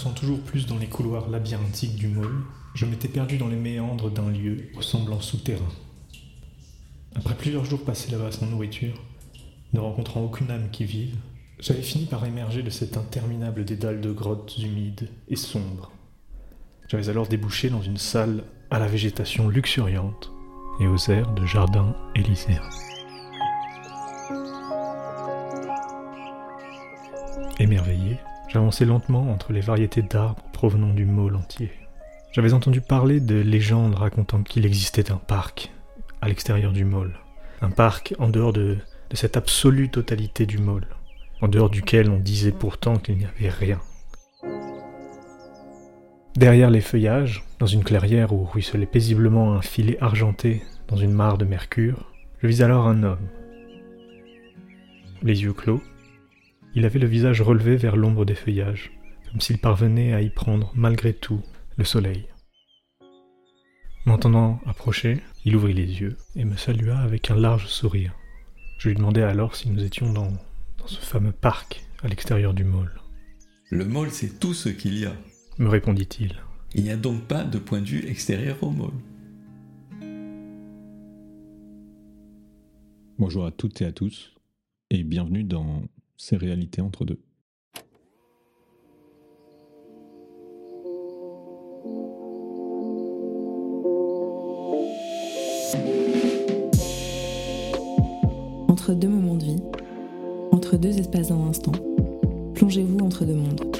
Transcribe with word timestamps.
m'enfonçant 0.00 0.18
toujours 0.18 0.40
plus 0.40 0.66
dans 0.66 0.78
les 0.78 0.86
couloirs 0.86 1.28
labyrinthiques 1.28 1.96
du 1.96 2.08
môle, 2.08 2.42
je 2.74 2.86
m'étais 2.86 3.08
perdu 3.08 3.36
dans 3.36 3.48
les 3.48 3.56
méandres 3.56 4.10
d'un 4.10 4.30
lieu 4.30 4.70
ressemblant 4.74 5.20
souterrain. 5.20 5.68
Après 7.14 7.34
plusieurs 7.34 7.66
jours 7.66 7.84
passés 7.84 8.10
là-bas 8.10 8.32
sans 8.32 8.46
nourriture, 8.46 8.94
ne 9.74 9.80
rencontrant 9.80 10.22
aucune 10.22 10.50
âme 10.50 10.70
qui 10.70 10.84
vive, 10.84 11.16
j'avais 11.58 11.82
fini 11.82 12.06
par 12.06 12.24
émerger 12.24 12.62
de 12.62 12.70
cet 12.70 12.96
interminable 12.96 13.66
dédale 13.66 14.00
de 14.00 14.10
grottes 14.10 14.56
humides 14.56 15.10
et 15.28 15.36
sombres. 15.36 15.90
J'avais 16.88 17.10
alors 17.10 17.26
débouché 17.26 17.68
dans 17.68 17.82
une 17.82 17.98
salle 17.98 18.44
à 18.70 18.78
la 18.78 18.86
végétation 18.86 19.48
luxuriante 19.48 20.32
et 20.80 20.86
aux 20.86 21.10
airs 21.10 21.34
de 21.34 21.44
jardin 21.44 21.94
élyséens. 22.14 22.70
Émerveillé, 27.58 28.16
j'avançais 28.52 28.84
lentement 28.84 29.30
entre 29.30 29.52
les 29.52 29.60
variétés 29.60 30.02
d'arbres 30.02 30.42
provenant 30.52 30.92
du 30.92 31.04
môle 31.04 31.36
entier. 31.36 31.70
J'avais 32.32 32.52
entendu 32.52 32.80
parler 32.80 33.20
de 33.20 33.36
légendes 33.36 33.94
racontant 33.94 34.42
qu'il 34.42 34.66
existait 34.66 35.10
un 35.10 35.16
parc 35.16 35.72
à 36.20 36.28
l'extérieur 36.28 36.72
du 36.72 36.84
môle. 36.84 37.12
Un 37.60 37.70
parc 37.70 38.14
en 38.18 38.28
dehors 38.28 38.52
de, 38.52 38.78
cette 39.12 39.36
absolue 39.36 39.90
totalité 39.90 40.46
du 40.46 40.58
môle, 40.58 40.86
en 41.40 41.48
dehors 41.48 41.70
duquel 41.70 42.10
on 42.10 42.18
disait 42.18 42.52
pourtant 42.52 42.96
qu'il 42.96 43.18
n'y 43.18 43.26
avait 43.26 43.48
rien. 43.48 43.80
Derrière 46.36 46.70
les 46.70 46.80
feuillages, 46.80 47.44
dans 47.58 47.66
une 47.66 47.82
clairière 47.82 48.32
où 48.32 48.44
ruisselait 48.44 48.86
paisiblement 48.86 49.54
un 49.54 49.62
filet 49.62 49.98
argenté 50.00 50.62
dans 50.88 50.96
une 50.96 51.12
mare 51.12 51.38
de 51.38 51.44
mercure, 51.44 52.12
je 52.40 52.46
vis 52.46 52.62
alors 52.62 52.86
un 52.86 53.02
homme. 53.02 53.28
Les 55.22 55.42
yeux 55.42 55.52
clos, 55.52 55.82
il 56.74 56.84
avait 56.84 56.98
le 56.98 57.06
visage 57.06 57.42
relevé 57.42 57.76
vers 57.76 57.96
l'ombre 57.96 58.24
des 58.24 58.34
feuillages, 58.34 58.92
comme 59.30 59.40
s'il 59.40 59.58
parvenait 59.58 60.12
à 60.12 60.22
y 60.22 60.30
prendre 60.30 60.72
malgré 60.74 61.12
tout 61.12 61.42
le 61.76 61.84
soleil. 61.84 62.26
M'entendant 64.06 64.60
approcher, 64.66 65.20
il 65.44 65.56
ouvrit 65.56 65.74
les 65.74 66.00
yeux 66.00 66.16
et 66.36 66.44
me 66.44 66.56
salua 66.56 66.98
avec 66.98 67.30
un 67.30 67.36
large 67.36 67.66
sourire. 67.66 68.14
Je 68.78 68.88
lui 68.88 68.96
demandai 68.96 69.22
alors 69.22 69.56
si 69.56 69.68
nous 69.68 69.84
étions 69.84 70.12
dans, 70.12 70.32
dans 70.78 70.86
ce 70.86 71.00
fameux 71.00 71.32
parc 71.32 71.84
à 72.02 72.08
l'extérieur 72.08 72.54
du 72.54 72.64
môle. 72.64 72.92
Le 73.70 73.84
môle, 73.84 74.10
c'est 74.10 74.40
tout 74.40 74.54
ce 74.54 74.68
qu'il 74.68 74.98
y 74.98 75.06
a, 75.06 75.12
me 75.58 75.68
répondit-il. 75.68 76.34
Il 76.74 76.84
n'y 76.84 76.90
a 76.90 76.96
donc 76.96 77.24
pas 77.24 77.44
de 77.44 77.58
point 77.58 77.80
de 77.80 77.86
vue 77.86 78.08
extérieur 78.08 78.62
au 78.62 78.70
môle. 78.70 78.94
Bonjour 83.18 83.44
à 83.44 83.50
toutes 83.50 83.82
et 83.82 83.84
à 83.84 83.92
tous, 83.92 84.34
et 84.88 85.02
bienvenue 85.02 85.44
dans 85.44 85.82
Ces 86.22 86.36
réalités 86.36 86.82
entre 86.82 87.06
deux. 87.06 87.18
Entre 98.68 98.92
deux 98.92 99.08
moments 99.08 99.34
de 99.34 99.44
vie, 99.44 99.62
entre 100.52 100.76
deux 100.76 100.98
espaces 100.98 101.28
d'un 101.28 101.40
instant, 101.40 101.72
plongez-vous 102.54 102.98
entre 102.98 103.24
deux 103.24 103.34
mondes. 103.34 103.74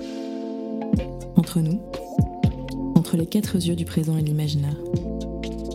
Entre 1.36 1.60
nous, 1.60 1.78
entre 2.94 3.18
les 3.18 3.26
quatre 3.26 3.56
yeux 3.56 3.76
du 3.76 3.84
présent 3.84 4.16
et 4.16 4.22
l'imaginaire. 4.22 4.78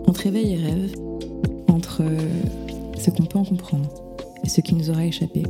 Entre 0.08 0.25
éveil 0.25 0.53
et 0.53 0.58
rêve, 0.58 0.95
entre 1.67 2.02
ce 2.97 3.11
qu'on 3.11 3.25
peut 3.25 3.38
en 3.38 3.45
comprendre 3.45 3.88
et 4.43 4.49
ce 4.49 4.61
qui 4.61 4.73
nous 4.73 4.89
aura 4.89 5.05
échappé, 5.05 5.43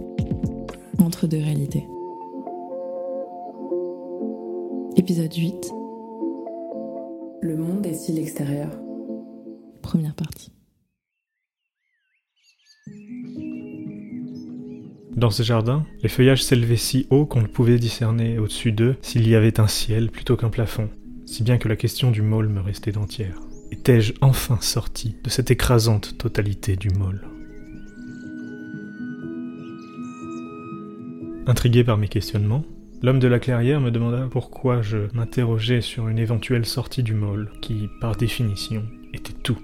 entre 1.25 1.37
deux 1.37 1.43
réalités. 1.43 1.87
Épisode 4.95 5.33
8 5.33 5.71
Le 7.41 7.57
monde 7.57 7.85
est-il 7.85 8.19
extérieur 8.19 8.69
Première 9.81 10.13
partie. 10.13 10.51
Dans 15.15 15.31
ce 15.31 15.43
jardin, 15.43 15.85
les 16.03 16.09
feuillages 16.09 16.43
s'élevaient 16.43 16.75
si 16.75 17.07
haut 17.09 17.25
qu'on 17.25 17.41
ne 17.41 17.47
pouvait 17.47 17.79
discerner 17.79 18.37
au-dessus 18.37 18.71
d'eux 18.71 18.97
s'il 19.01 19.27
y 19.27 19.35
avait 19.35 19.59
un 19.59 19.67
ciel 19.67 20.11
plutôt 20.11 20.35
qu'un 20.35 20.49
plafond, 20.49 20.89
si 21.25 21.43
bien 21.43 21.57
que 21.57 21.67
la 21.67 21.75
question 21.75 22.11
du 22.11 22.21
môle 22.21 22.49
me 22.49 22.61
restait 22.61 22.97
entière. 22.97 23.39
Étais-je 23.71 24.13
enfin 24.21 24.59
sorti 24.61 25.15
de 25.23 25.29
cette 25.29 25.49
écrasante 25.49 26.17
totalité 26.17 26.75
du 26.75 26.89
môle? 26.89 27.34
Intrigué 31.47 31.83
par 31.83 31.97
mes 31.97 32.07
questionnements, 32.07 32.65
l'homme 33.03 33.19
de 33.19 33.27
la 33.27 33.39
clairière 33.39 33.79
me 33.79 33.91
demanda 33.91 34.27
pourquoi 34.31 34.81
je 34.81 34.97
m'interrogeais 35.13 35.81
sur 35.81 36.07
une 36.07 36.17
éventuelle 36.17 36.65
sortie 36.65 37.03
du 37.03 37.13
môle, 37.13 37.51
qui, 37.61 37.87
par 38.01 38.15
définition, 38.15 38.83
était 39.13 39.33
tout. 39.43 39.59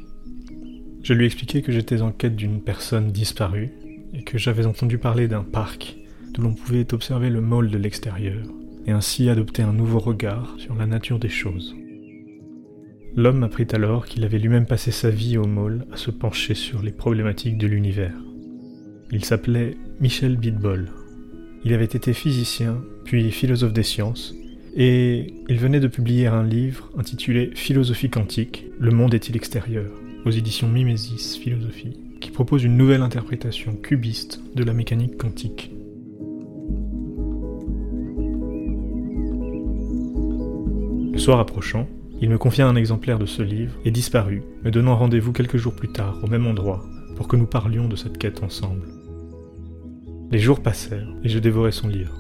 Je 1.02 1.14
lui 1.14 1.25
expliquai 1.25 1.64
que 1.64 1.72
j'étais 1.72 2.02
en 2.02 2.12
quête 2.12 2.36
d'une 2.36 2.62
personne 2.62 3.12
disparue, 3.12 3.72
et 4.14 4.24
que 4.24 4.38
j'avais 4.38 4.66
entendu 4.66 4.97
parler 4.97 5.28
d'un 5.28 5.44
parc 5.44 5.96
d'où 6.34 6.44
l'on 6.44 6.53
pouvait 6.53 6.94
observer 6.94 7.30
le 7.30 7.41
môle 7.41 7.70
de 7.70 7.78
l'extérieur, 7.78 8.46
et 8.86 8.91
ainsi 8.91 9.30
adopter 9.30 9.64
un 9.64 9.74
nouveau 9.74 10.00
regard 10.00 10.56
sur 10.58 10.75
la 10.75 10.86
nature 10.86 11.20
des 11.20 11.30
choses. 11.30 11.75
L'homme 13.16 13.40
m'apprit 13.40 13.68
alors 13.74 14.06
qu'il 14.06 14.24
avait 14.24 14.40
lui-même 14.40 14.66
passé 14.66 14.91
sa 14.91 15.09
vie 15.09 15.38
au 15.38 15.46
môle 15.46 15.86
à 15.91 15.97
se 15.97 16.12
pencher 16.12 16.53
sur 16.53 16.81
les 16.81 16.91
problématiques 16.91 17.58
de 17.58 17.68
l'univers. 17.68 18.16
Il 19.12 19.25
s'appelait 19.25 19.75
Michel 20.00 20.38
Bidbol. 20.38 20.90
Il 21.63 21.73
avait 21.73 21.85
été 21.85 22.13
physicien, 22.13 22.81
puis 23.03 23.31
philosophe 23.31 23.73
des 23.73 23.83
sciences, 23.83 24.33
et 24.75 25.33
il 25.49 25.57
venait 25.57 25.79
de 25.79 25.88
publier 25.88 26.27
un 26.27 26.44
livre 26.44 26.89
intitulé 26.97 27.51
Philosophie 27.55 28.09
quantique, 28.09 28.66
Le 28.79 28.91
monde 28.91 29.13
est-il 29.13 29.35
extérieur, 29.35 29.91
aux 30.25 30.31
éditions 30.31 30.67
Mimesis 30.67 31.38
Philosophie 31.38 31.97
qui 32.22 32.29
propose 32.29 32.63
une 32.63 32.77
nouvelle 32.77 33.01
interprétation 33.01 33.75
cubiste 33.75 34.39
de 34.55 34.63
la 34.63 34.73
mécanique 34.73 35.17
quantique. 35.17 35.72
Le 41.11 41.17
soir 41.17 41.39
approchant, 41.39 41.88
il 42.22 42.29
me 42.29 42.38
confia 42.38 42.67
un 42.67 42.75
exemplaire 42.75 43.19
de 43.19 43.25
ce 43.25 43.41
livre 43.41 43.73
et 43.83 43.91
disparut, 43.91 44.43
me 44.63 44.72
donnant 44.72 44.95
rendez-vous 44.95 45.33
quelques 45.33 45.57
jours 45.57 45.75
plus 45.75 45.91
tard 45.91 46.19
au 46.23 46.28
même 46.28 46.45
endroit 46.45 46.85
pour 47.17 47.28
que 47.28 47.35
nous 47.35 47.47
parlions 47.47 47.88
de 47.88 47.95
cette 47.95 48.17
quête 48.17 48.43
ensemble. 48.43 49.00
Les 50.31 50.40
jours 50.40 50.62
passèrent 50.62 51.14
et 51.25 51.30
je 51.30 51.40
dévorais 51.40 51.74
son 51.74 51.90
livre. 51.90 52.16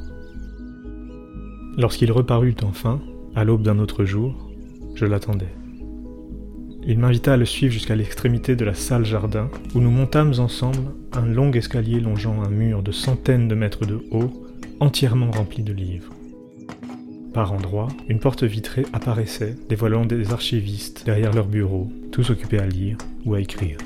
Lorsqu'il 1.77 2.11
reparut 2.11 2.57
enfin, 2.63 2.99
à 3.35 3.45
l'aube 3.45 3.63
d'un 3.63 3.79
autre 3.79 4.03
jour, 4.03 4.51
je 4.95 5.05
l'attendais. 5.05 5.53
Il 6.85 6.99
m'invita 6.99 7.33
à 7.33 7.37
le 7.37 7.45
suivre 7.45 7.71
jusqu'à 7.71 7.95
l'extrémité 7.95 8.57
de 8.57 8.65
la 8.65 8.73
salle 8.73 9.05
jardin, 9.05 9.49
où 9.73 9.79
nous 9.79 9.91
montâmes 9.91 10.33
ensemble 10.39 10.91
un 11.13 11.25
long 11.25 11.51
escalier 11.51 12.01
longeant 12.01 12.41
un 12.41 12.49
mur 12.49 12.83
de 12.83 12.91
centaines 12.91 13.47
de 13.47 13.55
mètres 13.55 13.85
de 13.85 14.01
haut, 14.11 14.45
entièrement 14.81 15.31
rempli 15.31 15.63
de 15.63 15.71
livres. 15.71 16.11
Par 17.33 17.53
endroits, 17.53 17.87
une 18.09 18.19
porte 18.19 18.43
vitrée 18.43 18.85
apparaissait, 18.91 19.55
dévoilant 19.69 20.05
des 20.05 20.33
archivistes 20.33 21.05
derrière 21.05 21.33
leurs 21.33 21.47
bureaux, 21.47 21.89
tous 22.11 22.29
occupés 22.29 22.59
à 22.59 22.67
lire 22.67 22.97
ou 23.25 23.35
à 23.35 23.39
écrire. 23.39 23.77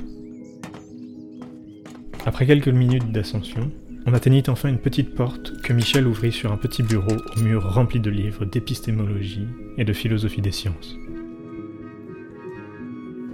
Après 2.25 2.47
quelques 2.47 2.69
minutes 2.69 3.11
d'ascension, 3.11 3.69
on 4.05 4.13
atteignit 4.13 4.49
enfin 4.49 4.69
une 4.69 4.79
petite 4.79 5.15
porte 5.15 5.59
que 5.61 5.73
Michel 5.73 6.05
ouvrit 6.05 6.31
sur 6.31 6.51
un 6.51 6.57
petit 6.57 6.83
bureau 6.83 7.15
au 7.35 7.39
mur 7.39 7.73
rempli 7.73 7.99
de 7.99 8.11
livres 8.11 8.45
d'épistémologie 8.45 9.47
et 9.77 9.85
de 9.85 9.93
philosophie 9.93 10.41
des 10.41 10.51
sciences. 10.51 10.95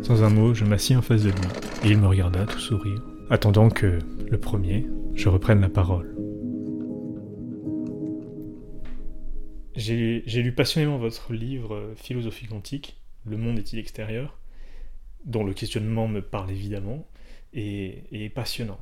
Sans 0.01 0.23
un 0.23 0.29
mot, 0.29 0.53
je 0.53 0.65
m'assis 0.65 0.95
en 0.95 1.01
face 1.01 1.23
de 1.23 1.29
lui, 1.29 1.47
et 1.83 1.91
il 1.91 1.97
me 1.99 2.07
regarda 2.07 2.45
tout 2.45 2.59
sourire, 2.59 3.01
attendant 3.29 3.69
que, 3.69 3.99
le 4.29 4.39
premier, 4.39 4.87
je 5.13 5.29
reprenne 5.29 5.61
la 5.61 5.69
parole. 5.69 6.15
J'ai 9.75 10.41
lu 10.41 10.53
passionnément 10.53 10.97
votre 10.97 11.33
livre 11.33 11.75
euh, 11.75 11.95
Philosophie 11.95 12.47
quantique, 12.47 12.97
Le 13.25 13.37
monde 13.37 13.59
est-il 13.59 13.79
extérieur, 13.79 14.37
dont 15.25 15.43
le 15.43 15.53
questionnement 15.53 16.07
me 16.07 16.21
parle 16.21 16.51
évidemment, 16.51 17.07
et, 17.53 18.03
est 18.11 18.29
passionnant. 18.29 18.79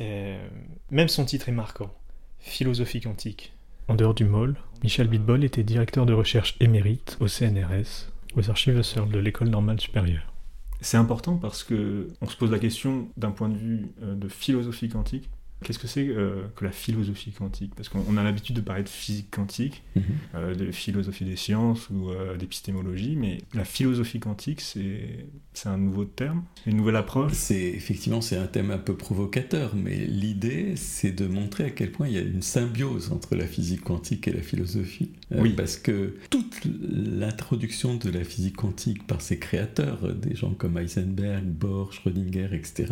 Euh, 0.00 0.48
même 0.90 1.08
son 1.08 1.24
titre 1.24 1.48
est 1.48 1.52
marquant, 1.52 1.94
Philosophie 2.38 3.00
quantique. 3.00 3.52
En 3.88 3.94
dehors 3.94 4.14
du 4.14 4.24
MOL, 4.24 4.56
Michel 4.82 5.08
Bitbol 5.08 5.44
était 5.44 5.62
directeur 5.62 6.06
de 6.06 6.12
recherche 6.12 6.56
émérite 6.60 7.16
au 7.20 7.28
CNRS, 7.28 8.10
aux 8.36 8.50
archives 8.50 8.80
de 8.80 9.18
l'école 9.18 9.48
normale 9.48 9.80
supérieure. 9.80 10.32
C'est 10.80 10.96
important 10.96 11.36
parce 11.36 11.64
que 11.64 12.08
on 12.20 12.26
se 12.26 12.36
pose 12.36 12.50
la 12.50 12.58
question 12.58 13.08
d'un 13.16 13.30
point 13.30 13.48
de 13.48 13.56
vue 13.56 13.92
euh, 14.02 14.14
de 14.14 14.28
philosophie 14.28 14.88
quantique. 14.88 15.30
Qu'est-ce 15.64 15.78
que 15.80 15.86
c'est 15.88 16.06
euh, 16.06 16.42
que 16.54 16.64
la 16.64 16.70
philosophie 16.70 17.32
quantique? 17.32 17.74
Parce 17.74 17.88
qu'on 17.88 18.16
a 18.16 18.22
l'habitude 18.22 18.54
de 18.54 18.60
parler 18.60 18.82
de 18.84 18.88
physique 18.88 19.30
quantique, 19.30 19.82
Mhm. 19.96 20.02
euh, 20.34 20.54
de 20.54 20.70
philosophie 20.70 21.24
des 21.24 21.36
sciences 21.36 21.88
ou 21.90 22.10
euh, 22.10 22.36
d'épistémologie, 22.36 23.16
mais 23.16 23.38
la 23.54 23.64
philosophie 23.64 24.20
quantique, 24.20 24.60
c'est 24.60 25.26
un 25.64 25.78
nouveau 25.78 26.04
terme, 26.04 26.44
une 26.66 26.76
nouvelle 26.76 26.96
approche? 26.96 27.32
C'est 27.32 27.62
effectivement 27.62 28.20
c'est 28.20 28.36
un 28.36 28.46
thème 28.46 28.70
un 28.70 28.78
peu 28.78 28.94
provocateur, 28.96 29.74
mais 29.74 29.96
l'idée 29.96 30.76
c'est 30.76 31.12
de 31.12 31.26
montrer 31.26 31.64
à 31.64 31.70
quel 31.70 31.90
point 31.90 32.06
il 32.08 32.14
y 32.14 32.18
a 32.18 32.22
une 32.22 32.42
symbiose 32.42 33.10
entre 33.12 33.34
la 33.34 33.46
physique 33.46 33.82
quantique 33.82 34.28
et 34.28 34.32
la 34.32 34.42
philosophie. 34.42 35.10
Oui. 35.30 35.54
Parce 35.56 35.76
que 35.76 36.16
toute 36.30 36.60
l'introduction 36.64 37.96
de 37.96 38.10
la 38.10 38.24
physique 38.24 38.56
quantique 38.56 39.06
par 39.06 39.20
ses 39.20 39.38
créateurs, 39.38 40.12
des 40.14 40.34
gens 40.36 40.52
comme 40.52 40.78
Heisenberg, 40.78 41.44
Bohr, 41.44 41.92
Schrödinger, 41.92 42.48
etc., 42.52 42.86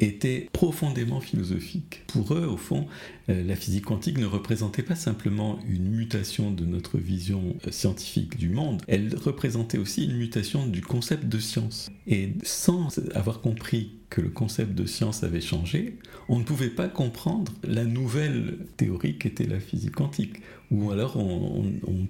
était 0.00 0.48
profondément 0.52 1.20
philosophique. 1.20 2.02
Pour 2.06 2.34
eux, 2.34 2.46
au 2.46 2.56
fond, 2.56 2.86
euh, 3.28 3.44
la 3.44 3.56
physique 3.56 3.84
quantique 3.84 4.18
ne 4.18 4.26
représentait 4.26 4.82
pas 4.82 4.96
simplement 4.96 5.58
une 5.68 5.88
mutation 5.90 6.50
de 6.50 6.64
notre 6.64 6.98
vision 6.98 7.56
euh, 7.66 7.70
scientifique 7.70 8.36
du 8.36 8.48
monde, 8.48 8.82
elle 8.88 9.14
représentait 9.16 9.78
aussi 9.78 10.04
une 10.04 10.16
mutation 10.16 10.66
du 10.66 10.80
concept 10.80 11.26
de 11.26 11.38
science. 11.38 11.90
Et 12.06 12.34
sans 12.42 12.98
avoir 13.14 13.40
compris 13.40 13.99
que 14.10 14.20
le 14.20 14.28
concept 14.28 14.74
de 14.74 14.86
science 14.86 15.22
avait 15.22 15.40
changé, 15.40 15.96
on 16.28 16.38
ne 16.38 16.44
pouvait 16.44 16.68
pas 16.68 16.88
comprendre 16.88 17.52
la 17.64 17.84
nouvelle 17.84 18.58
théorie 18.76 19.16
qu'était 19.16 19.46
la 19.46 19.60
physique 19.60 19.92
quantique. 19.92 20.42
Ou 20.70 20.92
alors 20.92 21.16
on, 21.16 21.64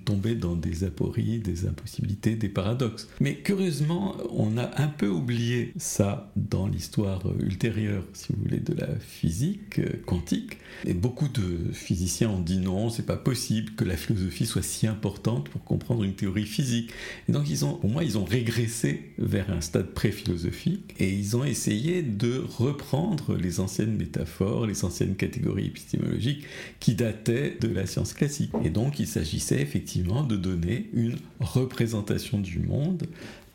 tombait 0.05 0.35
dans 0.35 0.55
des 0.55 0.85
apories, 0.85 1.39
des 1.39 1.67
impossibilités, 1.67 2.37
des 2.37 2.49
paradoxes. 2.49 3.09
Mais 3.21 3.37
curieusement, 3.37 4.17
on 4.31 4.59
a 4.59 4.71
un 4.83 4.89
peu 4.89 5.09
oublié 5.09 5.73
ça 5.79 6.31
dans 6.37 6.67
l'histoire 6.67 7.23
ultérieure, 7.39 8.05
si 8.13 8.33
vous 8.33 8.43
voulez, 8.43 8.61
de 8.61 8.75
la 8.75 8.89
physique 8.99 9.81
quantique. 10.05 10.59
Et 10.85 10.95
beaucoup 10.95 11.29
de 11.29 11.73
physiciens 11.73 12.31
ont 12.31 12.41
dit 12.41 12.59
non, 12.59 12.91
c'est 12.91 13.07
pas 13.07 13.17
possible 13.17 13.73
que 13.77 13.85
la 13.85 13.97
philosophie 13.97 14.47
soit 14.47 14.63
si 14.63 14.87
importante 14.87 15.49
pour 15.49 15.65
comprendre 15.65 16.05
une 16.05 16.15
théorie 16.15 16.47
physique. 16.47 16.91
Et 17.29 17.33
donc 17.33 17.49
ils 17.49 17.65
ont, 17.65 17.75
pour 17.75 17.91
moi, 17.91 18.05
ils 18.05 18.19
ont 18.19 18.25
régressé 18.25 19.13
vers 19.19 19.51
un 19.51 19.63
stade 19.63 19.93
pré-philosophique 19.93 20.95
et 20.99 21.11
ils 21.11 21.37
ont 21.37 21.45
essayé 21.45 21.90
de 22.03 22.45
reprendre 22.59 23.37
les 23.37 23.61
anciennes 23.61 23.97
métaphores, 23.97 24.67
les 24.67 24.85
anciennes 24.85 25.17
catégories 25.17 25.67
épistémologiques 25.67 26.45
qui 26.79 26.95
dataient 26.95 27.57
de 27.61 27.69
la 27.69 27.87
science 27.87 28.13
classique. 28.15 28.53
Et 28.65 28.71
donc 28.71 29.01
il 29.01 29.07
s'agissait 29.07 29.61
effectivement 29.61 30.23
de 30.23 30.37
donner 30.37 30.89
une 30.93 31.17
représentation 31.41 32.39
du 32.39 32.61
monde 32.61 33.07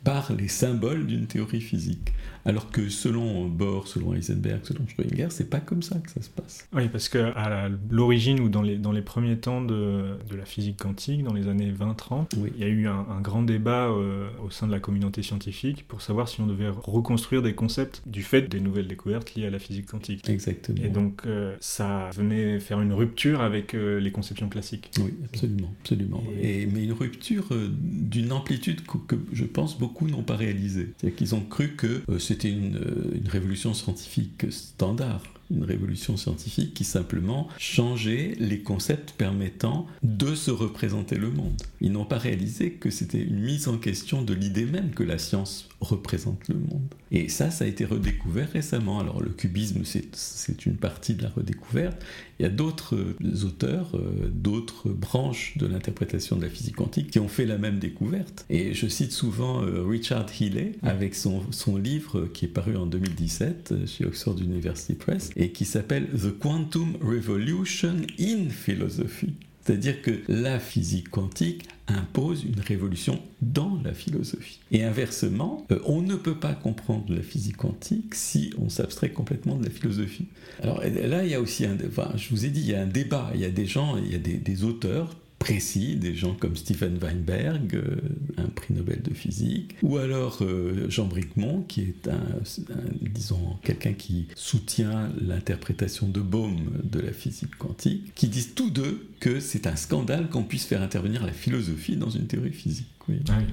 par 0.06 0.32
les 0.32 0.46
symboles 0.48 1.04
d'une 1.06 1.26
théorie 1.26 1.60
physique. 1.60 2.12
Alors 2.44 2.70
que 2.70 2.88
selon 2.88 3.48
Bohr, 3.48 3.88
selon 3.88 4.14
Heisenberg, 4.14 4.60
selon 4.62 4.86
Schrödinger, 4.86 5.26
c'est 5.30 5.50
pas 5.50 5.58
comme 5.58 5.82
ça 5.82 5.98
que 5.98 6.08
ça 6.12 6.22
se 6.22 6.30
passe. 6.30 6.68
Oui, 6.72 6.88
parce 6.88 7.08
que 7.08 7.18
à 7.36 7.68
l'origine 7.90 8.38
ou 8.38 8.48
dans 8.48 8.62
les, 8.62 8.76
dans 8.78 8.92
les 8.92 9.02
premiers 9.02 9.36
temps 9.36 9.60
de, 9.62 10.16
de 10.30 10.36
la 10.36 10.44
physique 10.44 10.76
quantique, 10.80 11.24
dans 11.24 11.32
les 11.32 11.48
années 11.48 11.72
20-30, 11.72 12.26
Oui. 12.36 12.52
il 12.54 12.60
y 12.60 12.64
a 12.64 12.68
eu 12.68 12.86
un, 12.86 13.04
un 13.10 13.20
grand 13.20 13.42
débat 13.42 13.88
euh, 13.88 14.28
au 14.44 14.50
sein 14.50 14.68
de 14.68 14.72
la 14.72 14.78
communauté 14.78 15.24
scientifique 15.24 15.86
pour 15.88 16.02
savoir 16.02 16.28
si 16.28 16.40
on 16.40 16.46
devait 16.46 16.68
reconstruire 16.68 17.42
des 17.42 17.56
concepts 17.56 18.00
du 18.06 18.22
fait 18.22 18.42
des 18.42 18.60
nouvelles 18.60 18.86
découvertes 18.86 19.34
liées 19.34 19.46
à 19.46 19.50
la 19.50 19.58
physique 19.58 19.86
quantique. 19.86 20.28
Exactement. 20.28 20.78
Et 20.84 20.88
donc 20.88 21.22
euh, 21.26 21.56
ça 21.58 22.10
venait 22.14 22.60
faire 22.60 22.80
une 22.80 22.92
rupture 22.92 23.40
avec 23.40 23.74
euh, 23.74 23.98
les 23.98 24.12
conceptions 24.12 24.48
classiques. 24.48 24.92
Oui, 25.00 25.12
absolument, 25.24 25.74
absolument. 25.80 26.22
Et- 26.40 26.62
Et, 26.62 26.66
mais 26.66 26.84
une 26.84 26.92
rupture 26.92 27.48
d'une 27.80 28.30
amplitude 28.30 28.82
que, 28.86 28.98
que 28.98 29.16
je 29.32 29.44
pense 29.44 29.76
beaucoup 29.76 29.95
n'ont 30.04 30.22
pas 30.22 30.36
réalisée. 30.36 30.92
C'est-à-dire 30.98 31.16
qu'ils 31.16 31.34
ont 31.34 31.40
cru 31.40 31.74
que 31.76 32.02
euh, 32.08 32.18
c'était 32.18 32.50
euh, 32.50 33.14
une 33.14 33.28
révolution 33.28 33.74
scientifique 33.74 34.46
standard, 34.50 35.22
une 35.50 35.64
révolution 35.64 36.16
scientifique 36.16 36.74
qui 36.74 36.84
simplement 36.84 37.48
changeait 37.58 38.34
les 38.38 38.60
concepts 38.60 39.12
permettant 39.12 39.86
de 40.02 40.34
se 40.34 40.50
représenter 40.50 41.16
le 41.16 41.30
monde. 41.30 41.60
Ils 41.80 41.92
n'ont 41.92 42.04
pas 42.04 42.18
réalisé 42.18 42.72
que 42.72 42.90
c'était 42.90 43.22
une 43.22 43.40
mise 43.40 43.68
en 43.68 43.78
question 43.78 44.22
de 44.22 44.34
l'idée 44.34 44.66
même 44.66 44.90
que 44.90 45.02
la 45.02 45.18
science 45.18 45.68
représente 45.80 46.48
le 46.48 46.56
monde. 46.56 46.94
Et 47.12 47.28
ça, 47.28 47.50
ça 47.50 47.64
a 47.64 47.68
été 47.68 47.84
redécouvert 47.84 48.50
récemment. 48.50 48.98
Alors 48.98 49.22
le 49.22 49.30
cubisme, 49.30 49.82
c'est 49.84 50.66
une 50.66 50.76
partie 50.76 51.14
de 51.14 51.22
la 51.22 51.28
redécouverte. 51.28 52.04
Il 52.38 52.42
y 52.42 52.46
a 52.46 52.50
d'autres 52.50 52.96
euh, 52.96 53.44
auteurs, 53.44 53.92
euh, 53.94 54.30
d'autres 54.32 54.90
branches 54.90 55.56
de 55.56 55.66
l'interprétation 55.66 56.36
de 56.36 56.42
la 56.42 56.50
physique 56.50 56.76
quantique 56.76 57.10
qui 57.10 57.18
ont 57.18 57.28
fait 57.28 57.46
la 57.46 57.58
même 57.58 57.78
découverte. 57.78 58.44
Et 58.50 58.74
je 58.74 58.86
cite 58.88 59.12
souvent 59.12 59.62
euh, 59.62 59.82
Richard 59.86 60.26
Healey 60.40 60.72
avec 60.82 61.14
son, 61.14 61.42
son 61.50 61.76
livre 61.76 62.26
qui 62.32 62.46
est 62.46 62.48
paru 62.48 62.76
en 62.76 62.86
2017 62.86 63.72
euh, 63.72 63.86
chez 63.86 64.04
Oxford 64.04 64.36
University 64.40 64.94
Press 64.94 65.30
et 65.36 65.50
qui 65.50 65.64
s'appelle 65.64 66.08
The 66.08 66.36
Quantum 66.38 66.96
Revolution 67.00 67.96
in 68.18 68.48
Philosophy. 68.48 69.34
C'est-à-dire 69.62 70.00
que 70.00 70.20
la 70.28 70.60
physique 70.60 71.10
quantique 71.10 71.68
impose 71.88 72.44
une 72.44 72.60
révolution 72.60 73.20
dans 73.42 73.80
la 73.84 73.94
philosophie. 73.94 74.60
Et 74.70 74.84
inversement, 74.84 75.66
euh, 75.72 75.80
on 75.84 76.02
ne 76.02 76.14
peut 76.14 76.38
pas 76.38 76.54
comprendre 76.54 77.12
la 77.12 77.22
physique 77.22 77.56
quantique 77.56 78.14
si 78.14 78.52
on 78.58 78.68
s'abstrait 78.68 79.10
complètement 79.10 79.56
de 79.56 79.64
la 79.64 79.70
philosophie. 79.70 80.26
Alors 80.62 80.80
là, 80.82 81.24
il 81.24 81.30
y 81.30 81.34
a 81.34 81.40
aussi 81.40 81.66
un... 81.66 81.76
Enfin, 81.86 82.12
je 82.16 82.28
vous 82.30 82.44
ai 82.44 82.50
dit, 82.50 82.60
il 82.60 82.70
y 82.70 82.74
a 82.74 82.82
un 82.82 82.86
débat. 82.86 83.30
Il 83.34 83.40
y 83.40 83.44
a 83.44 83.50
des 83.50 83.66
gens, 83.66 83.96
il 83.98 84.12
y 84.12 84.14
a 84.14 84.18
des 84.18 84.64
auteurs 84.64 85.16
précis, 85.38 85.96
des 85.96 86.14
gens 86.14 86.34
comme 86.34 86.56
Stephen 86.56 86.98
Weinberg, 87.00 87.74
euh, 87.76 87.96
un 88.38 88.48
prix 88.48 88.74
Nobel 88.74 89.02
de 89.02 89.14
physique, 89.14 89.76
ou 89.82 89.96
alors 89.98 90.38
euh, 90.42 90.88
Jean 90.90 91.06
Bricmont, 91.06 91.62
qui 91.62 91.82
est 91.82 92.08
un, 92.08 92.14
un- 92.14 93.08
disons, 93.12 93.56
quelqu'un 93.62 93.92
qui 93.92 94.26
soutient 94.34 95.10
l'interprétation 95.20 96.08
de 96.08 96.20
Bohm 96.20 96.56
de 96.82 97.00
la 97.00 97.12
physique 97.12 97.54
quantique, 97.58 98.14
qui 98.14 98.28
disent 98.28 98.54
tous 98.54 98.70
deux 98.70 99.08
que 99.20 99.40
c'est 99.40 99.66
un 99.66 99.76
scandale 99.76 100.28
qu'on 100.30 100.42
puisse 100.44 100.64
faire 100.64 100.82
intervenir 100.82 101.24
la 101.24 101.32
philosophie 101.32 101.96
dans 101.96 102.10
une 102.10 102.26
théorie 102.26 102.52
physique. 102.52 102.86
oui. 103.08 103.16
Ah 103.28 103.38
oui. 103.38 103.44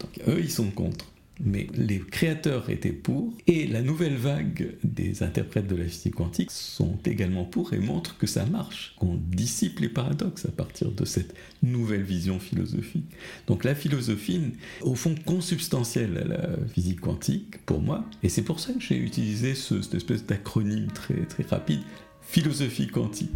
Donc 0.00 0.28
eux, 0.28 0.40
ils 0.40 0.50
sont 0.50 0.70
contre. 0.70 1.09
Mais 1.42 1.66
les 1.74 1.98
créateurs 1.98 2.68
étaient 2.68 2.92
pour, 2.92 3.32
et 3.46 3.66
la 3.66 3.80
nouvelle 3.82 4.16
vague 4.16 4.74
des 4.84 5.22
interprètes 5.22 5.66
de 5.66 5.76
la 5.76 5.86
physique 5.86 6.14
quantique 6.16 6.50
sont 6.50 6.98
également 7.06 7.44
pour 7.44 7.72
et 7.72 7.78
montrent 7.78 8.18
que 8.18 8.26
ça 8.26 8.44
marche, 8.44 8.94
qu'on 8.98 9.14
dissipe 9.16 9.80
les 9.80 9.88
paradoxes 9.88 10.44
à 10.44 10.50
partir 10.50 10.90
de 10.90 11.04
cette 11.04 11.34
nouvelle 11.62 12.02
vision 12.02 12.38
philosophique. 12.38 13.06
Donc 13.46 13.64
la 13.64 13.74
philosophie, 13.74 14.40
au 14.82 14.94
fond, 14.94 15.14
consubstantielle 15.24 16.18
à 16.18 16.24
la 16.28 16.48
physique 16.74 17.00
quantique, 17.00 17.64
pour 17.64 17.80
moi, 17.80 18.04
et 18.22 18.28
c'est 18.28 18.42
pour 18.42 18.60
ça 18.60 18.72
que 18.74 18.80
j'ai 18.80 18.98
utilisé 18.98 19.54
ce- 19.54 19.80
cette 19.82 19.94
espèce 19.94 20.26
d'acronyme 20.26 20.88
très, 20.88 21.24
très 21.26 21.44
rapide, 21.44 21.80
philosophie 22.20 22.88
quantique. 22.88 23.30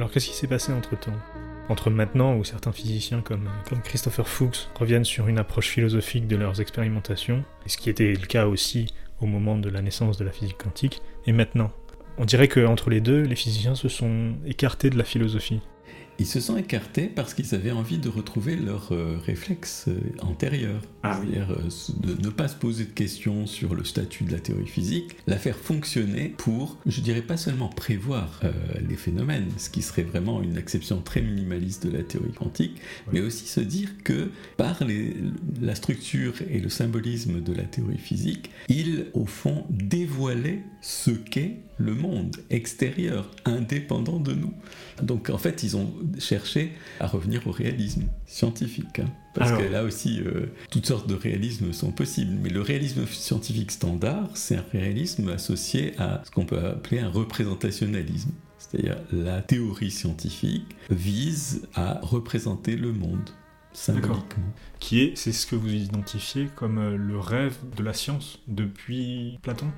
Alors 0.00 0.10
qu'est-ce 0.10 0.28
qui 0.28 0.34
s'est 0.34 0.46
passé 0.46 0.72
entre-temps? 0.72 1.12
Entre 1.68 1.90
maintenant 1.90 2.34
où 2.34 2.42
certains 2.42 2.72
physiciens 2.72 3.20
comme, 3.20 3.50
Christopher 3.84 4.26
Fuchs 4.26 4.70
reviennent 4.74 5.04
sur 5.04 5.28
une 5.28 5.38
approche 5.38 5.68
philosophique 5.68 6.26
de 6.26 6.36
leurs 6.36 6.58
expérimentations, 6.62 7.44
ce 7.66 7.76
qui 7.76 7.90
était 7.90 8.14
le 8.14 8.26
cas 8.26 8.46
aussi 8.46 8.94
au 9.20 9.26
moment 9.26 9.58
de 9.58 9.68
la 9.68 9.82
naissance 9.82 10.16
de 10.16 10.24
la 10.24 10.32
physique 10.32 10.56
quantique, 10.56 11.02
et 11.26 11.32
maintenant? 11.32 11.70
On 12.16 12.24
dirait 12.24 12.48
qu'entre 12.48 12.88
les 12.88 13.02
deux, 13.02 13.20
les 13.20 13.36
physiciens 13.36 13.74
se 13.74 13.90
sont 13.90 14.36
écartés 14.46 14.88
de 14.88 14.96
la 14.96 15.04
philosophie. 15.04 15.60
Ils 16.18 16.26
se 16.26 16.40
sont 16.40 16.56
écartés 16.56 17.06
parce 17.06 17.34
qu'ils 17.34 17.54
avaient 17.54 17.70
envie 17.70 17.98
de 17.98 18.08
retrouver 18.08 18.56
leur 18.56 18.92
euh, 18.92 19.18
réflexe 19.26 19.84
euh, 19.88 20.00
antérieur. 20.22 20.80
Ah. 21.02 21.18
C'est-à-dire 21.22 21.50
euh, 21.50 22.06
de 22.14 22.22
ne 22.22 22.28
pas 22.28 22.46
se 22.48 22.56
poser 22.56 22.84
de 22.84 22.90
questions 22.90 23.46
sur 23.46 23.74
le 23.74 23.84
statut 23.84 24.24
de 24.24 24.32
la 24.32 24.38
théorie 24.38 24.66
physique, 24.66 25.16
la 25.26 25.36
faire 25.38 25.56
fonctionner 25.56 26.34
pour, 26.36 26.76
je 26.84 27.00
dirais 27.00 27.22
pas 27.22 27.38
seulement 27.38 27.68
prévoir 27.68 28.40
euh, 28.44 28.52
les 28.86 28.96
phénomènes, 28.96 29.48
ce 29.56 29.70
qui 29.70 29.80
serait 29.80 30.02
vraiment 30.02 30.42
une 30.42 30.58
acception 30.58 31.00
très 31.00 31.22
minimaliste 31.22 31.86
de 31.86 31.96
la 31.96 32.02
théorie 32.02 32.32
quantique, 32.32 32.80
mais 33.12 33.20
aussi 33.20 33.46
se 33.46 33.60
dire 33.60 33.88
que 34.04 34.30
par 34.58 34.84
les- 34.84 35.16
la 35.62 35.74
structure 35.74 36.34
et 36.50 36.60
le 36.60 36.68
symbolisme 36.68 37.40
de 37.40 37.52
la 37.54 37.62
théorie 37.64 37.96
physique, 37.98 38.50
il, 38.68 39.06
au 39.14 39.24
fond, 39.24 39.64
dévoilait 39.70 40.62
ce 40.82 41.10
qu'est 41.12 41.56
le 41.78 41.94
monde 41.94 42.36
extérieur, 42.50 43.30
indépendant 43.46 44.20
de 44.20 44.32
nous. 44.34 44.52
Donc 45.02 45.30
en 45.30 45.38
fait, 45.38 45.62
ils 45.62 45.78
ont 45.78 45.94
cherché 46.18 46.72
à 47.00 47.06
revenir 47.06 47.46
au 47.46 47.52
réalisme 47.52 48.02
scientifique. 48.26 48.98
hein. 48.98 49.06
Parce 49.40 49.52
Alors- 49.52 49.62
que 49.62 49.72
là 49.72 49.82
aussi, 49.84 50.20
euh, 50.20 50.46
toutes 50.70 50.84
sortes 50.86 51.08
de 51.08 51.14
réalismes 51.14 51.72
sont 51.72 51.92
possibles. 51.92 52.36
Mais 52.42 52.50
le 52.50 52.60
réalisme 52.60 53.06
scientifique 53.06 53.70
standard, 53.70 54.28
c'est 54.34 54.56
un 54.56 54.64
réalisme 54.70 55.30
associé 55.30 55.94
à 55.98 56.20
ce 56.24 56.30
qu'on 56.30 56.44
peut 56.44 56.58
appeler 56.58 57.00
un 57.00 57.08
représentationnalisme. 57.08 58.30
C'est-à-dire 58.58 58.98
la 59.10 59.40
théorie 59.40 59.90
scientifique 59.90 60.76
vise 60.90 61.66
à 61.74 61.98
représenter 62.02 62.76
le 62.76 62.92
monde 62.92 63.30
symboliquement. 63.72 64.22
Qui 64.78 65.00
est, 65.00 65.16
c'est 65.16 65.32
ce 65.32 65.46
que 65.46 65.56
vous 65.56 65.72
identifiez 65.72 66.48
comme 66.54 66.76
euh, 66.78 66.96
le 66.96 67.18
rêve 67.18 67.56
de 67.76 67.82
la 67.82 67.94
science 67.94 68.38
depuis 68.46 69.38
Platon? 69.42 69.68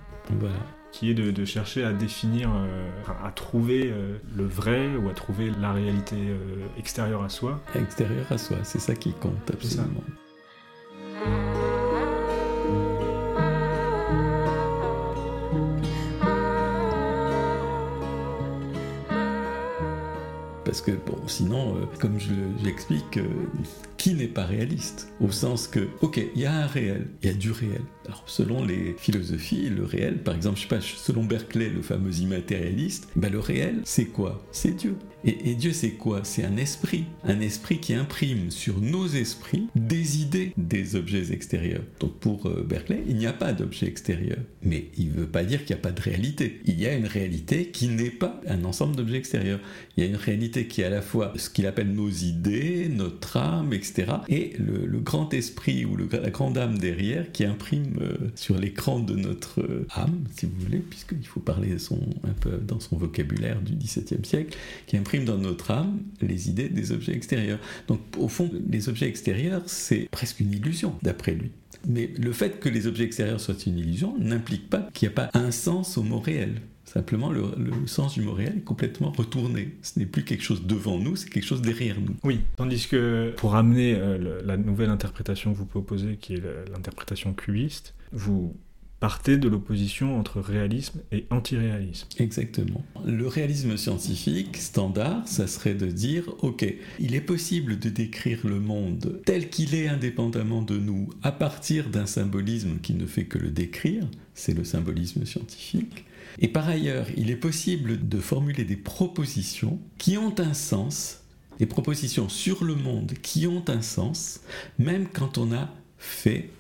Voilà. 0.41 0.57
Qui 0.93 1.11
est 1.11 1.15
de, 1.15 1.45
chercher 1.45 1.85
à 1.85 1.93
définir, 1.93 2.51
euh, 2.55 2.91
à 3.25 3.31
trouver 3.33 3.91
euh, 3.91 4.19
le 4.37 4.45
vrai 4.45 4.95
ou 4.95 5.09
à 5.09 5.15
trouver 5.15 5.51
la 5.61 5.73
réalité 5.73 6.17
euh, 6.17 6.67
extérieure 6.79 7.25
à 7.25 7.31
soi. 7.31 7.61
Extérieure 7.75 8.27
à 8.31 8.39
soi, 8.39 8.59
c'est 8.63 8.79
ça 8.79 8.95
qui 8.95 9.13
compte 9.15 9.51
absolument. 9.51 10.05
Parce 20.65 20.81
que, 20.81 20.93
bon, 20.93 21.19
sinon, 21.27 21.89
comme 22.01 22.19
je 22.19 22.33
l'explique, 22.65 23.19
qui 24.03 24.15
n'est 24.15 24.27
pas 24.27 24.45
réaliste 24.45 25.13
Au 25.21 25.31
sens 25.31 25.69
que, 25.69 25.87
ok, 26.01 26.21
il 26.35 26.43
y 26.43 26.45
a 26.45 26.53
un 26.53 26.67
réel, 26.67 27.07
il 27.23 27.29
y 27.29 27.31
a 27.31 27.35
du 27.35 27.53
réel. 27.53 27.83
Alors, 28.07 28.25
selon 28.27 28.65
les 28.65 28.97
philosophies, 28.99 29.69
le 29.69 29.85
réel, 29.85 30.25
par 30.25 30.35
exemple, 30.35 30.57
je 30.57 30.63
sais 30.63 30.69
pas, 30.69 30.81
selon 30.81 31.23
Berkeley, 31.23 31.69
le 31.69 31.83
fameux 31.83 32.13
immatérialiste, 32.13 33.07
ben, 33.15 33.31
le 33.31 33.39
réel, 33.39 33.81
c'est 33.85 34.07
quoi? 34.07 34.45
C'est 34.51 34.77
Dieu. 34.77 34.97
Et, 35.25 35.55
Dieu, 35.55 35.73
c'est 35.73 35.93
quoi? 35.93 36.23
C'est 36.25 36.43
un 36.43 36.57
esprit. 36.57 37.05
Un 37.23 37.41
esprit 37.41 37.79
qui 37.79 37.95
imprime 37.95 38.51
sur 38.51 38.81
nos 38.81 39.07
esprits 39.07 39.69
des 39.77 40.21
idées 40.21 40.53
des 40.57 40.97
objets 40.97 41.33
extérieurs. 41.33 41.85
Donc, 42.01 42.19
pour 42.19 42.47
euh, 42.47 42.67
Berkeley, 42.69 43.05
il 43.07 43.15
n'y 43.15 43.27
a 43.27 43.33
pas 43.33 43.53
d'objet 43.53 43.87
extérieur. 43.87 44.39
Mais 44.65 44.89
il 44.99 45.11
veut 45.11 45.29
pas 45.29 45.45
dire 45.45 45.65
qu'il 45.65 45.77
n'y 45.77 45.81
a 45.81 45.85
pas 45.85 45.93
de 45.93 46.01
réalité. 46.01 46.61
Il 46.65 46.81
y 46.81 46.89
a 46.89 46.95
une 46.95 47.07
réalité 47.07 47.69
qui 47.69 47.87
n'est 47.87 48.11
pas 48.11 48.41
un 48.49 48.65
ensemble 48.65 48.97
d'objets 48.97 49.19
extérieurs. 49.19 49.61
Il 49.97 50.03
y 50.03 50.07
a 50.09 50.11
une 50.11 50.17
réalité 50.17 50.67
qui 50.67 50.81
est 50.81 50.87
à 50.87 50.91
la 50.91 51.03
fois 51.03 51.33
ce 51.37 51.49
qu'il 51.49 51.69
appelle 51.69 51.93
nos 51.93 52.11
idées, 52.11 52.89
notre 52.89 53.37
âme, 53.37 53.73
etc 53.73 53.92
et 54.29 54.53
le, 54.59 55.01
grand 55.01 55.35
esprit 55.35 55.85
ou 55.85 55.97
la 55.97 56.31
grande 56.31 56.57
âme 56.57 56.79
derrière 56.79 57.33
qui 57.33 57.45
imprime 57.45 57.99
euh, 58.01 58.17
sur 58.35 58.57
l'écran 58.57 59.01
de 59.01 59.15
notre 59.15 59.61
euh, 59.61 59.87
âme, 59.95 60.25
si 60.35 60.47
vous 60.47 60.53
voulez, 60.61 60.79
puisqu'il 60.79 61.27
faut 61.27 61.41
parler 61.41 61.73
un 61.73 62.33
peu 62.41 62.59
dans 62.59 62.79
son 62.79 62.97
vocabulaire 62.97 63.61
du 63.61 63.75
XVIIe 63.75 64.25
siècle, 64.25 64.57
qui 64.87 64.97
imprime 64.97 65.25
dans 65.25 65.39
notre 65.39 65.71
âme 65.73 66.01
les 66.21 66.49
idées 66.49 66.69
des 66.69 66.93
objets 66.93 67.15
extérieurs. 67.15 67.59
Donc 67.89 68.01
au 68.17 68.29
fond, 68.29 68.51
les 68.69 68.89
objets 68.89 69.09
extérieurs, 69.09 69.63
c'est 69.67 70.09
presque 70.11 70.41
une 70.41 70.53
illusion, 70.53 70.95
d'après 71.03 71.33
lui. 71.33 71.51
Mais 71.87 72.11
le 72.17 72.33
fait 72.33 72.61
que 72.61 72.69
les 72.69 72.87
objets 72.87 73.05
extérieurs 73.05 73.41
soient 73.41 73.55
une 73.67 73.79
illusion 73.79 74.17
n'implique 74.19 74.71
pas 74.71 74.89
qu'il 74.95 75.09
n'y 75.09 75.15
a 75.15 75.17
pas 75.17 75.31
un 75.39 75.51
sens 75.51 75.99
au 75.99 76.03
mot 76.03 76.21
réel. 76.21 76.61
Simplement, 76.93 77.31
le, 77.31 77.43
sens 77.87 78.13
du 78.13 78.21
mot 78.21 78.35
réel 78.35 78.59
est 78.59 78.65
complètement 78.65 79.13
retourné. 79.13 79.77
Ce 79.81 79.99
n'est 79.99 80.05
plus 80.05 80.25
quelque 80.25 80.43
chose 80.43 80.67
devant 80.67 80.99
nous, 80.99 81.17
c'est 81.17 81.31
quelque 81.31 81.47
chose 81.47 81.63
derrière 81.63 81.99
nous. 81.99 82.15
Oui, 82.23 82.41
tandis 82.57 82.87
que 82.87 83.33
pour 83.39 83.55
amener 83.55 83.95
euh, 83.95 84.43
la 84.45 84.59
nouvelle 84.59 84.91
interprétation 84.91 85.55
que 85.55 85.59
vous 85.59 85.65
proposez, 85.65 86.17
qui 86.17 86.35
est 86.35 86.43
l'interprétation 86.71 87.33
cubiste, 87.33 87.95
vous 88.13 88.55
partez 89.01 89.39
de 89.39 89.49
l'opposition 89.49 90.17
entre 90.19 90.41
réalisme 90.41 91.01
et 91.11 91.25
antiréalisme. 91.31 92.07
Exactement. 92.19 92.85
Le 93.07 93.27
réalisme 93.27 93.77
scientifique 93.79 94.59
standard, 94.59 95.27
ça 95.27 95.47
serait 95.47 95.75
de 95.75 95.87
dire, 95.87 96.33
ok, 96.41 96.65
il 97.01 97.15
est 97.15 97.21
possible 97.23 97.79
de 97.79 97.89
décrire 97.89 98.47
le 98.47 98.61
monde 98.61 99.21
tel 99.25 99.49
qu'il 99.49 99.75
est 99.75 99.89
indépendamment 99.89 100.61
de 100.61 100.77
nous 100.77 101.09
à 101.23 101.33
partir 101.33 101.89
d'un 101.89 102.07
symbolisme 102.07 102.81
qui 102.81 102.93
ne 102.93 103.07
fait 103.07 103.25
que 103.25 103.39
le 103.39 103.51
décrire, 103.51 104.07
c'est 104.35 104.55
le 104.55 104.63
symbolisme 104.63 105.25
scientifique. 105.25 106.05
Et 106.39 106.49
par 106.49 106.69
ailleurs, 106.69 107.07
il 107.17 107.31
est 107.31 107.37
possible 107.37 108.09
de 108.09 108.19
formuler 108.19 108.65
des 108.65 108.77
propositions 108.77 109.79
qui 109.99 110.17
ont 110.17 110.35
un 110.39 110.55
sens, 110.55 111.21
des 111.59 111.67
propositions 111.67 112.29
sur 112.29 112.65
le 112.65 112.75
monde 112.75 113.13
qui 113.23 113.47
ont 113.47 113.65
un 113.69 113.83
sens, 113.83 114.41
même 114.79 115.07
quand 115.09 115.39
on 115.39 115.47
n'a 115.47 115.73
fait 115.99 116.51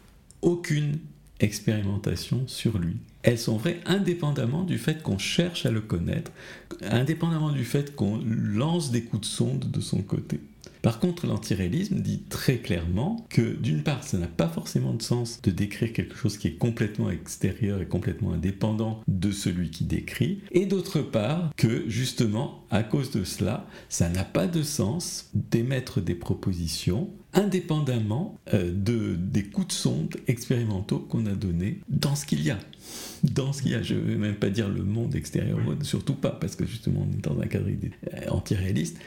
aucune 0.42 0.98
expérimentation 1.40 2.44
sur 2.46 2.78
lui. 2.78 2.96
Elles 3.22 3.38
sont 3.38 3.56
vraies 3.56 3.80
indépendamment 3.86 4.64
du 4.64 4.78
fait 4.78 5.02
qu'on 5.02 5.18
cherche 5.18 5.66
à 5.66 5.70
le 5.70 5.80
connaître, 5.80 6.32
indépendamment 6.82 7.52
du 7.52 7.64
fait 7.64 7.94
qu'on 7.94 8.20
lance 8.24 8.90
des 8.90 9.02
coups 9.02 9.22
de 9.22 9.32
sonde 9.32 9.70
de 9.70 9.80
son 9.80 10.02
côté. 10.02 10.40
Par 10.82 10.98
contre, 10.98 11.26
l'antiréalisme 11.26 12.00
dit 12.00 12.22
très 12.28 12.58
clairement 12.58 13.24
que 13.30 13.54
d'une 13.54 13.82
part, 13.82 14.02
ça 14.02 14.18
n'a 14.18 14.26
pas 14.26 14.48
forcément 14.48 14.94
de 14.94 15.02
sens 15.02 15.40
de 15.42 15.52
décrire 15.52 15.92
quelque 15.92 16.16
chose 16.16 16.36
qui 16.36 16.48
est 16.48 16.56
complètement 16.56 17.08
extérieur 17.08 17.80
et 17.80 17.86
complètement 17.86 18.32
indépendant 18.32 19.00
de 19.06 19.30
celui 19.30 19.70
qui 19.70 19.84
décrit, 19.84 20.40
et 20.50 20.66
d'autre 20.66 21.00
part 21.00 21.52
que 21.56 21.88
justement, 21.88 22.64
à 22.70 22.82
cause 22.82 23.10
de 23.12 23.22
cela, 23.22 23.66
ça 23.88 24.08
n'a 24.08 24.24
pas 24.24 24.46
de 24.46 24.62
sens 24.62 25.30
d'émettre 25.34 26.00
des 26.00 26.14
propositions 26.14 27.10
indépendamment 27.34 28.38
euh, 28.52 28.72
de, 28.74 29.14
des 29.16 29.44
coups 29.44 29.68
de 29.68 29.72
sonde 29.72 30.16
expérimentaux 30.26 30.98
qu'on 30.98 31.26
a 31.26 31.32
donnés 31.32 31.80
dans 31.88 32.14
ce 32.14 32.26
qu'il 32.26 32.42
y 32.42 32.50
a. 32.50 32.58
Dans 33.22 33.52
ce 33.52 33.62
qu'il 33.62 33.70
y 33.72 33.74
a, 33.74 33.82
je 33.82 33.94
ne 33.94 34.00
vais 34.00 34.16
même 34.16 34.34
pas 34.34 34.50
dire 34.50 34.68
le 34.68 34.82
monde 34.82 35.14
extérieur, 35.14 35.58
surtout 35.82 36.14
pas, 36.14 36.30
parce 36.30 36.56
que 36.56 36.66
justement 36.66 37.06
on 37.08 37.12
est 37.12 37.22
dans 37.22 37.40
un 37.40 37.46
cadre 37.46 37.68
euh, 37.68 38.28
antiréaliste, 38.28 38.98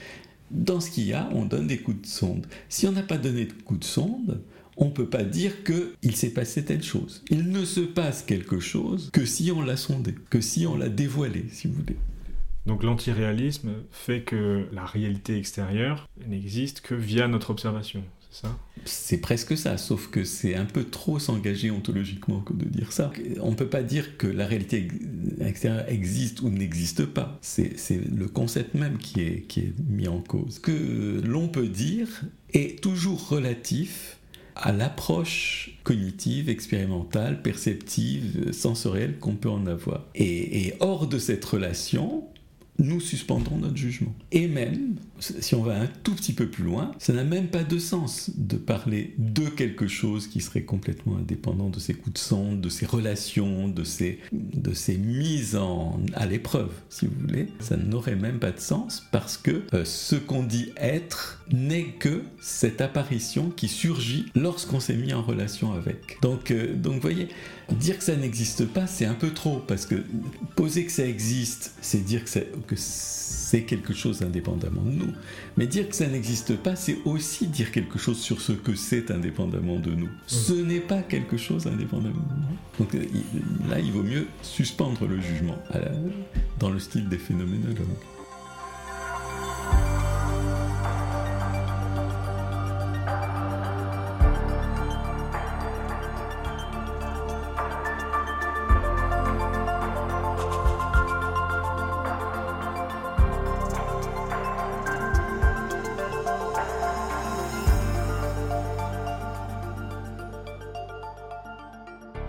dans 0.51 0.79
ce 0.79 0.91
qu'il 0.91 1.05
y 1.05 1.13
a, 1.13 1.29
on 1.33 1.45
donne 1.45 1.67
des 1.67 1.79
coups 1.79 2.01
de 2.01 2.07
sonde. 2.07 2.47
Si 2.69 2.87
on 2.87 2.91
n'a 2.91 3.03
pas 3.03 3.17
donné 3.17 3.45
de 3.45 3.53
coups 3.53 3.79
de 3.79 3.85
sonde, 3.85 4.41
on 4.77 4.85
ne 4.85 4.91
peut 4.91 5.09
pas 5.09 5.23
dire 5.23 5.63
qu'il 5.63 6.15
s'est 6.15 6.33
passé 6.33 6.65
telle 6.65 6.83
chose. 6.83 7.23
Il 7.29 7.49
ne 7.49 7.63
se 7.63 7.79
passe 7.79 8.23
quelque 8.23 8.59
chose 8.59 9.09
que 9.13 9.25
si 9.25 9.51
on 9.51 9.61
l'a 9.61 9.77
sondé, 9.77 10.13
que 10.29 10.41
si 10.41 10.67
on 10.67 10.75
l'a 10.77 10.89
dévoilé, 10.89 11.45
si 11.49 11.67
vous 11.67 11.75
voulez. 11.75 11.97
Donc 12.65 12.83
l'antiréalisme 12.83 13.73
fait 13.91 14.21
que 14.21 14.67
la 14.73 14.85
réalité 14.85 15.37
extérieure 15.37 16.09
n'existe 16.27 16.81
que 16.81 16.95
via 16.95 17.27
notre 17.27 17.51
observation, 17.51 18.03
c'est 18.85 19.17
presque 19.17 19.57
ça, 19.57 19.77
sauf 19.77 20.07
que 20.09 20.23
c'est 20.23 20.55
un 20.55 20.65
peu 20.65 20.83
trop 20.83 21.17
s'engager 21.17 21.71
ontologiquement 21.71 22.41
que 22.41 22.53
de 22.53 22.65
dire 22.65 22.91
ça. 22.91 23.11
On 23.41 23.51
ne 23.51 23.55
peut 23.55 23.67
pas 23.67 23.81
dire 23.81 24.17
que 24.17 24.27
la 24.27 24.45
réalité 24.45 24.87
extérieure 25.41 25.85
existe 25.87 26.41
ou 26.41 26.49
n'existe 26.49 27.05
pas. 27.05 27.39
C'est 27.41 27.75
le 27.89 28.27
concept 28.27 28.75
même 28.75 28.97
qui 28.97 29.21
est, 29.21 29.73
mis 29.89 30.07
en 30.07 30.19
cause. 30.19 30.55
Ce 30.55 30.59
que 30.59 31.21
l'on 31.25 31.47
peut 31.47 31.67
dire 31.67 32.07
est 32.53 32.81
toujours 32.81 33.27
relatif 33.29 34.17
à 34.55 34.71
l'approche 34.71 35.77
cognitive, 35.83 36.49
expérimentale, 36.49 37.41
perceptive, 37.41 38.51
sensorielle 38.53 39.17
qu'on 39.19 39.35
peut 39.35 39.49
en 39.49 39.65
avoir. 39.65 40.05
Et 40.13 40.73
hors 40.79 41.07
de 41.07 41.17
cette 41.17 41.43
relation, 41.43 42.23
nous 42.79 42.99
suspendrons 42.99 43.57
notre 43.57 43.77
jugement. 43.77 44.13
Et 44.31 44.47
même, 44.47 44.95
si 45.19 45.55
on 45.55 45.63
va 45.63 45.79
un 45.79 45.87
tout 46.03 46.13
petit 46.13 46.33
peu 46.33 46.47
plus 46.47 46.63
loin, 46.63 46.91
ça 46.99 47.13
n'a 47.13 47.23
même 47.23 47.47
pas 47.47 47.63
de 47.63 47.79
sens 47.79 48.31
de 48.35 48.57
parler 48.57 49.13
de 49.17 49.47
quelque 49.47 49.87
chose 49.87 50.27
qui 50.27 50.41
serait 50.41 50.63
complètement 50.63 51.17
indépendant 51.17 51.69
de 51.69 51.79
ces 51.79 51.93
coups 51.93 52.13
de 52.13 52.19
sonde, 52.19 52.61
de 52.61 52.69
ces 52.69 52.85
relations, 52.85 53.67
de 53.67 53.83
ces, 53.83 54.19
de 54.31 54.73
ces 54.73 54.97
mises 54.97 55.57
à 56.13 56.25
l'épreuve, 56.25 56.71
si 56.89 57.07
vous 57.07 57.15
voulez. 57.19 57.47
Ça 57.59 57.77
n'aurait 57.77 58.15
même 58.15 58.39
pas 58.39 58.51
de 58.51 58.59
sens 58.59 59.03
parce 59.11 59.37
que 59.37 59.63
euh, 59.73 59.85
ce 59.85 60.15
qu'on 60.15 60.43
dit 60.43 60.71
être 60.77 61.43
n'est 61.51 61.85
que 61.85 62.23
cette 62.41 62.81
apparition 62.81 63.49
qui 63.49 63.67
surgit 63.67 64.25
lorsqu'on 64.35 64.79
s'est 64.79 64.95
mis 64.95 65.13
en 65.13 65.21
relation 65.21 65.73
avec. 65.73 66.17
Donc, 66.21 66.51
euh, 66.51 66.75
donc 66.75 67.01
voyez, 67.01 67.29
dire 67.71 67.97
que 67.97 68.03
ça 68.03 68.15
n'existe 68.15 68.65
pas, 68.65 68.87
c'est 68.87 69.05
un 69.05 69.13
peu 69.13 69.31
trop 69.31 69.59
parce 69.59 69.85
que 69.85 69.95
poser 70.55 70.85
que 70.85 70.91
ça 70.91 71.05
existe, 71.05 71.73
c'est 71.81 72.03
dire 72.03 72.23
que 72.23 72.29
c'est 72.29 72.51
que 72.67 72.75
c'est 72.77 73.63
quelque 73.63 73.93
chose 73.93 74.21
indépendamment 74.21 74.81
de 74.83 74.91
nous. 74.91 75.13
Mais 75.57 75.67
dire 75.67 75.87
que 75.89 75.95
ça 75.95 76.07
n'existe 76.07 76.55
pas, 76.57 76.75
c'est 76.75 76.97
aussi 77.05 77.47
dire 77.47 77.71
quelque 77.71 77.99
chose 77.99 78.19
sur 78.19 78.41
ce 78.41 78.51
que 78.51 78.75
c'est 78.75 79.11
indépendamment 79.11 79.79
de 79.79 79.91
nous. 79.91 80.09
Ce 80.27 80.53
n'est 80.53 80.79
pas 80.79 81.01
quelque 81.01 81.37
chose 81.37 81.67
indépendamment 81.67 82.15
de 82.15 82.35
nous. 82.35 82.57
Donc 82.79 82.93
là, 83.69 83.79
il 83.79 83.91
vaut 83.91 84.03
mieux 84.03 84.27
suspendre 84.41 85.05
le 85.07 85.19
jugement 85.21 85.57
dans 86.59 86.69
le 86.69 86.79
style 86.79 87.07
des 87.07 87.17
phénoménologues. 87.17 87.79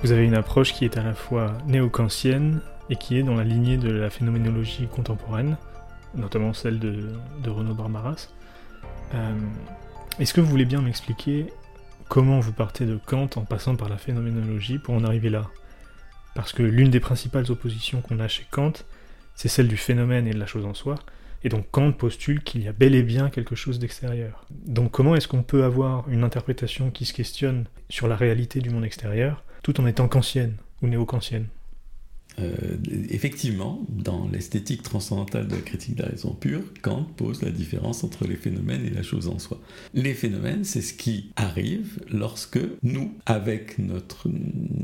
Vous 0.07 0.13
avez 0.13 0.25
une 0.25 0.37
approche 0.37 0.73
qui 0.73 0.85
est 0.85 0.99
à 0.99 1.03
la 1.03 1.15
fois 1.15 1.59
néo-kantienne 1.67 2.61
et 2.91 2.95
qui 2.95 3.19
est 3.19 3.25
dans 3.25 3.35
la 3.35 3.43
lignée 3.43 3.77
de 3.77 3.91
la 3.91 4.09
phénoménologie 4.09 4.87
contemporaine, 4.87 5.57
notamment 6.15 6.53
celle 6.53 6.79
de, 6.79 7.11
Renaud 7.45 7.75
Barbaras. 7.75 8.29
Euh, 9.17 9.35
est-ce 10.21 10.33
que 10.33 10.41
vous 10.41 10.47
voulez 10.47 10.65
bien 10.65 10.81
m'expliquer 10.81 11.49
comment 12.09 12.39
vous 12.39 12.53
partez 12.53 12.87
de 12.87 13.01
Kant 13.05 13.29
en 13.35 13.41
passant 13.41 13.75
par 13.75 13.89
la 13.89 13.97
phénoménologie 13.97 14.79
pour 14.79 14.95
en 14.95 15.03
arriver 15.03 15.29
là? 15.29 15.51
Parce 16.37 16.53
que 16.53 16.63
l'une 16.63 16.91
des 16.91 17.01
principales 17.01 17.51
oppositions 17.51 18.01
qu'on 18.01 18.21
a 18.21 18.29
chez 18.29 18.47
Kant, 18.49 18.75
c'est 19.35 19.49
celle 19.49 19.67
du 19.67 19.77
phénomène 19.77 20.29
et 20.29 20.35
de 20.35 20.39
la 20.39 20.47
chose 20.47 20.67
en 20.67 20.75
soi, 20.75 20.95
et 21.43 21.49
donc 21.49 21.67
Kant 21.73 21.91
postule 21.91 22.45
qu'il 22.45 22.63
y 22.63 22.69
a 22.69 22.73
bel 22.73 22.95
et 22.95 23.03
bien 23.03 23.29
quelque 23.29 23.57
chose 23.57 23.81
d'extérieur. 23.81 24.47
Donc 24.51 24.93
comment 24.93 25.17
est-ce 25.17 25.27
qu'on 25.27 25.43
peut 25.43 25.65
avoir 25.65 26.09
une 26.09 26.23
interprétation 26.23 26.93
qui 26.93 27.07
se 27.07 27.13
questionne 27.13 27.65
sur 27.89 28.07
la 28.07 28.15
réalité 28.15 28.61
du 28.61 28.71
monde 28.71 28.85
extérieur 28.85 29.43
tout 29.67 29.81
en 29.81 29.87
étant 29.89 30.07
kantienne 30.07 30.55
ou 30.81 30.87
néo-kantienne 30.87 31.49
euh, 32.39 32.77
effectivement, 33.09 33.85
dans 33.89 34.29
l'esthétique 34.29 34.83
transcendantale 34.83 35.49
de 35.49 35.57
la 35.57 35.63
critique 35.63 35.97
de 35.97 36.03
la 36.03 36.11
raison 36.11 36.35
pure, 36.35 36.63
Kant 36.83 37.05
pose 37.17 37.43
la 37.43 37.51
différence 37.51 38.05
entre 38.05 38.27
les 38.27 38.37
phénomènes 38.37 38.85
et 38.85 38.91
la 38.91 39.03
chose 39.03 39.27
en 39.27 39.39
soi. 39.39 39.59
Les 39.95 40.13
phénomènes, 40.13 40.63
c'est 40.63 40.83
ce 40.83 40.93
qui 40.93 41.33
arrive 41.35 41.99
lorsque 42.13 42.61
nous, 42.83 43.15
avec 43.25 43.79
notre, 43.79 44.29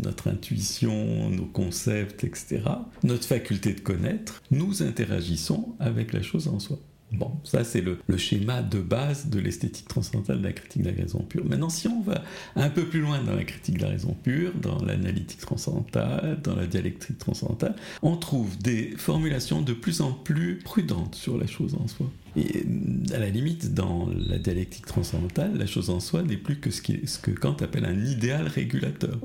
notre 0.02 0.28
intuition, 0.28 1.28
nos 1.28 1.44
concepts, 1.44 2.24
etc., 2.24 2.62
notre 3.04 3.26
faculté 3.26 3.74
de 3.74 3.80
connaître, 3.80 4.42
nous 4.50 4.82
interagissons 4.82 5.76
avec 5.78 6.14
la 6.14 6.22
chose 6.22 6.48
en 6.48 6.58
soi. 6.58 6.78
Bon, 7.12 7.33
ça 7.45 7.62
c'est 7.64 7.83
le, 7.83 7.99
schéma 8.16 8.62
de 8.62 8.78
base 8.78 9.28
de 9.28 9.38
l'esthétique 9.38 9.88
transcendantale 9.88 10.38
de 10.38 10.45
la 10.45 10.52
critique 10.52 10.83
de 10.83 10.90
la 10.90 10.97
raison 10.97 11.21
pure. 11.21 11.45
Maintenant, 11.45 11.69
si 11.69 11.88
on 11.88 12.00
va 12.02 12.23
un 12.57 12.71
peu 12.71 12.85
plus 12.85 13.00
loin 13.00 13.23
dans 13.23 13.35
la 13.35 13.45
critique 13.45 13.78
de 13.78 13.83
la 13.83 13.90
raison 13.90 14.16
pure, 14.23 14.52
dans 14.54 14.83
l'analytique 14.83 15.40
transcendantale, 15.40 16.40
dans 16.42 16.57
la 16.57 16.66
dialectique 16.66 17.19
transcendantale, 17.19 17.75
on 18.02 18.16
trouve 18.16 18.57
des 18.59 18.95
formulations 18.97 19.61
de 19.61 19.73
plus 19.73 20.00
en 20.00 20.12
plus 20.12 20.59
prudentes 20.59 21.14
sur 21.14 21.38
la 21.38 21.47
chose 21.47 21.76
en 21.83 21.87
soi. 21.87 22.11
Et 22.37 22.64
à 23.12 23.19
la 23.19 23.28
limite, 23.28 23.75
dans 23.75 24.09
la 24.26 24.38
dialectique 24.38 24.87
transcendantale, 24.87 25.57
la 25.57 25.66
chose 25.66 25.90
en 25.90 26.00
soi 26.00 26.23
n'est 26.23 26.38
plus 26.38 26.57
que 26.57 26.71
ce, 26.71 26.81
ce 27.04 27.19
que 27.19 27.31
Kant 27.31 27.57
appelle 27.61 27.85
un 27.85 28.04
idéal 28.04 28.47
régulateur 28.47 29.19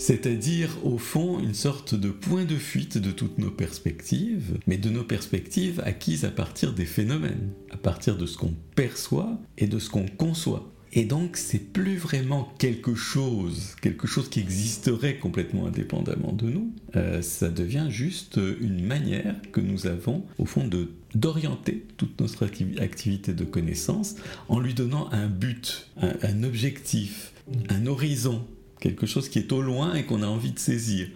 c'est-à-dire 0.00 0.70
au 0.82 0.96
fond 0.96 1.40
une 1.40 1.52
sorte 1.52 1.94
de 1.94 2.08
point 2.08 2.46
de 2.46 2.56
fuite 2.56 2.96
de 2.96 3.10
toutes 3.10 3.36
nos 3.36 3.50
perspectives, 3.50 4.56
mais 4.66 4.78
de 4.78 4.88
nos 4.88 5.04
perspectives 5.04 5.82
acquises 5.84 6.24
à 6.24 6.30
partir 6.30 6.72
des 6.72 6.86
phénomènes, 6.86 7.50
à 7.70 7.76
partir 7.76 8.16
de 8.16 8.24
ce 8.24 8.38
qu'on 8.38 8.54
perçoit 8.74 9.38
et 9.58 9.66
de 9.66 9.78
ce 9.78 9.90
qu'on 9.90 10.06
conçoit. 10.06 10.72
Et 10.94 11.04
donc, 11.04 11.36
c'est 11.36 11.72
plus 11.72 11.98
vraiment 11.98 12.50
quelque 12.58 12.94
chose, 12.94 13.76
quelque 13.82 14.06
chose 14.06 14.30
qui 14.30 14.40
existerait 14.40 15.18
complètement 15.18 15.66
indépendamment 15.66 16.32
de 16.32 16.46
nous. 16.46 16.72
Euh, 16.96 17.20
ça 17.20 17.50
devient 17.50 17.88
juste 17.90 18.40
une 18.60 18.82
manière 18.82 19.36
que 19.52 19.60
nous 19.60 19.86
avons, 19.86 20.24
au 20.38 20.46
fond, 20.46 20.66
de 20.66 20.88
d'orienter 21.14 21.84
toute 21.96 22.20
notre 22.20 22.48
activité 22.78 23.32
de 23.32 23.44
connaissance 23.44 24.14
en 24.48 24.60
lui 24.60 24.74
donnant 24.74 25.10
un 25.10 25.26
but, 25.26 25.88
un 26.00 26.44
objectif, 26.44 27.32
un 27.68 27.86
horizon 27.86 28.46
quelque 28.80 29.06
chose 29.06 29.28
qui 29.28 29.38
est 29.38 29.52
au 29.52 29.62
loin 29.62 29.94
et 29.94 30.04
qu'on 30.04 30.22
a 30.22 30.26
envie 30.26 30.52
de 30.52 30.58
saisir. 30.58 31.08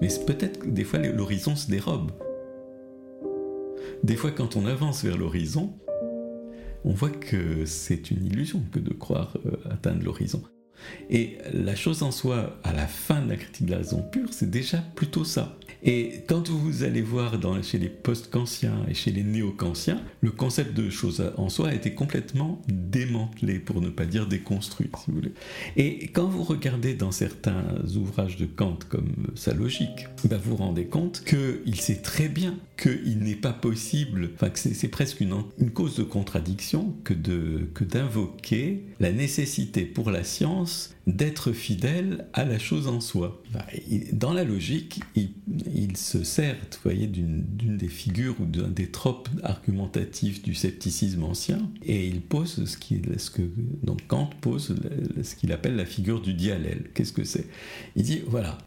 Mais 0.00 0.08
peut-être 0.26 0.60
que 0.60 0.68
des 0.68 0.84
fois 0.84 0.98
l'horizon 0.98 1.56
se 1.56 1.70
dérobe. 1.70 2.12
Des 4.02 4.16
fois 4.16 4.30
quand 4.30 4.56
on 4.56 4.66
avance 4.66 5.04
vers 5.04 5.16
l'horizon, 5.16 5.74
on 6.84 6.92
voit 6.92 7.10
que 7.10 7.64
c'est 7.64 8.10
une 8.10 8.24
illusion 8.24 8.62
que 8.72 8.78
de 8.78 8.92
croire 8.92 9.36
euh, 9.46 9.56
atteindre 9.70 10.04
l'horizon. 10.04 10.42
Et 11.10 11.38
la 11.52 11.74
chose 11.74 12.02
en 12.02 12.10
soi, 12.10 12.58
à 12.62 12.72
la 12.72 12.86
fin 12.86 13.22
de 13.22 13.30
la 13.30 13.36
critique 13.36 13.66
de 13.66 13.72
la 13.72 13.78
raison 13.78 14.02
pure, 14.02 14.28
c'est 14.32 14.50
déjà 14.50 14.78
plutôt 14.94 15.24
ça. 15.24 15.58
Et 15.88 16.24
quand 16.26 16.50
vous 16.50 16.82
allez 16.82 17.00
voir 17.00 17.40
chez 17.62 17.78
les 17.78 17.88
post-kantiens 17.88 18.84
et 18.88 18.94
chez 18.94 19.12
les 19.12 19.22
néo-kantiens, 19.22 20.02
le 20.20 20.32
concept 20.32 20.74
de 20.74 20.90
chose 20.90 21.22
en 21.36 21.48
soi 21.48 21.68
a 21.68 21.74
été 21.74 21.94
complètement 21.94 22.60
démantelé, 22.66 23.60
pour 23.60 23.80
ne 23.80 23.88
pas 23.88 24.04
dire 24.04 24.26
déconstruit, 24.26 24.90
si 24.98 25.10
vous 25.10 25.18
voulez. 25.18 25.32
Et 25.76 26.08
quand 26.08 26.26
vous 26.26 26.42
regardez 26.42 26.94
dans 26.94 27.12
certains 27.12 27.62
ouvrages 27.94 28.36
de 28.36 28.46
Kant, 28.46 28.80
comme 28.88 29.12
sa 29.36 29.54
logique, 29.54 30.08
ben 30.24 30.38
vous 30.38 30.50
vous 30.50 30.56
rendez 30.56 30.86
compte 30.86 31.22
qu'il 31.24 31.80
sait 31.80 32.02
très 32.02 32.28
bien 32.28 32.58
qu'il 32.76 33.20
n'est 33.20 33.36
pas 33.36 33.52
possible, 33.52 34.30
enfin 34.34 34.50
que 34.50 34.58
c'est 34.58 34.88
presque 34.88 35.20
une, 35.20 35.44
cause 35.72 35.96
de 35.96 36.02
contradiction 36.02 36.96
que 37.04 37.14
d'invoquer 37.14 38.82
que 38.98 39.02
la 39.04 39.12
nécessité 39.12 39.84
pour 39.84 40.10
la 40.10 40.24
science 40.24 40.95
d'être 41.06 41.52
fidèle 41.52 42.26
à 42.32 42.44
la 42.44 42.58
chose 42.58 42.88
en 42.88 43.00
soi. 43.00 43.42
Dans 44.12 44.32
la 44.32 44.44
logique, 44.44 45.00
il, 45.14 45.96
se 45.96 46.24
sert, 46.24 46.56
vous 46.56 46.78
voyez, 46.82 47.06
d'une 47.06 47.76
des 47.76 47.88
figures 47.88 48.34
ou 48.40 48.44
d'un 48.44 48.68
des 48.68 48.90
tropes 48.90 49.28
argumentatifs 49.42 50.42
du 50.42 50.54
scepticisme 50.54 51.22
ancien, 51.22 51.70
et 51.84 52.06
il 52.08 52.20
pose 52.20 52.64
ce, 52.64 52.66
ce 52.66 53.30
que 53.30 53.42
Kant 54.08 54.30
pose 54.40 54.74
ce 55.22 55.34
qu'il 55.36 55.52
appelle 55.52 55.76
la 55.76 55.86
figure 55.86 56.20
du 56.20 56.34
dialèle. 56.34 56.90
Qu'est-ce 56.94 57.12
que 57.12 57.24
c'est? 57.24 57.46
Il 57.94 58.02
dit 58.02 58.22
voilà, 58.26 58.58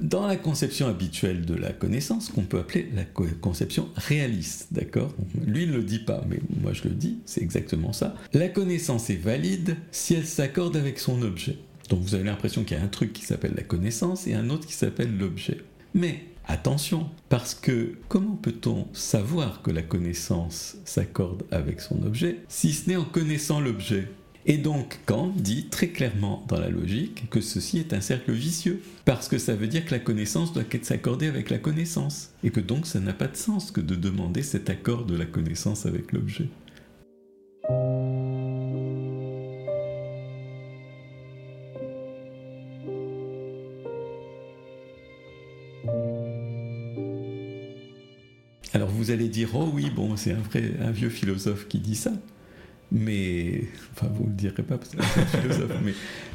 dans 0.00 0.26
la 0.26 0.36
conception 0.36 0.88
habituelle 0.88 1.44
de 1.44 1.54
la 1.54 1.72
connaissance, 1.72 2.28
qu'on 2.28 2.42
peut 2.42 2.58
appeler 2.58 2.90
la 2.94 3.04
conception 3.04 3.88
réaliste, 3.96 4.68
d'accord? 4.70 5.14
Lui, 5.46 5.66
ne 5.66 5.76
le 5.76 5.82
dit 5.82 5.98
pas, 5.98 6.24
mais 6.28 6.40
moi 6.60 6.72
je 6.72 6.84
le 6.84 6.94
dis, 6.94 7.18
c'est 7.26 7.42
exactement 7.42 7.92
ça. 7.92 8.14
La 8.32 8.48
connaissance 8.48 9.10
est 9.10 9.16
valide 9.16 9.76
si 9.90 10.14
elle 10.14 10.26
s'accorde 10.26 10.76
avec 10.76 10.98
son 10.98 11.22
objet. 11.22 11.58
Donc 11.88 12.00
vous 12.00 12.14
avez 12.14 12.24
l'impression 12.24 12.64
qu'il 12.64 12.76
y 12.76 12.80
a 12.80 12.82
un 12.82 12.88
truc 12.88 13.12
qui 13.12 13.24
s'appelle 13.24 13.54
la 13.56 13.62
connaissance 13.62 14.26
et 14.26 14.34
un 14.34 14.50
autre 14.50 14.66
qui 14.66 14.74
s'appelle 14.74 15.16
l'objet. 15.16 15.58
Mais 15.94 16.24
attention, 16.48 17.08
parce 17.28 17.54
que 17.54 17.92
comment 18.08 18.36
peut-on 18.36 18.88
savoir 18.92 19.62
que 19.62 19.70
la 19.70 19.82
connaissance 19.82 20.76
s'accorde 20.84 21.44
avec 21.50 21.80
son 21.80 22.02
objet 22.04 22.38
si 22.48 22.72
ce 22.72 22.88
n'est 22.88 22.96
en 22.96 23.04
connaissant 23.04 23.60
l'objet? 23.60 24.08
Et 24.48 24.58
donc 24.58 25.00
Kant 25.06 25.32
dit 25.34 25.66
très 25.66 25.88
clairement 25.88 26.44
dans 26.48 26.58
la 26.58 26.68
logique 26.68 27.28
que 27.30 27.40
ceci 27.40 27.78
est 27.78 27.92
un 27.92 28.00
cercle 28.00 28.32
vicieux, 28.32 28.80
parce 29.04 29.28
que 29.28 29.38
ça 29.38 29.56
veut 29.56 29.66
dire 29.66 29.84
que 29.84 29.90
la 29.90 29.98
connaissance 29.98 30.52
doit 30.52 30.62
s'accorder 30.82 31.26
avec 31.26 31.50
la 31.50 31.58
connaissance, 31.58 32.30
et 32.44 32.50
que 32.50 32.60
donc 32.60 32.86
ça 32.86 33.00
n'a 33.00 33.12
pas 33.12 33.26
de 33.26 33.36
sens 33.36 33.72
que 33.72 33.80
de 33.80 33.96
demander 33.96 34.42
cet 34.42 34.70
accord 34.70 35.04
de 35.04 35.16
la 35.16 35.26
connaissance 35.26 35.84
avec 35.84 36.12
l'objet. 36.12 36.48
Alors 48.72 48.90
vous 48.90 49.10
allez 49.10 49.28
dire, 49.28 49.50
oh 49.54 49.70
oui, 49.72 49.90
bon, 49.90 50.16
c'est 50.16 50.32
un 50.32 50.40
vrai, 50.40 50.74
un 50.80 50.92
vieux 50.92 51.08
philosophe 51.08 51.66
qui 51.66 51.78
dit 51.78 51.96
ça 51.96 52.12
mais 52.92 53.64
enfin 53.92 54.08
vous 54.14 54.26
le 54.26 54.32
direz 54.32 54.62
pas 54.62 54.78
parce 54.78 54.90
que 54.90 55.02
c'est 55.02 55.40
philosophe 55.40 55.72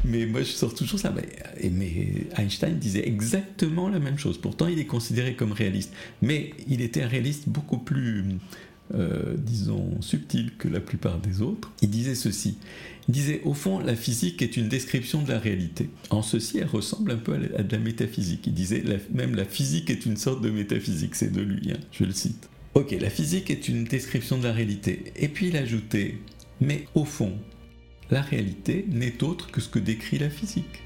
mais, 0.04 0.26
moi 0.26 0.42
je 0.42 0.52
sors 0.52 0.74
toujours 0.74 1.00
ça 1.00 1.14
mais, 1.16 1.70
mais, 1.70 2.28
Einstein 2.38 2.78
disait 2.78 3.08
exactement 3.08 3.88
la 3.90 4.00
même 4.00 4.18
chose. 4.18 4.38
Pourtant 4.38 4.68
il 4.68 4.80
est 4.80 4.86
considéré 4.86 5.36
comme 5.36 5.54
réaliste. 5.54 5.94
Mais 6.22 6.52
il 6.68 6.82
était 6.82 7.04
un 7.04 7.08
réaliste 7.08 7.48
beaucoup 7.48 7.78
plus 7.78 8.26
euh, 8.94 9.36
disons 9.38 10.02
subtil 10.02 10.52
que 10.58 10.68
la 10.68 10.82
plupart 10.82 11.20
des 11.20 11.42
autres. 11.42 11.72
Il 11.82 11.90
disait 11.90 12.16
ceci. 12.16 12.58
Il 13.08 13.14
disait 13.14 13.42
au 13.46 13.54
fond 13.54 13.80
la 13.80 13.96
physique 13.96 14.42
est 14.42 14.58
une 14.58 14.68
description 14.68 15.22
de 15.22 15.30
la 15.30 15.40
réalité. 15.40 15.90
En 16.10 16.22
ceci 16.22 16.58
elle 16.58 16.68
ressemble 16.68 17.12
un 17.12 17.18
peu 17.18 17.34
à, 17.58 17.64
de 17.64 17.72
la 17.72 17.82
métaphysique. 17.82 18.48
Il 18.48 18.54
disait 18.54 18.84
même 19.14 19.36
la 19.36 19.46
physique 19.46 19.90
est 19.90 20.06
une 20.06 20.18
sorte 20.18 20.42
de 20.42 20.50
métaphysique. 20.50 21.16
C'est 21.16 21.32
de 21.32 21.42
lui 21.42 21.72
hein, 21.72 21.80
je 21.92 22.04
le 22.04 22.12
cite. 22.12 22.50
Ok, 22.74 22.96
la 23.00 23.10
physique 23.10 23.50
est 23.50 23.68
une 23.68 23.84
description 23.84 24.38
de 24.38 24.44
la 24.44 24.54
réalité. 24.54 25.12
Et 25.18 25.28
puis 25.28 25.50
il 25.50 25.58
ajoutait, 25.58 26.16
mais 26.62 26.86
au 26.94 27.04
fond, 27.04 27.34
la 28.12 28.22
réalité 28.22 28.86
n'est 28.88 29.24
autre 29.24 29.50
que 29.52 29.60
ce 29.60 29.68
que 29.68 29.80
décrit 29.80 30.20
la 30.20 30.30
physique. 30.30 30.84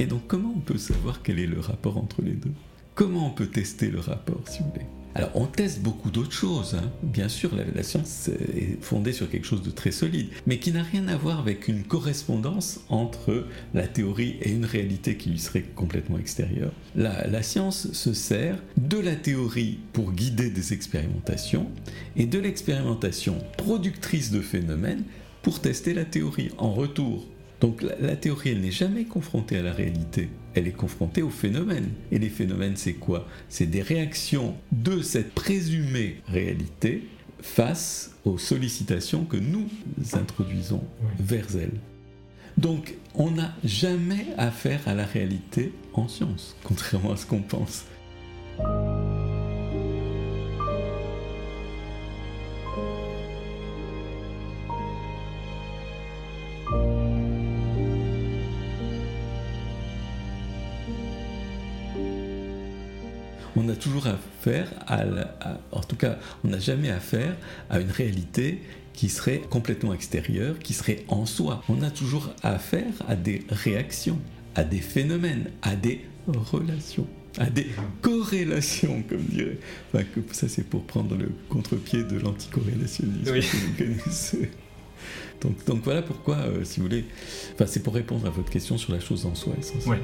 Et 0.00 0.06
donc 0.06 0.26
comment 0.28 0.52
on 0.54 0.60
peut 0.60 0.78
savoir 0.78 1.22
quel 1.22 1.40
est 1.40 1.46
le 1.46 1.58
rapport 1.58 1.96
entre 1.96 2.22
les 2.22 2.34
deux? 2.34 2.52
Comment 2.98 3.28
on 3.28 3.30
peut 3.30 3.46
tester 3.46 3.90
le 3.90 4.00
rapport, 4.00 4.42
si 4.48 4.58
vous 4.58 4.70
voulez 4.70 4.86
alors 5.14 5.30
on 5.34 5.46
teste 5.46 5.80
beaucoup 5.80 6.10
d'autres 6.10 6.32
choses. 6.32 6.74
Hein. 6.74 6.92
Bien 7.02 7.28
sûr, 7.28 7.50
la, 7.74 7.82
science 7.82 8.28
est 8.28 8.80
fondée 8.80 9.12
sur 9.12 9.28
quelque 9.28 9.46
chose 9.46 9.62
de 9.62 9.70
très 9.70 9.90
solide, 9.90 10.28
mais 10.46 10.58
qui 10.58 10.70
n'a 10.70 10.84
rien 10.84 11.08
à 11.08 11.16
voir 11.16 11.40
avec 11.40 11.66
une 11.66 11.82
correspondance 11.82 12.80
entre 12.88 13.46
la 13.74 13.88
théorie 13.88 14.36
et 14.42 14.52
une 14.52 14.64
réalité 14.64 15.16
qui 15.16 15.30
lui 15.30 15.40
serait 15.40 15.64
complètement 15.74 16.18
extérieure. 16.18 16.70
La, 16.94 17.26
la 17.26 17.42
science 17.42 17.90
se 17.92 18.12
sert 18.12 18.58
de 18.76 18.98
la 18.98 19.16
théorie 19.16 19.80
pour 19.92 20.12
guider 20.12 20.50
des 20.50 20.72
expérimentations 20.72 21.68
et 22.14 22.26
de 22.26 22.38
l'expérimentation 22.38 23.38
productrice 23.56 24.30
de 24.30 24.40
phénomènes 24.40 25.02
pour 25.42 25.60
tester 25.60 25.94
la 25.94 26.04
théorie. 26.04 26.50
En 26.58 26.72
retour, 26.72 27.26
donc 27.60 27.82
la, 27.82 28.14
théorie, 28.14 28.50
elle 28.50 28.60
n'est 28.60 28.70
jamais 28.70 29.04
confrontée 29.04 29.56
à 29.56 29.62
la 29.62 29.72
réalité, 29.72 30.28
elle 30.58 30.68
est 30.68 30.72
confrontée 30.72 31.22
aux 31.22 31.30
phénomènes. 31.30 31.90
Et 32.10 32.18
les 32.18 32.28
phénomènes, 32.28 32.76
c'est 32.76 32.94
quoi? 32.94 33.26
C'est 33.48 33.66
des 33.66 33.82
réactions 33.82 34.56
de 34.72 35.00
cette 35.00 35.34
présumée 35.34 36.20
réalité 36.28 37.08
face 37.40 38.12
aux 38.24 38.38
sollicitations 38.38 39.24
que 39.24 39.36
nous 39.36 39.68
introduisons 40.12 40.82
vers 41.20 41.46
elle. 41.56 41.78
Donc 42.56 42.94
on 43.14 43.30
n'a 43.30 43.54
jamais 43.64 44.26
affaire 44.36 44.80
à 44.86 44.94
la 44.94 45.06
réalité 45.06 45.72
en 45.92 46.08
science, 46.08 46.56
contrairement 46.64 47.12
à 47.12 47.16
ce 47.16 47.26
qu'on 47.26 47.42
pense. 47.42 47.84
On 63.60 63.68
a 63.68 63.74
toujours 63.74 64.06
affaire 64.06 64.68
à, 64.86 65.02
à 65.40 65.60
en 65.72 65.80
tout 65.80 65.96
cas, 65.96 66.16
on 66.44 66.48
n'a 66.48 66.60
jamais 66.60 66.90
affaire 66.90 67.36
à 67.70 67.80
une 67.80 67.90
réalité 67.90 68.62
qui 68.92 69.08
serait 69.08 69.42
complètement 69.50 69.92
extérieure, 69.92 70.60
qui 70.60 70.74
serait 70.74 71.04
en 71.08 71.26
soi. 71.26 71.64
On 71.68 71.82
a 71.82 71.90
toujours 71.90 72.30
affaire 72.44 72.92
à 73.08 73.16
des 73.16 73.42
réactions, 73.50 74.20
à 74.54 74.62
des 74.62 74.78
phénomènes, 74.78 75.50
à 75.62 75.74
des 75.74 76.04
relations 76.28 77.06
à 77.36 77.50
des 77.50 77.68
corrélations, 78.00 79.04
comme 79.08 79.22
dirait. 79.22 79.58
Enfin, 79.94 80.04
ça, 80.32 80.48
c'est 80.48 80.64
pour 80.64 80.84
prendre 80.84 81.16
le 81.16 81.30
contre-pied 81.48 82.02
de 82.02 82.18
l'anticorrélationnisme 82.18 83.32
oui. 83.32 83.44
que. 83.76 85.44
Donc, 85.46 85.64
donc 85.64 85.84
voilà 85.84 86.02
pourquoi, 86.02 86.36
euh, 86.38 86.64
si 86.64 86.80
vous 86.80 86.86
voulez, 86.86 87.04
enfin, 87.54 87.66
c'est 87.66 87.82
pour 87.82 87.94
répondre 87.94 88.26
à 88.26 88.30
votre 88.30 88.50
question 88.50 88.76
sur 88.76 88.92
la 88.92 88.98
chose 88.98 89.24
en 89.24 89.36
soi, 89.36 89.54
essentiellement. 89.56 89.98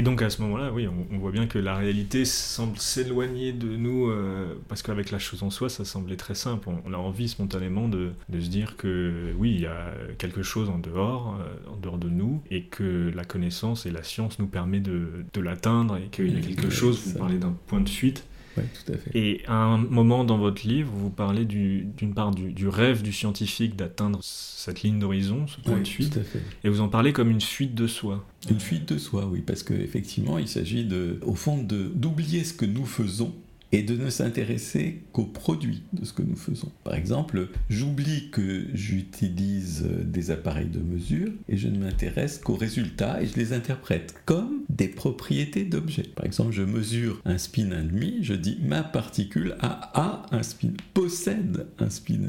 Et, 0.00 0.02
donc 0.02 0.22
à 0.22 0.30
ce 0.30 0.40
moment-là, 0.42 0.72
oui, 0.72 0.88
on, 0.88 1.18
voit 1.18 1.30
bien 1.30 1.46
que 1.46 1.58
la 1.58 1.76
réalité 1.76 2.24
semble 2.24 2.78
s'éloigner 2.78 3.52
de 3.52 3.76
nous, 3.76 4.08
euh, 4.08 4.54
parce 4.68 4.82
qu'avec 4.82 5.10
la 5.10 5.18
chose 5.18 5.42
en 5.42 5.50
soi, 5.50 5.68
ça 5.68 5.84
semblait 5.84 6.16
très 6.16 6.34
simple. 6.34 6.68
On, 6.86 6.92
a 6.94 6.96
envie 6.96 7.28
spontanément 7.28 7.86
de, 7.88 8.12
se 8.32 8.48
dire 8.48 8.76
que 8.76 9.32
oui, 9.36 9.52
il 9.54 9.60
y 9.60 9.66
a 9.66 9.92
quelque 10.18 10.42
chose 10.42 10.70
en 10.70 10.78
dehors, 10.78 11.36
euh, 11.40 11.72
en 11.72 11.76
dehors 11.76 11.98
de 11.98 12.08
nous, 12.08 12.40
et 12.50 12.62
que 12.62 13.12
la 13.14 13.24
connaissance 13.24 13.84
et 13.84 13.90
la 13.90 14.02
science 14.02 14.38
nous 14.38 14.46
permet 14.46 14.80
de, 14.80 15.24
l'atteindre, 15.40 15.98
et 15.98 16.08
qu'il 16.10 16.34
y 16.34 16.38
a 16.38 16.40
quelque 16.40 16.70
chose, 16.70 17.00
vous 17.04 17.18
parlez 17.18 17.38
d'un 17.38 17.54
point 17.66 17.80
de 17.80 17.88
fuite, 17.88 18.24
tout 18.56 18.92
à 18.92 18.96
fait. 18.96 19.10
Et 19.14 19.42
à 19.46 19.54
un 19.54 19.78
moment 19.78 20.24
dans 20.24 20.38
votre 20.38 20.66
livre, 20.66 20.90
vous 20.94 21.10
parlez 21.10 21.44
d'une 21.44 22.14
part 22.14 22.30
du, 22.32 22.68
rêve 22.68 23.02
du 23.02 23.12
scientifique 23.12 23.76
d'atteindre 23.76 24.18
cette 24.22 24.82
ligne 24.82 24.98
d'horizon, 24.98 25.46
ce 25.46 25.60
point 25.60 25.78
de 25.78 25.88
fuite. 25.88 26.18
Et 26.64 26.68
vous 26.68 26.80
en 26.80 26.88
parlez 26.88 27.12
comme 27.12 27.30
une 27.30 27.40
fuite 27.40 27.74
de 27.74 27.86
soi. 27.86 28.24
Une 28.50 28.60
fuite 28.60 28.92
de 28.92 28.98
soi, 28.98 29.26
oui, 29.26 29.42
parce 29.46 29.62
qu'effectivement, 29.62 30.38
il 30.38 30.48
s'agit 30.48 30.88
au 31.22 31.34
fond 31.34 31.58
d'oublier 31.62 32.44
ce 32.44 32.54
que 32.54 32.66
nous 32.66 32.86
faisons 32.86 33.34
et 33.72 33.82
de 33.82 33.96
ne 33.96 34.10
s'intéresser 34.10 35.02
qu'aux 35.12 35.26
produits 35.26 35.82
de 35.92 36.04
ce 36.04 36.12
que 36.12 36.22
nous 36.22 36.36
faisons. 36.36 36.72
Par 36.84 36.94
exemple, 36.94 37.48
j'oublie 37.68 38.30
que 38.30 38.66
j'utilise 38.74 39.82
des 39.82 40.30
appareils 40.30 40.68
de 40.68 40.80
mesure 40.80 41.30
et 41.48 41.56
je 41.56 41.68
ne 41.68 41.78
m'intéresse 41.78 42.38
qu'aux 42.38 42.56
résultats 42.56 43.22
et 43.22 43.26
je 43.26 43.36
les 43.36 43.52
interprète 43.52 44.14
comme 44.26 44.62
des 44.68 44.88
propriétés 44.88 45.64
d'objets. 45.64 46.10
Par 46.14 46.24
exemple, 46.26 46.52
je 46.52 46.62
mesure 46.62 47.20
un 47.24 47.38
spin 47.38 47.70
1,5, 47.70 48.22
je 48.22 48.34
dis 48.34 48.58
ma 48.62 48.82
particule 48.82 49.56
a, 49.60 49.90
a 49.94 50.36
un 50.36 50.42
spin, 50.42 50.72
possède 50.94 51.66
un 51.78 51.90
spin 51.90 52.14
1,5 52.14 52.20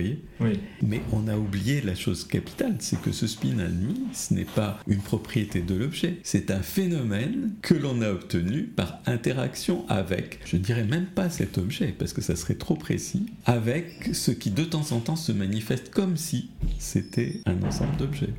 voyez 0.00 0.22
oui. 0.40 0.60
Mais 0.82 1.00
on 1.12 1.28
a 1.28 1.36
oublié 1.36 1.80
la 1.80 1.94
chose 1.94 2.24
capitale, 2.24 2.76
c'est 2.78 3.00
que 3.00 3.12
ce 3.12 3.26
spin 3.26 3.56
demi, 3.56 4.02
ce 4.12 4.34
n'est 4.34 4.44
pas 4.44 4.78
une 4.86 5.00
propriété 5.00 5.60
de 5.60 5.74
l'objet, 5.74 6.18
c'est 6.22 6.50
un 6.50 6.60
phénomène 6.60 7.52
que 7.62 7.74
l'on 7.74 8.02
a 8.02 8.10
obtenu 8.10 8.64
par 8.64 9.00
interaction 9.06 9.88
avec, 9.88 10.40
je 10.44 10.56
ne 10.56 10.62
dirais 10.62 10.84
même 10.84 11.06
pas 11.06 11.30
cet 11.30 11.58
objet, 11.58 11.94
parce 11.98 12.12
que 12.12 12.20
ça 12.20 12.36
serait 12.36 12.54
trop 12.54 12.76
précis, 12.76 13.26
avec 13.44 14.10
ce 14.12 14.30
qui 14.30 14.50
de 14.50 14.64
temps 14.64 14.92
en 14.92 15.00
temps 15.00 15.16
se 15.16 15.32
manifeste 15.32 15.90
comme 15.90 16.16
si 16.16 16.50
c'était 16.78 17.40
un 17.46 17.62
ensemble 17.62 17.96
d'objets. 17.96 18.34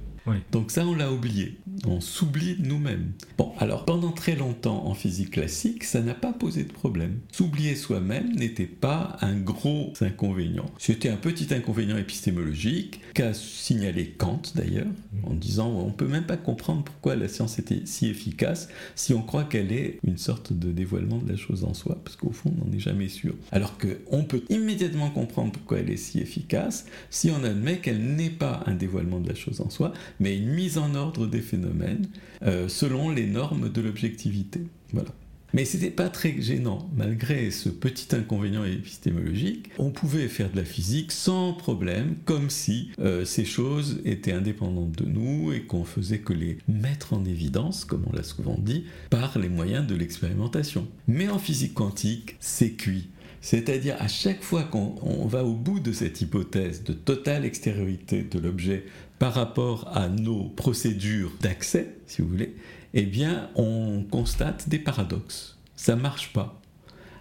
Donc 0.52 0.72
ça, 0.72 0.86
on 0.86 0.96
l'a 0.96 1.12
oublié. 1.12 1.58
On 1.86 2.02
s'oublie 2.02 2.58
nous-mêmes. 2.60 3.12
Bon, 3.38 3.54
alors 3.60 3.86
pendant 3.86 4.12
très 4.12 4.36
longtemps 4.36 4.86
en 4.86 4.94
physique 4.94 5.32
classique, 5.32 5.84
ça 5.84 6.02
n'a 6.02 6.14
pas 6.14 6.34
posé 6.34 6.64
de 6.64 6.72
problème. 6.72 7.20
S'oublier 7.32 7.76
soi-même 7.76 8.34
n'était 8.34 8.66
pas 8.66 9.18
un 9.22 9.36
gros 9.36 9.94
inconvénient. 10.02 10.66
C'était 10.78 11.10
un 11.10 11.18
petit 11.18 11.54
inconvénient 11.54 11.98
épistémologique 11.98 13.02
qu'a 13.14 13.34
signalé 13.34 14.16
Kant 14.18 14.42
d'ailleurs, 14.56 14.88
en 15.24 15.34
disant 15.34 15.70
on 15.70 15.92
peut 15.92 16.08
même 16.08 16.26
pas 16.26 16.38
comprendre 16.38 16.84
pourquoi 16.84 17.16
la 17.16 17.28
science 17.28 17.60
était 17.60 17.82
si 17.86 18.08
efficace 18.08 18.70
si 18.96 19.14
on 19.14 19.22
croit 19.22 19.44
qu'elle 19.44 19.72
est 19.72 20.00
une 20.04 20.18
sorte 20.18 20.54
de 20.54 20.72
dévoilement 20.72 21.18
de 21.18 21.30
la 21.30 21.38
chose 21.38 21.64
en 21.64 21.74
soi, 21.74 22.00
parce 22.04 22.16
qu'au 22.16 22.32
fond, 22.32 22.54
on 22.58 22.66
n'en 22.66 22.74
est 22.74 22.80
jamais 22.80 23.10
sûr. 23.10 23.36
Alors 23.52 23.78
qu'on 23.78 24.24
peut 24.24 24.44
immédiatement 24.50 25.10
comprendre 25.10 25.52
pourquoi 25.52 25.80
elle 25.80 25.90
est 25.90 25.98
si 25.98 26.20
efficace 26.20 26.86
si 27.10 27.30
on 27.32 27.44
admet 27.44 27.78
qu'elle 27.78 28.02
n'est 28.02 28.30
pas 28.30 28.64
un 28.66 28.74
dévoilement 28.74 29.20
de 29.20 29.30
la 29.30 29.36
chose 29.36 29.62
en 29.62 29.70
soi, 29.70 29.94
mais 30.20 30.38
une 30.38 30.50
mise 30.50 30.78
en 30.78 30.96
ordre 30.96 31.28
des 31.28 31.42
phénomènes 31.42 32.08
euh, 32.44 32.68
selon 32.68 33.10
les 33.10 33.28
normes 33.28 33.70
de 33.72 33.82
l'objectivité. 33.82 34.62
Voilà. 34.94 35.12
Mais 35.54 35.64
c'était 35.64 35.92
pas 35.92 36.10
très 36.10 36.42
gênant, 36.42 36.90
malgré 36.96 37.52
ce 37.52 37.70
petit 37.70 38.14
inconvénient 38.14 38.66
épistémologique. 38.66 39.70
On 39.80 39.92
pouvait 39.92 40.28
faire 40.28 40.52
de 40.52 40.58
la 40.58 40.66
physique 40.66 41.12
sans 41.14 41.54
problème, 41.54 42.16
comme 42.26 42.50
si 42.50 42.92
euh, 43.00 43.24
ces 43.24 43.46
choses 43.46 44.02
étaient 44.04 44.34
indépendantes 44.34 44.92
de 44.92 45.06
nous 45.06 45.54
et 45.54 45.62
qu'on 45.62 45.86
faisait 45.86 46.20
que 46.20 46.34
les 46.34 46.58
mettre 46.68 47.14
en 47.14 47.24
évidence, 47.24 47.86
comme 47.86 48.04
on 48.08 48.14
l'a 48.14 48.24
souvent 48.24 48.58
dit, 48.60 48.86
par 49.10 49.40
les 49.40 49.50
moyens 49.50 49.88
de 49.88 49.96
l'expérimentation. 49.96 50.88
Mais 51.08 51.30
en 51.30 51.40
physique 51.40 51.74
quantique, 51.74 52.36
c'est 52.40 52.72
cuit. 52.72 53.08
C'est-à-dire 53.50 53.96
à 54.00 54.10
chaque 54.10 54.44
fois 54.44 54.64
qu'on 54.64 55.26
va 55.26 55.46
au 55.46 55.54
bout 55.54 55.80
de 55.80 55.94
cette 55.94 56.20
hypothèse 56.20 56.84
de 56.84 56.92
totale 56.92 57.46
extériorité 57.46 58.24
de 58.24 58.40
l'objet 58.40 58.84
par 59.20 59.34
rapport 59.34 59.90
à 59.96 60.10
nos 60.10 60.50
procédures 60.50 61.32
d'accès, 61.40 61.96
si 62.08 62.22
vous 62.22 62.28
voulez, 62.28 62.58
eh 62.94 63.04
bien, 63.04 63.50
on 63.56 64.04
constate 64.12 64.68
des 64.68 64.80
paradoxes. 64.80 65.58
Ça 65.78 65.96
ne 65.96 66.02
marche 66.02 66.34
pas. 66.34 66.60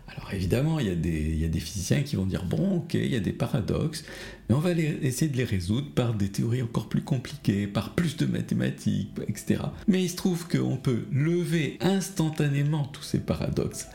Alors 0.08 0.34
évidemment, 0.34 0.80
il 0.80 0.88
y, 0.88 1.44
a 1.44 1.48
des, 1.48 1.60
physiciens 1.60 2.02
qui 2.02 2.16
vont 2.16 2.26
dire, 2.26 2.44
bon, 2.44 2.78
ok, 2.78 2.94
il 2.94 3.06
y 3.06 3.14
a 3.14 3.20
des 3.20 3.32
paradoxes, 3.32 4.02
mais 4.48 4.56
on 4.56 4.60
va 4.60 4.72
essayer 4.72 5.30
de 5.30 5.36
les 5.36 5.44
résoudre 5.44 5.92
par 5.94 6.12
des 6.12 6.30
théories 6.30 6.62
encore 6.62 6.88
plus 6.88 7.02
compliquées, 7.02 7.68
par 7.68 7.94
plus 7.94 8.16
de 8.16 8.26
mathématiques, 8.26 9.10
etc. 9.28 9.60
Mais 9.86 10.02
il 10.02 10.10
se 10.10 10.16
trouve 10.16 10.48
qu'on 10.48 10.76
peut 10.76 11.04
lever 11.12 11.78
instantanément 11.80 12.84
tous 12.86 13.04
ces 13.04 13.20
paradoxes 13.20 13.86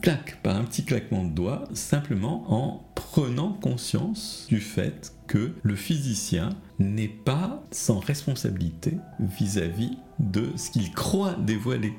claque, 0.00 0.40
par 0.42 0.56
un 0.56 0.64
petit 0.64 0.84
claquement 0.84 1.24
de 1.24 1.30
doigts, 1.30 1.64
simplement 1.74 2.44
en 2.52 2.86
prenant 2.94 3.52
conscience 3.52 4.46
du 4.48 4.60
fait 4.60 5.12
que 5.26 5.52
le 5.62 5.74
physicien 5.74 6.50
n'est 6.78 7.08
pas 7.08 7.64
sans 7.70 7.98
responsabilité 7.98 8.94
vis-à-vis 9.20 9.98
de 10.18 10.50
ce 10.56 10.70
qu'il 10.70 10.92
croit 10.92 11.34
dévoiler 11.34 11.94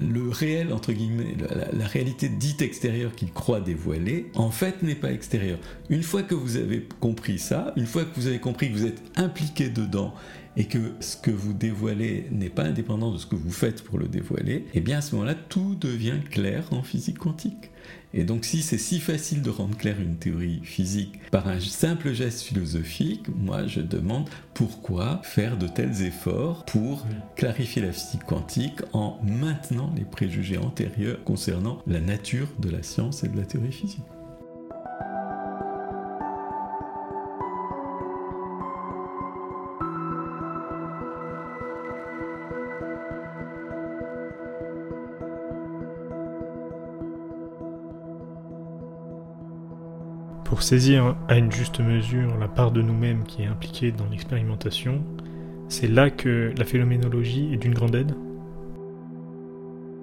le 0.00 0.28
réel, 0.28 0.72
entre 0.72 0.92
guillemets, 0.92 1.36
la, 1.72 1.86
réalité 1.86 2.28
dite 2.28 2.62
extérieure 2.62 3.14
qu'il 3.14 3.32
croit 3.32 3.60
dévoiler, 3.60 4.30
en 4.34 4.50
fait 4.50 4.82
n'est 4.82 4.94
pas 4.94 5.12
extérieure. 5.12 5.58
Une 5.88 6.02
fois 6.02 6.22
que 6.22 6.34
vous 6.34 6.56
avez 6.56 6.86
compris 7.00 7.38
ça, 7.38 7.72
une 7.76 7.86
fois 7.86 8.04
que 8.04 8.14
vous 8.16 8.26
avez 8.26 8.40
compris 8.40 8.70
que 8.70 8.76
vous 8.76 8.86
êtes 8.86 9.02
impliqué 9.16 9.68
dedans 9.68 10.14
et 10.56 10.66
que 10.66 10.92
ce 11.00 11.16
que 11.16 11.30
vous 11.30 11.52
dévoilez 11.52 12.26
n'est 12.30 12.50
pas 12.50 12.64
indépendant 12.64 13.12
de 13.12 13.18
ce 13.18 13.26
que 13.26 13.34
vous 13.34 13.50
faites 13.50 13.82
pour 13.82 13.98
le 13.98 14.08
dévoiler, 14.08 14.54
et 14.54 14.64
eh 14.74 14.80
bien 14.80 14.98
à 14.98 15.00
ce 15.00 15.14
moment-là, 15.14 15.34
tout 15.34 15.74
devient 15.74 16.20
clair 16.30 16.64
en 16.72 16.82
physique 16.82 17.18
quantique. 17.18 17.70
Et 18.16 18.22
donc 18.22 18.44
si 18.44 18.62
c'est 18.62 18.78
si 18.78 19.00
facile 19.00 19.42
de 19.42 19.50
rendre 19.50 19.76
clair 19.76 20.00
une 20.00 20.16
théorie 20.16 20.60
physique 20.62 21.20
par 21.32 21.48
un 21.48 21.58
simple 21.58 22.12
geste 22.12 22.42
philosophique, 22.42 23.26
moi 23.36 23.66
je 23.66 23.80
demande 23.80 24.30
pourquoi 24.54 25.20
faire 25.24 25.58
de 25.58 25.66
tels 25.66 26.02
efforts 26.02 26.64
pour 26.64 27.04
clarifier 27.34 27.82
la 27.82 27.90
physique 27.90 28.24
quantique 28.24 28.82
en 28.92 29.18
maintenant 29.24 29.92
les 29.96 30.04
préjugés 30.04 30.58
antérieurs 30.58 31.24
concernant 31.24 31.82
la 31.88 32.00
nature 32.00 32.46
de 32.60 32.70
la 32.70 32.84
science 32.84 33.24
et 33.24 33.28
de 33.28 33.36
la 33.36 33.44
théorie 33.44 33.72
physique. 33.72 34.04
Saisir 50.64 51.14
à 51.28 51.36
une 51.36 51.52
juste 51.52 51.78
mesure 51.80 52.38
la 52.38 52.48
part 52.48 52.72
de 52.72 52.80
nous-mêmes 52.80 53.24
qui 53.24 53.42
est 53.42 53.46
impliquée 53.46 53.92
dans 53.92 54.08
l'expérimentation, 54.08 55.04
c'est 55.68 55.88
là 55.88 56.08
que 56.08 56.54
la 56.56 56.64
phénoménologie 56.64 57.52
est 57.52 57.58
d'une 57.58 57.74
grande 57.74 57.94
aide 57.94 58.14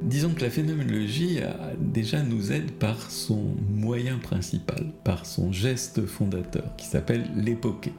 Disons 0.04 0.30
que 0.30 0.42
la 0.42 0.52
phénoménologie 0.52 1.40
déjà 1.80 2.22
nous 2.22 2.52
aide 2.52 2.72
par 2.72 3.10
son 3.10 3.56
moyen 3.70 4.20
principal, 4.20 4.92
par 5.04 5.26
son 5.26 5.52
geste 5.52 6.06
fondateur, 6.06 6.76
qui 6.76 6.86
s'appelle 6.86 7.28
l'époquer. 7.36 7.94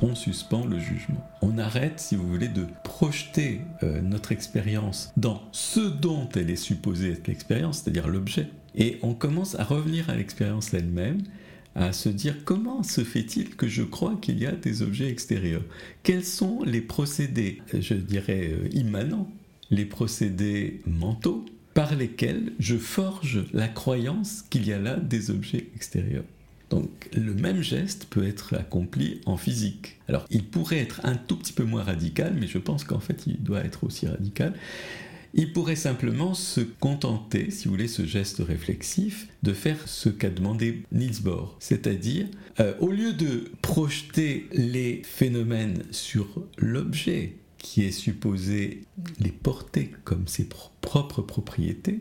On 0.00 0.14
suspend 0.14 0.64
le 0.64 0.78
jugement. 0.78 1.26
On 1.42 1.58
arrête, 1.58 2.00
si 2.00 2.16
vous 2.16 2.28
voulez, 2.28 2.48
de 2.48 2.66
projeter 2.84 3.62
euh, 3.82 4.00
notre 4.00 4.32
expérience 4.32 5.12
dans 5.16 5.42
ce 5.52 5.80
dont 5.80 6.28
elle 6.36 6.50
est 6.50 6.56
supposée 6.56 7.12
être 7.12 7.26
l'expérience, 7.28 7.78
c'est-à-dire 7.78 8.08
l'objet. 8.08 8.48
Et 8.74 8.98
on 9.02 9.14
commence 9.14 9.58
à 9.58 9.64
revenir 9.64 10.08
à 10.08 10.14
l'expérience 10.14 10.72
elle-même 10.72 11.22
à 11.78 11.92
se 11.92 12.08
dire 12.08 12.44
comment 12.44 12.82
se 12.82 13.04
fait-il 13.04 13.54
que 13.54 13.68
je 13.68 13.82
crois 13.82 14.18
qu'il 14.20 14.38
y 14.38 14.46
a 14.46 14.52
des 14.52 14.82
objets 14.82 15.08
extérieurs 15.08 15.62
Quels 16.02 16.24
sont 16.24 16.62
les 16.64 16.80
procédés, 16.80 17.62
je 17.72 17.94
dirais, 17.94 18.50
euh, 18.52 18.68
immanents, 18.72 19.30
les 19.70 19.84
procédés 19.84 20.80
mentaux 20.86 21.44
par 21.74 21.94
lesquels 21.94 22.52
je 22.58 22.76
forge 22.76 23.44
la 23.52 23.68
croyance 23.68 24.42
qu'il 24.50 24.66
y 24.66 24.72
a 24.72 24.78
là 24.78 24.96
des 24.96 25.30
objets 25.30 25.68
extérieurs. 25.76 26.24
Donc 26.70 27.08
le 27.14 27.32
même 27.32 27.62
geste 27.62 28.06
peut 28.10 28.26
être 28.26 28.54
accompli 28.54 29.20
en 29.24 29.36
physique. 29.36 29.96
Alors 30.08 30.26
il 30.30 30.44
pourrait 30.44 30.78
être 30.78 31.00
un 31.04 31.14
tout 31.14 31.36
petit 31.36 31.52
peu 31.52 31.64
moins 31.64 31.82
radical, 31.84 32.34
mais 32.38 32.46
je 32.46 32.58
pense 32.58 32.84
qu'en 32.84 33.00
fait 33.00 33.26
il 33.26 33.42
doit 33.42 33.64
être 33.64 33.84
aussi 33.84 34.06
radical. 34.06 34.52
Il 35.34 35.52
pourrait 35.52 35.76
simplement 35.76 36.34
se 36.34 36.60
contenter, 36.60 37.50
si 37.50 37.66
vous 37.66 37.72
voulez, 37.72 37.88
ce 37.88 38.06
geste 38.06 38.38
réflexif, 38.38 39.28
de 39.42 39.52
faire 39.52 39.86
ce 39.86 40.08
qu'a 40.08 40.30
demandé 40.30 40.82
Niels 40.90 41.22
Bohr. 41.22 41.56
C'est-à-dire, 41.60 42.26
euh, 42.60 42.74
au 42.80 42.90
lieu 42.90 43.12
de 43.12 43.50
projeter 43.62 44.48
les 44.52 45.02
phénomènes 45.04 45.82
sur 45.90 46.26
l'objet 46.56 47.36
qui 47.58 47.82
est 47.82 47.92
supposé 47.92 48.84
les 49.20 49.32
porter 49.32 49.92
comme 50.04 50.26
ses 50.26 50.48
propres 50.80 51.22
propriétés, 51.22 52.00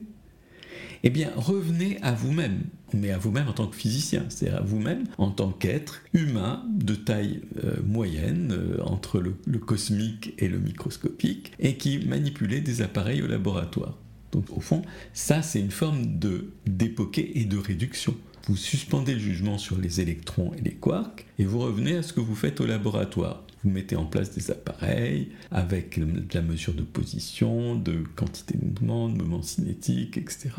eh 1.03 1.09
bien 1.09 1.31
revenez 1.35 1.97
à 2.01 2.13
vous-même, 2.13 2.61
mais 2.93 3.11
à 3.11 3.17
vous-même 3.17 3.47
en 3.47 3.53
tant 3.53 3.67
que 3.67 3.75
physicien, 3.75 4.25
c'est-à-dire 4.29 4.59
à 4.59 4.63
vous-même 4.63 5.03
en 5.17 5.31
tant 5.31 5.51
qu'être 5.51 6.01
humain 6.13 6.63
de 6.69 6.95
taille 6.95 7.41
euh, 7.63 7.77
moyenne 7.85 8.51
euh, 8.51 8.81
entre 8.83 9.19
le, 9.19 9.59
cosmique 9.59 10.33
et 10.37 10.47
le 10.47 10.59
microscopique, 10.59 11.51
et 11.59 11.75
qui 11.75 11.99
manipulait 11.99 12.61
des 12.61 12.81
appareils 12.81 13.21
au 13.21 13.27
laboratoire. 13.27 13.97
Donc 14.31 14.45
au 14.55 14.59
fond, 14.59 14.81
ça 15.13 15.41
c'est 15.41 15.59
une 15.59 15.71
forme 15.71 16.19
de 16.19 16.51
d'époquer 16.65 17.39
et 17.39 17.45
de 17.45 17.57
réduction. 17.57 18.15
Vous 18.47 18.57
suspendez 18.57 19.13
le 19.13 19.19
jugement 19.19 19.57
sur 19.57 19.77
les 19.77 19.99
électrons 19.99 20.53
et 20.57 20.61
les 20.61 20.73
quarks, 20.73 21.25
et 21.39 21.45
vous 21.45 21.59
revenez 21.59 21.97
à 21.97 22.03
ce 22.03 22.13
que 22.13 22.21
vous 22.21 22.35
faites 22.35 22.61
au 22.61 22.65
laboratoire 22.65 23.43
vous 23.63 23.71
mettez 23.71 23.95
en 23.95 24.05
place 24.05 24.31
des 24.31 24.51
appareils 24.51 25.29
avec 25.51 25.99
de 25.99 26.33
la 26.33 26.41
mesure 26.41 26.73
de 26.73 26.83
position, 26.83 27.75
de 27.75 28.03
quantité 28.15 28.57
de 28.57 28.65
mouvement, 28.65 29.09
de 29.09 29.17
mouvement 29.17 29.41
cinétique, 29.41 30.17
etc. 30.17 30.49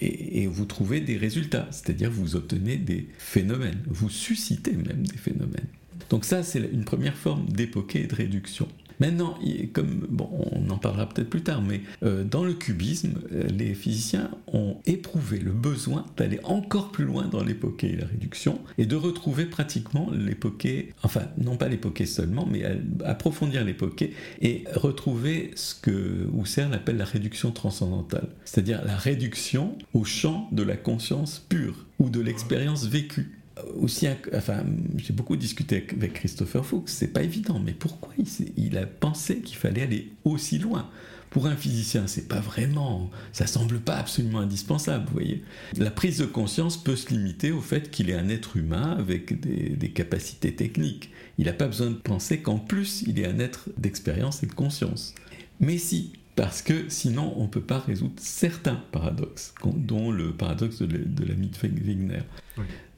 Et, 0.00 0.46
vous 0.46 0.64
trouvez 0.64 1.00
des 1.00 1.16
résultats, 1.16 1.68
c'est-à-dire 1.70 2.10
vous 2.10 2.36
obtenez 2.36 2.76
des 2.76 3.08
phénomènes, 3.18 3.82
vous 3.86 4.08
suscitez 4.08 4.72
même 4.72 5.06
des 5.06 5.16
phénomènes. 5.16 5.66
Donc 6.08 6.24
ça, 6.24 6.42
c'est 6.42 6.58
une 6.72 6.84
première 6.84 7.16
forme 7.16 7.46
d'époquer 7.48 8.02
et 8.02 8.06
de 8.06 8.14
réduction. 8.14 8.68
Maintenant, 9.00 9.38
comme 9.72 10.06
bon, 10.10 10.28
on 10.52 10.70
en 10.70 10.76
parlera 10.76 11.08
peut-être 11.08 11.30
plus 11.30 11.42
tard, 11.42 11.62
mais 11.62 11.80
euh, 12.02 12.22
dans 12.22 12.44
le 12.44 12.52
cubisme, 12.52 13.14
euh, 13.32 13.44
les 13.48 13.74
physiciens 13.74 14.30
ont 14.46 14.76
éprouvé 14.86 15.38
le 15.38 15.52
besoin 15.52 16.06
d'aller 16.16 16.38
encore 16.44 16.92
plus 16.92 17.04
loin 17.04 17.26
dans 17.26 17.42
l'époquet 17.42 17.88
et 17.88 17.96
la 17.96 18.06
réduction 18.06 18.60
et 18.78 18.86
de 18.86 18.96
retrouver 18.96 19.46
pratiquement 19.46 20.10
l'époquet, 20.12 20.92
enfin 21.02 21.22
non 21.38 21.56
pas 21.56 21.68
l'époquet 21.68 22.06
seulement, 22.06 22.46
mais 22.50 22.62
approfondir 23.04 23.64
l'époquet 23.64 24.12
et 24.42 24.64
retrouver 24.74 25.50
ce 25.54 25.74
que 25.74 26.28
Husserl 26.38 26.74
appelle 26.74 26.98
la 26.98 27.04
réduction 27.04 27.52
transcendantale, 27.52 28.28
c'est-à-dire 28.44 28.84
la 28.84 28.96
réduction 28.96 29.76
au 29.94 30.04
champ 30.04 30.48
de 30.52 30.62
la 30.62 30.76
conscience 30.76 31.44
pure 31.48 31.86
ou 31.98 32.10
de 32.10 32.20
l'expérience 32.20 32.86
vécue 32.86 33.39
aussi, 33.76 34.06
enfin, 34.34 34.64
j'ai 34.96 35.12
beaucoup 35.12 35.36
discuté 35.36 35.86
avec 35.92 36.14
Christopher 36.14 36.64
Fuchs, 36.64 36.88
c'est 36.88 37.12
pas 37.12 37.22
évident, 37.22 37.58
mais 37.58 37.72
pourquoi 37.72 38.12
il, 38.56 38.76
a 38.76 38.86
pensé 38.86 39.40
qu'il 39.40 39.56
fallait 39.56 39.82
aller 39.82 40.12
aussi 40.24 40.58
loin? 40.58 40.88
Pour 41.30 41.46
un 41.46 41.54
physicien, 41.54 42.08
c'est 42.08 42.26
pas 42.26 42.40
vraiment, 42.40 43.08
ça 43.32 43.46
semble 43.46 43.78
pas 43.78 43.96
absolument 43.96 44.40
indispensable, 44.40 45.06
vous 45.06 45.12
voyez. 45.12 45.44
La 45.76 45.92
prise 45.92 46.18
de 46.18 46.26
conscience 46.26 46.76
peut 46.76 46.96
se 46.96 47.10
limiter 47.10 47.52
au 47.52 47.60
fait 47.60 47.90
qu'il 47.90 48.10
est 48.10 48.14
un 48.14 48.28
être 48.28 48.56
humain 48.56 48.96
avec 48.98 49.40
des, 49.40 49.90
capacités 49.90 50.52
techniques. 50.54 51.10
Il 51.38 51.46
n'a 51.46 51.52
pas 51.52 51.68
besoin 51.68 51.90
de 51.90 51.94
penser 51.94 52.40
qu'en 52.40 52.58
plus, 52.58 53.04
il 53.06 53.20
est 53.20 53.26
un 53.26 53.38
être 53.38 53.68
d'expérience 53.78 54.42
et 54.42 54.46
de 54.46 54.52
conscience. 54.52 55.14
Mais 55.60 55.78
si, 55.78 56.14
parce 56.34 56.62
que 56.62 56.88
sinon 56.88 57.34
on 57.36 57.42
ne 57.42 57.48
peut 57.48 57.60
pas 57.60 57.78
résoudre 57.78 58.14
certains 58.16 58.82
paradoxes, 58.92 59.54
dont 59.76 60.10
le 60.10 60.32
paradoxe 60.32 60.82
de, 60.82 61.24
la 61.24 61.34
mythe 61.34 61.60
Wigner. 61.62 62.22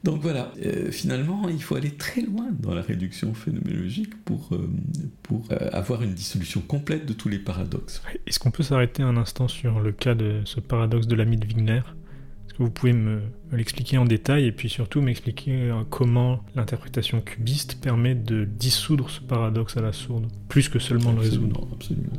Donc 0.04 0.20
voilà, 0.20 0.50
euh, 0.64 0.90
finalement, 0.90 1.48
il 1.48 1.62
faut 1.62 1.76
aller 1.76 1.92
très 1.92 2.22
loin 2.22 2.48
dans 2.58 2.74
la 2.74 2.82
réduction 2.82 3.34
phénoménologique 3.34 4.24
pour, 4.24 4.48
euh, 4.52 4.68
pour 5.22 5.44
euh, 5.52 5.68
avoir 5.72 6.02
une 6.02 6.12
dissolution 6.12 6.60
complète 6.60 7.06
de 7.06 7.12
tous 7.12 7.28
les 7.28 7.38
paradoxes. 7.38 8.02
Est-ce 8.26 8.40
qu'on 8.40 8.50
peut 8.50 8.64
s'arrêter 8.64 9.04
un 9.04 9.16
instant 9.16 9.46
sur 9.46 9.78
le 9.78 9.92
cas 9.92 10.14
de 10.14 10.40
ce 10.44 10.58
paradoxe 10.58 11.06
de 11.06 11.14
la 11.14 11.24
mythe 11.24 11.44
Wigner? 11.44 11.82
Est-ce 12.46 12.54
que 12.54 12.64
vous 12.64 12.70
pouvez 12.70 12.92
me, 12.92 13.20
l'expliquer 13.52 13.96
en 13.96 14.04
détail 14.04 14.46
et 14.46 14.52
puis 14.52 14.68
surtout 14.68 15.00
m'expliquer 15.00 15.72
comment 15.88 16.44
l'interprétation 16.56 17.20
cubiste 17.20 17.80
permet 17.80 18.14
de 18.14 18.44
dissoudre 18.44 19.08
ce 19.08 19.20
paradoxe 19.20 19.76
à 19.76 19.82
la 19.82 19.92
sourde, 19.92 20.26
plus 20.48 20.68
que 20.68 20.78
seulement 20.78 21.12
le 21.12 21.20
résoudre? 21.20 21.66
Absolument. 21.72 22.12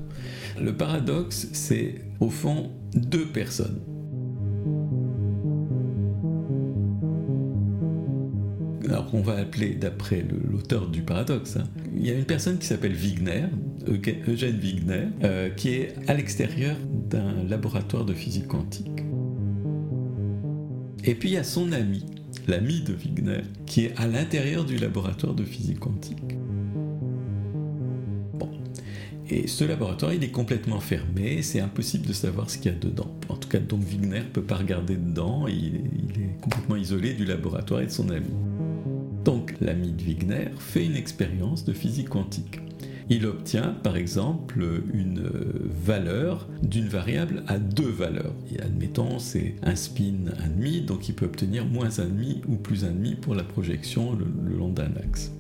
Le 0.59 0.75
paradoxe, 0.75 1.49
c'est 1.51 2.01
au 2.19 2.29
fond 2.29 2.71
deux 2.95 3.25
personnes 3.25 3.81
alors 8.85 9.09
qu'on 9.09 9.21
va 9.21 9.37
appeler 9.37 9.75
d'après 9.75 10.23
l'auteur 10.51 10.87
du 10.87 11.01
paradoxe. 11.01 11.57
Hein. 11.57 11.63
Il 11.95 12.05
y 12.05 12.11
a 12.11 12.13
une 12.13 12.25
personne 12.25 12.57
qui 12.57 12.67
s'appelle 12.67 12.93
Wigner, 12.93 13.45
Eugène 14.27 14.57
Wigner, 14.57 15.07
euh, 15.23 15.49
qui 15.49 15.69
est 15.69 15.95
à 16.07 16.13
l'extérieur 16.13 16.75
d'un 17.09 17.43
laboratoire 17.47 18.05
de 18.05 18.13
physique 18.13 18.47
quantique. 18.47 19.03
Et 21.05 21.15
puis 21.15 21.29
il 21.29 21.33
y 21.33 21.37
a 21.37 21.43
son 21.43 21.71
ami, 21.71 22.05
l'ami 22.47 22.81
de 22.81 22.93
Wigner, 22.93 23.41
qui 23.65 23.85
est 23.85 23.93
à 23.97 24.07
l'intérieur 24.07 24.65
du 24.65 24.77
laboratoire 24.77 25.33
de 25.33 25.43
physique 25.43 25.79
quantique. 25.79 26.37
Et 29.33 29.47
ce 29.47 29.63
laboratoire, 29.63 30.13
il 30.13 30.23
est 30.23 30.29
complètement 30.29 30.79
fermé, 30.79 31.41
c'est 31.41 31.59
impossible 31.59 32.05
de 32.05 32.13
savoir 32.13 32.51
ce 32.51 32.59
qu'il 32.59 32.71
y 32.71 32.75
a 32.75 32.77
dedans. 32.77 33.11
En 33.29 33.35
tout 33.35 33.49
cas, 33.49 33.57
donc 33.57 33.81
Wigner 33.83 34.19
ne 34.19 34.25
peut 34.25 34.43
pas 34.43 34.57
regarder 34.57 34.95
dedans, 34.95 35.47
il 35.47 35.75
est 35.75 36.39
complètement 36.39 36.75
isolé 36.75 37.15
du 37.15 37.25
laboratoire 37.25 37.81
et 37.81 37.87
de 37.87 37.91
son 37.91 38.09
ami. 38.09 38.29
Donc 39.25 39.55
l'ami 39.59 39.91
de 39.91 40.03
Wigner 40.03 40.49
fait 40.59 40.85
une 40.85 40.95
expérience 40.95 41.65
de 41.65 41.73
physique 41.73 42.09
quantique. 42.09 42.59
Il 43.09 43.25
obtient 43.25 43.75
par 43.81 43.97
exemple 43.97 44.83
une 44.93 45.27
valeur 45.83 46.47
d'une 46.61 46.87
variable 46.87 47.43
à 47.47 47.57
deux 47.57 47.89
valeurs. 47.89 48.35
Et 48.53 48.61
admettons 48.61 49.17
c'est 49.17 49.55
un 49.63 49.75
spin 49.75 50.13
1,5, 50.61 50.85
donc 50.85 51.09
il 51.09 51.15
peut 51.15 51.25
obtenir 51.25 51.65
moins 51.65 51.89
1,5 51.89 52.43
ou 52.47 52.57
plus 52.57 52.83
1,5 52.85 53.15
pour 53.15 53.33
la 53.33 53.43
projection 53.43 54.15
le 54.15 54.55
long 54.55 54.69
d'un 54.69 54.91
axe. 55.03 55.31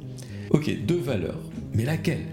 Ok, 0.49 0.75
deux 0.87 0.99
valeurs. 0.99 1.39
Mais 1.75 1.85
laquelle? 1.85 2.25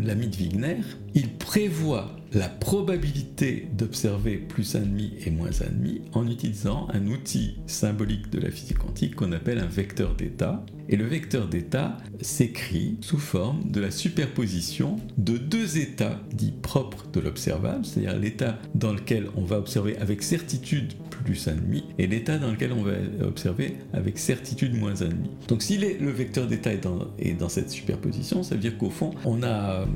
L'ami 0.00 0.28
de 0.28 0.36
Wigner, 0.36 0.78
il 1.14 1.34
prévoit 1.34 2.16
la 2.32 2.48
probabilité 2.48 3.68
d'observer 3.72 4.36
plus 4.36 4.74
1,5 4.74 5.26
et 5.26 5.30
moins 5.30 5.50
1,5 5.50 6.00
en 6.14 6.26
utilisant 6.26 6.88
un 6.92 7.06
outil 7.06 7.58
symbolique 7.66 8.30
de 8.30 8.40
la 8.40 8.50
physique 8.50 8.78
quantique 8.78 9.14
qu'on 9.16 9.32
appelle 9.32 9.58
un 9.58 9.66
vecteur 9.66 10.14
d'état. 10.14 10.64
Et 10.88 10.96
le 10.96 11.04
vecteur 11.04 11.46
d'état 11.48 11.98
s'écrit 12.20 12.96
sous 13.00 13.18
forme 13.18 13.70
de 13.70 13.80
la 13.80 13.90
superposition 13.90 14.96
de 15.18 15.36
deux 15.36 15.78
états 15.78 16.20
dits 16.32 16.54
propres 16.62 17.06
de 17.12 17.20
l'observable, 17.20 17.84
c'est-à-dire 17.84 18.18
l'état 18.18 18.58
dans 18.74 18.92
lequel 18.92 19.28
on 19.36 19.44
va 19.44 19.58
observer 19.58 19.96
avec 19.98 20.22
certitude 20.22 20.94
plus 21.22 21.46
1,5 21.46 21.82
et 21.98 22.06
l'état 22.06 22.38
dans 22.38 22.50
lequel 22.50 22.72
on 22.72 22.82
va 22.82 22.92
observer 23.22 23.76
avec 23.92 24.18
certitude 24.18 24.78
moins 24.78 24.94
1,5. 24.94 25.12
Donc 25.48 25.62
si 25.62 25.78
le 25.78 26.10
vecteur 26.10 26.46
d'état 26.46 26.72
est 26.72 27.34
dans, 27.34 27.48
cette 27.48 27.70
superposition, 27.70 28.42
ça 28.42 28.54
veut 28.54 28.60
dire 28.60 28.78
qu'au 28.78 28.90
fond, 28.90 29.12
on 29.24 29.42
a 29.42 29.86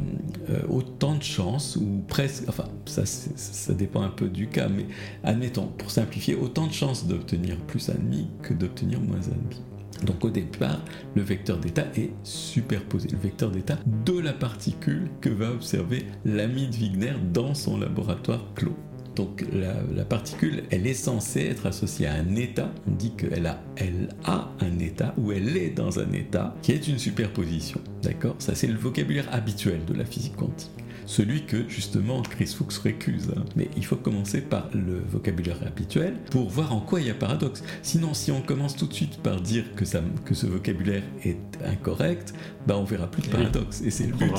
euh, 0.51 0.61
autant 0.69 1.15
de 1.15 1.23
chances, 1.23 1.77
ou 1.77 2.03
presque, 2.09 2.45
enfin 2.49 2.69
ça, 2.85 3.05
ça 3.07 3.75
dépend 3.75 4.03
un 4.03 4.11
peu 4.11 4.29
du 4.29 4.49
cas, 4.49 4.69
mais 4.69 4.87
admettons, 5.25 5.67
pour 5.67 5.91
simplifier, 5.91 6.35
autant 6.35 6.67
de 6.67 6.73
chances 6.73 7.07
d'obtenir 7.07 7.57
plus 7.67 7.89
1,5 7.89 8.43
que 8.43 8.55
d'obtenir 8.55 9.01
moins 9.01 9.19
1,5. 9.19 9.61
Donc 10.05 10.25
au 10.25 10.31
départ, 10.31 10.81
le 11.15 11.23
vecteur 11.23 11.59
d'état 11.59 11.87
est 11.97 12.11
superposé, 12.23 13.09
le 13.11 13.19
vecteur 13.19 13.51
d'état 13.51 13.79
de 14.05 14.19
la 14.19 14.33
particule 14.33 15.09
que 15.21 15.31
va 15.31 15.51
observer 15.51 16.07
l'ami 16.25 16.69
de 16.69 16.77
Wigner 16.77 17.15
dans 17.33 17.55
son 17.55 17.79
laboratoire 17.79 18.45
clos. 18.55 18.77
Donc 19.17 19.45
la, 19.53 20.05
particule, 20.05 20.65
elle 20.71 20.87
est 20.87 20.95
censée 20.95 21.41
être 21.47 21.67
associée 21.67 22.07
à 22.07 22.15
un 22.15 22.37
état. 22.37 22.71
On 22.87 22.93
dit 22.93 23.13
qu'elle 23.17 23.47
a, 23.47 23.61
elle 23.77 24.11
a 24.25 24.51
un 24.61 24.79
état 24.79 25.15
ou 25.17 25.33
elle 25.33 25.57
est 25.57 25.71
dans 25.71 25.99
un 25.99 26.13
état 26.13 26.55
qui 26.63 26.73
est 26.73 26.87
une 26.87 26.99
superposition. 26.99 27.81
D'accord? 28.03 28.37
Ça, 28.39 28.55
c'est 28.55 28.67
le 28.67 28.79
vocabulaire 28.79 29.27
habituel 29.33 29.85
de 29.87 29.95
la 29.95 30.05
physique 30.05 30.37
quantique. 30.37 30.71
Celui 31.07 31.47
que 31.47 31.69
justement 31.69 32.21
Chris 32.23 32.47
Fuchs 32.59 32.79
récuse. 32.79 33.31
Hein. 33.35 33.45
Mais 33.55 33.71
il 33.77 33.87
faut 33.87 33.97
commencer 33.97 34.43
par 34.43 34.69
le 34.75 35.01
vocabulaire 35.09 35.59
habituel 35.65 36.17
pour 36.31 36.51
voir 36.51 36.75
en 36.75 36.81
quoi 36.81 37.01
il 37.01 37.07
y 37.07 37.11
a 37.11 37.15
paradoxe. 37.15 37.63
Sinon, 37.83 38.13
si 38.13 38.33
on 38.33 38.43
commence 38.43 38.77
tout 38.77 38.87
de 38.87 38.93
suite 38.93 39.19
par 39.23 39.41
dire 39.41 39.65
que, 39.77 39.85
ça, 39.85 40.03
que 40.25 40.35
ce 40.35 40.47
vocabulaire 40.47 41.05
est 41.25 41.39
incorrect, 41.65 42.35
bah 42.67 42.77
on 42.77 42.85
verra 42.85 43.11
plus 43.11 43.23
de 43.23 43.29
paradoxe. 43.29 43.81
Et 43.83 43.91
c'est 43.91 44.07
le 44.07 44.15
but. 44.15 44.33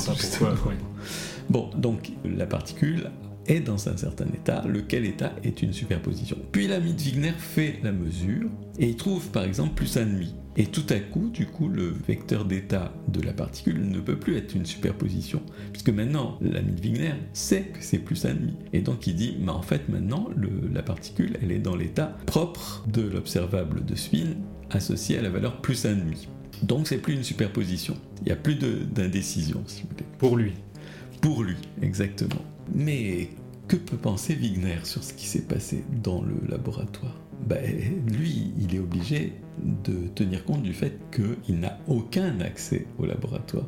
Bon, 1.50 1.70
donc 1.78 2.12
la 2.26 2.46
particule 2.46 3.10
est 3.48 3.60
dans 3.60 3.90
un 3.90 3.98
certain 3.98 4.28
état, 4.28 4.64
lequel 4.68 5.06
état 5.06 5.34
est 5.44 5.62
une 5.62 5.74
superposition. 5.74 6.38
Puis 6.52 6.68
l'ami 6.68 6.94
de 6.94 7.02
Wigner 7.02 7.34
fait 7.38 7.80
la 7.84 7.92
mesure 7.92 8.50
et 8.80 8.90
il 8.90 8.96
trouve 8.96 9.28
par 9.30 9.44
exemple 9.44 9.76
plus 9.76 9.98
un 9.98 10.06
demi. 10.06 10.34
Et 10.60 10.66
tout 10.66 10.86
à 10.90 11.00
coup, 11.00 11.30
du 11.30 11.46
coup, 11.46 11.70
le 11.70 11.94
vecteur 12.08 12.44
d'état 12.44 12.92
de 13.10 13.22
la 13.22 13.32
particule 13.32 13.80
ne 13.88 14.00
peut 14.00 14.18
plus 14.18 14.38
être 14.38 14.56
une 14.56 14.66
superposition, 14.66 15.44
puisque 15.72 15.92
maintenant, 15.92 16.40
l'ami 16.42 16.74
de 16.74 16.82
Wigner 16.82 17.14
sait 17.34 17.62
que 17.62 17.78
c'est 17.80 18.00
plus 18.00 18.26
un 18.26 18.34
demi. 18.34 18.54
Et 18.74 18.82
donc 18.82 19.06
il 19.06 19.16
dit, 19.16 19.38
mais 19.40 19.52
en 19.52 19.62
fait, 19.62 19.88
maintenant, 19.88 20.30
la 20.74 20.82
particule, 20.82 21.38
elle 21.44 21.52
est 21.52 21.60
dans 21.60 21.76
l'état 21.76 22.18
propre 22.26 22.84
de 22.92 23.04
l'observable 23.04 23.86
de 23.86 23.94
Swin, 23.94 24.36
associé 24.72 25.20
à 25.20 25.22
la 25.22 25.30
valeur 25.30 25.62
plus 25.62 25.86
un 25.86 25.94
demi. 25.94 26.28
Donc 26.64 26.88
c'est 26.88 26.98
plus 26.98 27.14
une 27.14 27.24
superposition. 27.24 27.96
Il 28.22 28.26
n'y 28.26 28.32
a 28.32 28.36
plus 28.36 28.56
d'indécision, 28.56 29.62
si 29.68 29.84
vous 29.84 29.90
voulez. 29.90 30.06
Pour 30.18 30.38
lui. 30.38 30.54
Pour 31.22 31.44
lui, 31.44 31.58
exactement. 31.84 32.42
Mais 32.74 33.30
que 33.68 33.76
peut 33.76 33.98
penser 33.98 34.34
Wigner 34.34 34.80
sur 34.84 35.04
ce 35.04 35.14
qui 35.14 35.26
s'est 35.26 35.42
passé 35.42 35.84
dans 36.04 36.22
le 36.22 36.36
laboratoire? 36.48 37.16
Ben, 37.48 37.64
Lui, 38.08 38.52
il 38.60 38.76
est 38.76 38.80
obligé 38.80 39.34
de 39.64 40.08
tenir 40.16 40.46
compte 40.46 40.64
du 40.64 40.74
fait 40.74 41.00
qu'il 41.12 41.60
n'a 41.60 41.78
aucun 41.88 42.40
accès 42.42 42.86
au 42.98 43.06
laboratoire. 43.06 43.68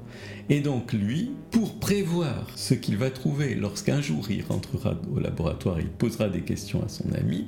Et 0.49 0.61
donc 0.61 0.93
lui, 0.93 1.31
pour 1.51 1.79
prévoir 1.79 2.47
ce 2.55 2.73
qu'il 2.73 2.97
va 2.97 3.09
trouver 3.09 3.55
lorsqu'un 3.55 4.01
jour 4.01 4.29
il 4.29 4.43
rentrera 4.43 4.95
au 5.13 5.19
laboratoire 5.19 5.79
il 5.79 5.89
posera 5.89 6.29
des 6.29 6.41
questions 6.41 6.83
à 6.83 6.89
son 6.89 7.11
ami, 7.13 7.45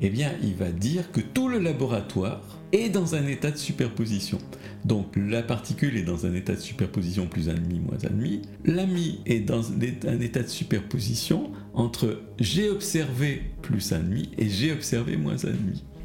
eh 0.00 0.10
bien 0.10 0.32
il 0.42 0.54
va 0.54 0.70
dire 0.70 1.10
que 1.12 1.20
tout 1.20 1.48
le 1.48 1.58
laboratoire 1.58 2.57
est 2.72 2.88
dans 2.88 3.14
un 3.14 3.26
état 3.26 3.50
de 3.50 3.56
superposition. 3.56 4.38
Donc 4.84 5.16
la 5.16 5.42
particule 5.42 5.96
est 5.96 6.02
dans 6.02 6.26
un 6.26 6.34
état 6.34 6.54
de 6.54 6.60
superposition 6.60 7.26
plus 7.26 7.48
1,5 7.48 7.80
moins 7.80 7.96
1,5. 7.96 8.42
L'ami 8.64 9.20
est 9.26 9.40
dans 9.40 9.72
un 9.72 10.20
état 10.20 10.42
de 10.42 10.48
superposition 10.48 11.50
entre 11.74 12.22
j'ai 12.38 12.70
observé 12.70 13.42
plus 13.62 13.92
1,5 13.92 14.28
et 14.38 14.48
j'ai 14.48 14.72
observé 14.72 15.16
moins 15.16 15.36
1,5. 15.36 15.52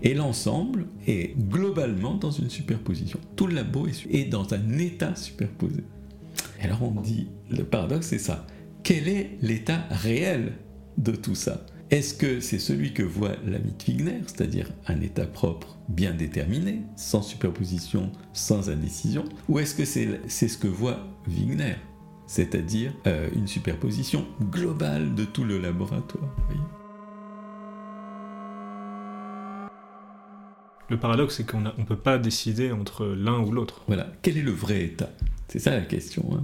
Et 0.05 0.13
l'ensemble 0.13 0.87
est 1.07 1.33
globalement 1.37 2.15
dans 2.15 2.31
une 2.31 2.49
superposition. 2.49 3.19
Tout 3.35 3.47
le 3.47 3.55
labo 3.55 3.87
est 3.87 4.25
dans 4.25 4.53
un 4.53 4.77
état 4.77 5.15
superposé. 5.15 5.83
Alors 6.61 6.83
on 6.83 6.99
dit, 7.01 7.27
le 7.49 7.63
paradoxe 7.63 8.07
c'est 8.07 8.19
ça. 8.19 8.45
Quel 8.83 9.07
est 9.07 9.37
l'état 9.41 9.85
réel 9.89 10.53
de 10.97 11.13
tout 11.13 11.35
ça? 11.35 11.65
Est-ce 11.93 12.15
que 12.15 12.39
c'est 12.39 12.57
celui 12.57 12.91
que 12.91 13.03
voit 13.03 13.35
l'ami 13.45 13.71
de 13.71 13.83
Wigner, 13.83 14.21
c'est-à-dire 14.25 14.67
un 14.87 14.99
état 15.01 15.27
propre 15.27 15.77
bien 15.89 16.11
déterminé, 16.11 16.81
sans 16.95 17.21
superposition, 17.21 18.11
sans 18.33 18.71
indécision, 18.71 19.25
ou 19.47 19.59
est-ce 19.59 19.75
que 19.75 19.85
c'est 19.85 20.47
ce 20.47 20.57
que 20.57 20.65
voit 20.65 21.05
Wigner, 21.27 21.75
c'est-à-dire 22.25 22.95
euh, 23.05 23.29
une 23.35 23.45
superposition 23.45 24.25
globale 24.49 25.13
de 25.13 25.23
tout 25.23 25.43
le 25.43 25.59
laboratoire 25.59 26.35
Le 30.89 30.97
paradoxe, 30.99 31.37
c'est 31.37 31.45
qu'on 31.45 31.61
ne 31.61 31.69
peut 31.85 31.95
pas 31.95 32.17
décider 32.17 32.71
entre 32.71 33.05
l'un 33.05 33.39
ou 33.39 33.51
l'autre. 33.51 33.83
Voilà. 33.85 34.07
Quel 34.23 34.39
est 34.39 34.41
le 34.41 34.51
vrai 34.51 34.83
état? 34.83 35.11
C'est 35.47 35.59
ça 35.59 35.69
la 35.69 35.81
question. 35.81 36.27
Hein. 36.33 36.43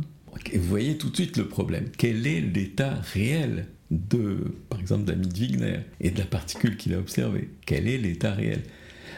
Vous 0.53 0.61
voyez 0.61 0.95
tout 0.99 1.09
de 1.09 1.15
suite 1.15 1.37
le 1.37 1.47
problème. 1.47 1.89
Quel 1.97 2.27
est 2.27 2.39
l'état 2.39 2.93
réel? 3.13 3.67
De, 3.91 4.55
par 4.69 4.79
exemple, 4.79 5.05
de 5.05 5.13
de 5.13 5.33
Wigner 5.33 5.79
et 5.99 6.11
de 6.11 6.19
la 6.19 6.25
particule 6.25 6.77
qu'il 6.77 6.93
a 6.93 6.99
observée 6.99 7.49
Quel 7.65 7.87
est 7.87 7.97
l'état 7.97 8.33
réel? 8.33 8.61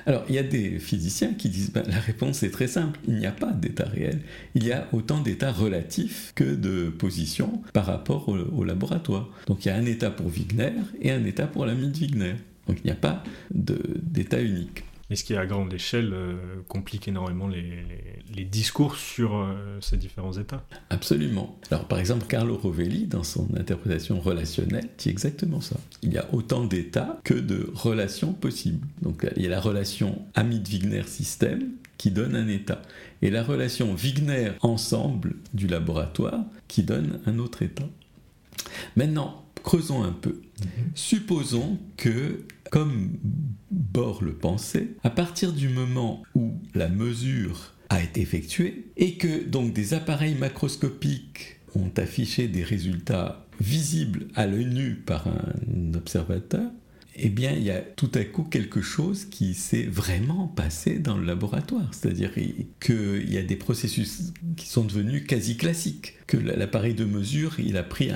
Alors, 0.06 0.24
il 0.30 0.36
y 0.36 0.40
a 0.40 0.44
des 0.44 0.80
physiciens 0.80 1.34
qui 1.34 1.50
disent 1.50 1.72
ben, 1.72 1.84
la 1.88 2.00
réponse 2.00 2.44
est 2.44 2.50
très 2.50 2.68
simple, 2.68 3.00
il 3.08 3.16
n'y 3.16 3.26
a 3.26 3.32
pas 3.32 3.52
d'état 3.52 3.86
réel. 3.86 4.20
Il 4.56 4.64
y 4.64 4.72
a 4.72 4.88
autant 4.94 5.22
d'états 5.22 5.52
relatifs 5.52 6.32
que 6.36 6.56
de 6.56 6.90
positions 6.90 7.62
par 7.74 7.86
rapport 7.86 8.30
au, 8.30 8.64
laboratoire. 8.64 9.30
Donc, 9.48 9.66
il 9.66 9.68
y 9.68 9.72
a 9.72 9.76
un 9.76 9.86
état 9.86 10.10
pour 10.10 10.28
Wigner 10.28 10.72
et 11.02 11.12
un 11.12 11.24
état 11.26 11.48
pour 11.48 11.66
l'ami 11.66 11.90
de 11.90 11.98
Wigner. 11.98 12.36
Donc, 12.68 12.78
il 12.84 12.88
n'y 12.88 12.92
a 12.92 12.96
pas 12.96 13.24
d'état 13.52 14.42
unique. 14.42 14.84
Et 15.12 15.18
ce 15.18 15.26
qui, 15.26 15.36
à 15.36 15.46
grande 15.46 15.74
échelle, 15.74 16.14
euh, 16.14 16.36
complique 16.70 17.10
énormément 17.10 17.50
les, 17.50 18.46
discours 18.46 18.96
sur 18.96 19.36
euh, 19.36 19.78
ces 19.82 19.98
différents 19.98 20.32
états. 20.34 20.66
Absolument. 20.90 21.60
Alors, 21.70 21.86
par 21.86 22.00
exemple, 22.00 22.26
Carlo 22.28 22.58
Rovelli, 22.58 23.08
dans 23.08 23.24
son 23.24 23.48
interprétation 23.58 24.20
relationnelle, 24.20 24.88
dit 24.98 25.10
exactement 25.10 25.60
ça. 25.60 25.76
Il 26.02 26.14
y 26.14 26.18
a 26.18 26.34
autant 26.34 26.64
d'états 26.64 27.20
que 27.24 27.34
de 27.34 27.70
relations 27.74 28.34
possibles. 28.34 28.88
Donc, 29.02 29.28
il 29.36 29.44
y 29.44 29.48
a 29.48 29.50
la 29.50 29.60
relation 29.60 30.22
Amit-Wigner-système 30.36 31.72
qui 31.98 32.10
donne 32.10 32.36
un 32.36 32.48
état, 32.48 32.82
et 33.22 33.30
la 33.30 33.44
relation 33.44 33.94
Wigner-ensemble 33.94 35.36
du 35.54 35.68
laboratoire 35.68 36.46
qui 36.68 36.84
donne 36.84 37.20
un 37.28 37.38
autre 37.38 37.62
état. 37.62 37.88
Maintenant, 38.96 39.46
creusons 39.64 40.04
un 40.04 40.12
peu. 40.12 40.42
Mhm. 40.62 40.92
Supposons 40.96 41.78
que 41.98 42.46
comme 42.72 43.12
Bohr 43.92 44.24
le 44.24 44.34
pensait, 44.34 44.90
à 45.04 45.10
partir 45.10 45.54
du 45.54 45.70
moment 45.70 46.24
où 46.34 46.54
la 46.74 46.88
mesure 46.88 47.74
a 47.90 48.02
été 48.02 48.22
effectuée 48.22 48.92
et 48.96 49.18
que 49.18 49.44
donc 49.44 49.74
des 49.74 49.94
appareils 49.94 50.36
macroscopiques 50.36 51.60
ont 51.76 51.92
affiché 51.98 52.48
des 52.48 52.64
résultats 52.64 53.46
visibles 53.60 54.28
à 54.36 54.48
l'œil 54.48 54.66
nu 54.66 54.96
par 54.96 55.28
un 55.28 55.94
observateur, 55.94 56.72
eh 57.24 57.30
bien, 57.30 57.52
il 57.52 57.64
y 57.64 57.70
a 57.70 57.80
tout 57.80 58.10
à 58.16 58.24
coup 58.24 58.44
quelque 58.44 58.82
chose 58.82 59.26
qui 59.26 59.54
s'est 59.54 59.84
vraiment 59.84 60.48
passé 60.48 60.98
dans 60.98 61.18
le 61.18 61.26
laboratoire. 61.26 61.88
C'est-à-dire 61.94 62.34
qu'il 62.34 63.32
y 63.32 63.38
a 63.38 63.44
des 63.44 63.56
processus 63.56 64.34
qui 64.58 64.68
sont 64.68 64.84
devenus 64.84 65.26
quasi 65.28 65.56
classiques, 65.56 66.16
que 66.26 66.38
l'appareil 66.38 66.96
de 66.96 67.06
mesure, 67.06 67.60
il 67.60 67.78
a 67.78 67.84
pris 67.84 68.10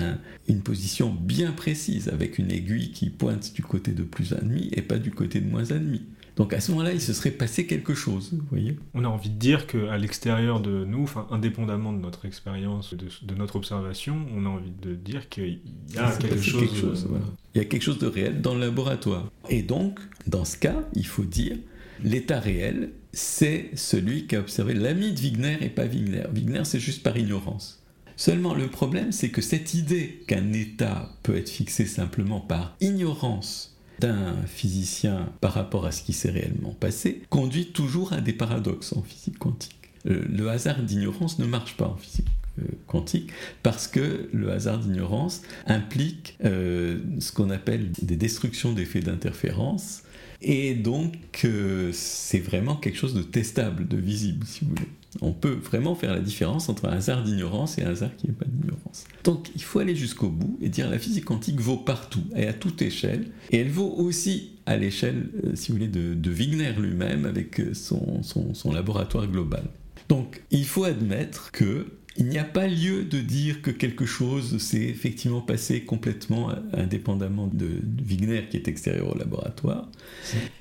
une 0.48 0.62
position 0.62 1.14
bien 1.14 1.52
précise, 1.52 2.10
avec 2.10 2.40
une 2.40 2.52
aiguille 2.52 2.92
qui 2.92 3.12
pointe 3.12 3.54
du 3.54 3.62
côté 3.62 3.92
de 3.92 4.04
plus 4.04 4.32
1,5 4.34 4.70
et 4.72 4.82
pas 4.82 4.98
du 4.98 5.12
côté 5.12 5.40
de 5.40 5.50
moins 5.50 5.64
1,5. 5.64 6.00
Donc 6.36 6.54
à 6.54 6.60
ce 6.60 6.72
moment-là, 6.72 6.92
il 6.92 7.02
se 7.02 7.14
serait 7.14 7.32
passé 7.32 7.66
quelque 7.66 7.94
chose, 7.94 8.34
vous 8.34 8.46
voyez 8.50 8.78
On 8.94 9.06
a 9.06 9.08
envie 9.08 9.30
de 9.30 9.38
dire 9.38 9.68
qu'à 9.68 9.98
l'extérieur 9.98 10.60
de 10.60 10.84
nous, 10.84 11.04
enfin, 11.04 11.28
indépendamment 11.32 11.94
de 11.94 12.00
notre 12.00 12.26
expérience, 12.26 12.94
de, 12.94 13.36
notre 13.36 13.56
observation, 13.56 14.26
on 14.36 14.46
a 14.46 14.50
envie 14.50 14.72
de 14.82 14.96
dire 14.96 15.30
qu'il 15.30 15.60
y 15.94 15.98
a 15.98 16.12
quelque 16.18 16.42
chose... 16.42 17.08
Il 17.54 17.60
y 17.60 17.62
a 17.62 17.66
quelque 17.66 17.84
chose 17.84 18.00
de 18.00 18.08
réel 18.08 18.42
dans 18.42 18.54
le 18.54 18.60
laboratoire. 18.60 19.32
Et 19.50 19.62
donc, 19.62 20.00
dans 20.28 20.44
ce 20.44 20.58
cas, 20.58 20.84
il 20.94 21.06
faut 21.06 21.24
dire, 21.24 21.56
l'état 22.04 22.42
réel, 22.42 22.92
c'est 23.14 23.72
celui 23.76 24.28
qu'a 24.28 24.40
observé 24.40 24.74
l'ami 24.74 25.14
de 25.14 25.20
Wigner 25.20 25.58
et 25.62 25.70
pas 25.70 25.86
Wigner. 25.86 26.24
Wigner, 26.34 26.66
c'est 26.66 26.82
juste 26.82 27.02
par 27.02 27.16
ignorance. 27.18 27.82
Seulement, 28.18 28.54
le 28.54 28.68
problème, 28.68 29.14
c'est 29.14 29.30
que 29.30 29.42
cette 29.42 29.74
idée 29.74 30.22
qu'un 30.28 30.52
état 30.52 31.12
peut 31.24 31.38
être 31.38 31.50
fixé 31.50 31.86
simplement 31.86 32.42
par 32.42 32.76
ignorance 32.82 33.75
d'un 34.00 34.36
physicien 34.46 35.30
par 35.42 35.54
rapport 35.54 35.86
à 35.86 35.92
ce 35.92 36.04
qui 36.04 36.14
s'est 36.14 36.32
réellement 36.32 36.72
passé 36.72 37.22
conduit 37.30 37.68
toujours 37.68 38.14
à 38.14 38.22
des 38.22 38.34
paradoxes 38.34 38.94
en 38.94 39.02
physique 39.02 39.38
quantique. 39.38 39.76
Euh, 40.08 40.24
le 40.30 40.50
hasard 40.50 40.82
d'ignorance 40.82 41.40
ne 41.40 41.46
marche 41.46 41.78
pas 41.78 41.88
en 41.88 41.98
physique 41.98 42.28
euh, 42.60 42.64
quantique 42.88 43.32
parce 43.64 43.88
que 43.88 44.30
le 44.32 44.52
hasard 44.52 44.80
d'ignorance 44.80 45.42
implique 45.66 46.38
euh, 46.44 47.00
ce 47.20 47.32
qu'on 47.32 47.50
appelle 47.50 47.92
des 47.92 48.16
destructions 48.16 48.74
d'effets 48.74 49.02
d'interférence 49.02 50.04
et 50.42 50.76
donc 50.76 51.48
c'est 51.92 52.40
vraiment 52.40 52.76
quelque 52.76 52.98
chose 52.98 53.14
de 53.14 53.24
testable, 53.24 53.88
de 53.88 53.98
visible 53.98 54.46
si 54.46 54.64
vous 54.64 54.72
voulez. 54.72 54.90
On 55.22 55.32
peut 55.32 55.58
vraiment 55.62 55.96
faire 55.96 56.14
la 56.14 56.20
différence 56.20 56.70
entre 56.70 56.86
un 56.86 56.94
hasard 56.94 57.24
d'ignorance 57.24 57.78
et 57.78 57.84
un 57.84 57.92
hasard 57.92 58.16
qui 58.18 58.28
n'est 58.28 58.34
pas 58.34 58.46
d'ignorance. 58.46 59.06
Donc 59.24 59.50
il 59.56 59.62
faut 59.62 59.80
aller 59.80 59.96
jusqu'au 59.96 60.30
bout 60.30 60.58
et 60.62 60.70
dire 60.70 60.90
la 60.90 61.00
physique 61.00 61.26
quantique 61.26 61.60
vaut 61.60 61.78
partout 61.78 62.24
et 62.36 62.48
à 62.48 62.54
toute 62.54 62.82
échelle. 62.82 63.28
Et 63.52 63.58
elle 63.58 63.70
vaut 63.70 63.94
aussi 63.98 64.52
à 64.66 64.78
l'échelle, 64.78 65.30
euh, 65.44 65.52
si 65.56 65.72
vous 65.72 65.78
voulez, 65.78 65.88
de, 65.88 66.30
Wigner 66.30 66.74
lui-même 66.78 67.26
avec 67.26 67.62
son, 67.74 68.22
son 68.24 68.74
laboratoire 68.74 69.28
global. 69.28 69.64
Donc 70.10 70.44
il 70.52 70.66
faut 70.66 70.84
admettre 70.84 71.52
que 71.52 71.88
il 72.18 72.28
n'y 72.28 72.38
a 72.38 72.44
pas 72.44 72.68
lieu 72.68 73.04
de 73.04 73.20
dire 73.20 73.62
que 73.62 73.72
quelque 73.72 74.06
chose 74.06 74.58
s'est 74.58 74.84
effectivement 74.84 75.42
passé 75.42 75.84
complètement 75.84 76.52
indépendamment 76.74 77.48
de, 77.48 77.82
Wigner 78.04 78.48
qui 78.50 78.58
est 78.58 78.68
extérieur 78.68 79.14
au 79.14 79.18
laboratoire. 79.18 79.90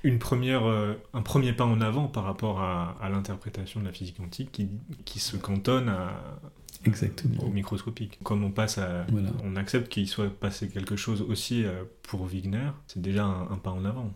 Une 0.03 0.19
première, 0.19 0.67
euh, 0.67 0.95
un 1.13 1.23
premier 1.23 1.53
pas 1.53 1.65
en 1.65 1.81
avant 1.81 2.09
par 2.09 2.25
rapport 2.25 2.61
à, 2.61 2.97
l'interprétation 3.11 3.81
de 3.81 3.87
la 3.87 3.93
physique 3.93 4.17
quantique 4.17 4.51
qui, 4.51 4.69
qui 5.05 5.21
se 5.21 5.37
cantonne 5.37 5.89
à, 5.89 6.41
Exactement. 6.87 7.45
au 7.45 7.51
microscopique. 7.51 8.19
Comme 8.23 8.45
on 8.45 8.51
passe 8.51 8.79
à, 8.79 9.07
on 9.43 9.57
accepte 9.57 9.89
qu'il 9.89 10.09
soit 10.09 10.29
passé 10.29 10.69
quelque 10.69 10.97
chose 10.97 11.23
aussi 11.23 11.65
euh, 11.65 11.85
pour 12.03 12.25
Wigner, 12.25 12.71
c'est 12.87 13.01
déjà 13.01 13.25
un, 13.25 13.57
pas 13.57 13.71
en 13.71 13.85
avant. 13.85 14.13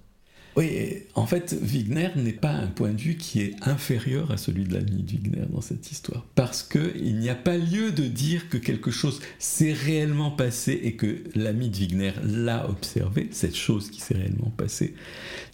Oui, 0.59 1.05
en 1.15 1.25
fait, 1.25 1.57
Wigner 1.63 2.09
n'est 2.17 2.33
pas 2.33 2.51
un 2.51 2.67
point 2.67 2.91
de 2.91 3.01
vue 3.01 3.15
qui 3.15 3.43
est 3.43 3.55
inférieur 3.63 4.33
à 4.33 4.37
celui 4.37 4.65
de 4.65 4.75
l'ami 4.75 5.05
de 5.05 5.13
Wigner 5.13 5.47
dans 5.51 5.61
cette 5.61 5.93
histoire. 5.93 6.27
Parce 6.35 6.65
qu'il 6.65 7.17
n'y 7.17 7.29
a 7.29 7.37
pas 7.37 7.57
lieu 7.57 7.93
de 7.93 8.03
dire 8.03 8.49
que 8.49 8.57
quelque 8.57 8.91
chose 8.91 9.21
s'est 9.39 9.73
réellement 9.73 10.33
passé 10.33 10.73
et 10.83 10.97
que 10.97 11.23
l'ami 11.37 11.69
de 11.71 11.77
Wigner 11.77 12.13
l'a 12.25 12.69
observé, 12.69 13.29
cette 13.31 13.55
chose 13.55 13.89
qui 13.89 14.01
s'est 14.01 14.17
réellement 14.17 14.51
passée. 14.57 14.95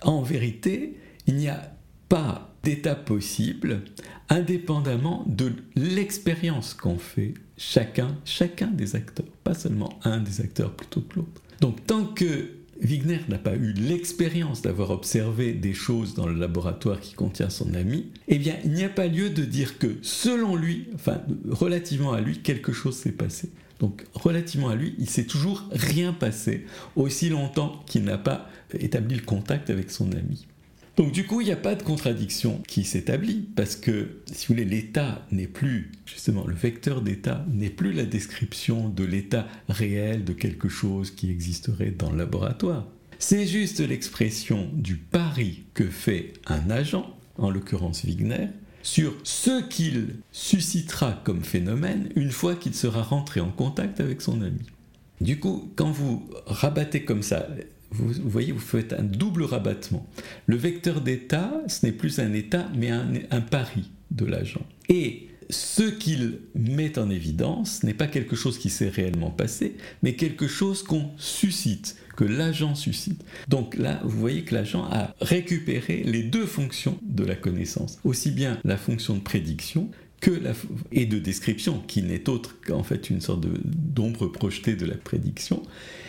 En 0.00 0.22
vérité, 0.22 0.96
il 1.26 1.34
n'y 1.34 1.48
a 1.48 1.76
pas 2.08 2.54
d'états 2.62 2.94
possibles, 2.94 3.82
indépendamment 4.30 5.26
de 5.26 5.52
l'expérience 5.76 6.72
qu'ont 6.72 6.96
fait 6.96 7.34
chacun, 7.58 8.16
chacun 8.24 8.68
des 8.68 8.96
acteurs, 8.96 9.26
pas 9.44 9.52
seulement 9.52 9.98
un 10.04 10.20
des 10.20 10.40
acteurs 10.40 10.74
plutôt 10.74 11.02
que 11.02 11.16
l'autre. 11.16 11.42
Donc 11.60 11.84
tant 11.84 12.06
que 12.06 12.63
Wigner 12.80 13.20
n'a 13.28 13.38
pas 13.38 13.54
eu 13.54 13.72
l'expérience 13.72 14.62
d'avoir 14.62 14.90
observé 14.90 15.52
des 15.52 15.72
choses 15.72 16.14
dans 16.14 16.26
le 16.26 16.34
laboratoire 16.34 17.00
qui 17.00 17.14
contient 17.14 17.50
son 17.50 17.74
ami, 17.74 18.10
eh 18.28 18.38
bien, 18.38 18.56
il 18.64 18.72
n'y 18.72 18.84
a 18.84 18.88
pas 18.88 19.06
lieu 19.06 19.30
de 19.30 19.44
dire 19.44 19.78
que, 19.78 19.96
selon 20.02 20.56
lui, 20.56 20.88
relativement 21.50 22.12
à 22.12 22.20
lui, 22.20 22.38
quelque 22.38 22.72
chose 22.72 22.96
s'est 22.96 23.12
passé. 23.12 23.50
Donc, 23.80 24.04
relativement 24.14 24.68
à 24.68 24.76
lui, 24.76 24.94
il 24.98 25.08
s'est 25.08 25.26
toujours 25.26 25.64
rien 25.72 26.12
passé, 26.12 26.66
aussi 26.96 27.28
longtemps 27.28 27.82
qu'il 27.86 28.04
n'a 28.04 28.18
pas 28.18 28.48
établi 28.78 29.16
le 29.16 29.22
contact 29.22 29.70
avec 29.70 29.90
son 29.90 30.12
ami. 30.12 30.46
Donc 30.96 31.10
du 31.10 31.26
coup, 31.26 31.40
il 31.40 31.46
n'y 31.46 31.52
a 31.52 31.56
pas 31.56 31.74
de 31.74 31.82
contradiction 31.82 32.62
qui 32.68 32.84
s'établit, 32.84 33.48
parce 33.56 33.74
que, 33.74 34.20
si 34.26 34.46
vous 34.46 34.54
voulez, 34.54 34.64
l'état 34.64 35.26
n'est 35.32 35.48
plus, 35.48 35.90
justement, 36.06 36.46
le 36.46 36.54
vecteur 36.54 37.02
d'état 37.02 37.44
n'est 37.52 37.70
plus 37.70 37.92
la 37.92 38.04
description 38.04 38.88
de 38.88 39.04
l'état 39.04 39.48
réel 39.68 40.24
de 40.24 40.32
quelque 40.32 40.68
chose 40.68 41.10
qui 41.10 41.30
existerait 41.30 41.90
dans 41.90 42.10
le 42.10 42.18
laboratoire. 42.18 42.86
C'est 43.18 43.46
juste 43.46 43.80
l'expression 43.80 44.70
du 44.72 44.96
pari 44.96 45.64
que 45.74 45.84
fait 45.84 46.32
un 46.46 46.70
agent, 46.70 47.16
en 47.38 47.50
l'occurrence 47.50 48.04
Wigner, 48.04 48.48
sur 48.84 49.14
ce 49.24 49.66
qu'il 49.66 50.16
suscitera 50.30 51.20
comme 51.24 51.42
phénomène 51.42 52.10
une 52.16 52.30
fois 52.30 52.54
qu'il 52.54 52.74
sera 52.74 53.02
rentré 53.02 53.40
en 53.40 53.50
contact 53.50 53.98
avec 53.98 54.20
son 54.20 54.42
ami. 54.42 54.60
Du 55.20 55.40
coup, 55.40 55.72
quand 55.74 55.90
vous 55.90 56.28
rabattez 56.46 57.04
comme 57.04 57.22
ça 57.22 57.48
vous, 57.94 58.12
voyez, 58.24 58.52
vous 58.52 58.58
faites 58.58 58.92
un 58.92 59.02
double 59.02 59.44
rabattement. 59.44 60.06
Le 60.46 60.56
vecteur 60.56 61.00
d'état, 61.00 61.52
ce 61.68 61.86
n'est 61.86 61.92
plus 61.92 62.18
un 62.18 62.32
état, 62.32 62.68
mais 62.76 62.90
un, 62.90 63.40
pari 63.40 63.90
de 64.10 64.24
l'agent. 64.24 64.66
Et 64.88 65.28
ce 65.50 65.82
qu'il 65.82 66.40
met 66.54 66.98
en 66.98 67.10
évidence 67.10 67.82
n'est 67.82 67.94
pas 67.94 68.06
quelque 68.06 68.34
chose 68.34 68.58
qui 68.58 68.70
s'est 68.70 68.88
réellement 68.88 69.30
passé, 69.30 69.76
mais 70.02 70.14
quelque 70.14 70.48
chose 70.48 70.82
qu'on 70.82 71.10
suscite, 71.18 71.96
que 72.16 72.24
l'agent 72.24 72.74
suscite. 72.74 73.24
Donc 73.48 73.76
là, 73.76 74.00
vous 74.04 74.18
voyez 74.18 74.42
que 74.42 74.54
l'agent 74.54 74.84
a 74.90 75.14
récupéré 75.20 76.02
les 76.04 76.22
deux 76.22 76.46
fonctions 76.46 76.98
de 77.02 77.24
la 77.24 77.36
connaissance, 77.36 77.98
aussi 78.04 78.30
bien 78.30 78.58
la 78.64 78.76
fonction 78.76 79.14
de 79.14 79.20
prédiction 79.20 79.90
que 80.20 80.30
la, 80.30 80.52
et 80.90 81.06
de 81.06 81.18
description, 81.18 81.82
qui 81.86 82.02
n'est 82.02 82.28
autre 82.28 82.56
qu'en 82.66 82.82
fait 82.82 83.10
une 83.10 83.20
sorte 83.20 83.46
d'ombre 83.64 84.26
projetée 84.28 84.74
de 84.74 84.86
la 84.86 84.96
prédiction, 84.96 85.62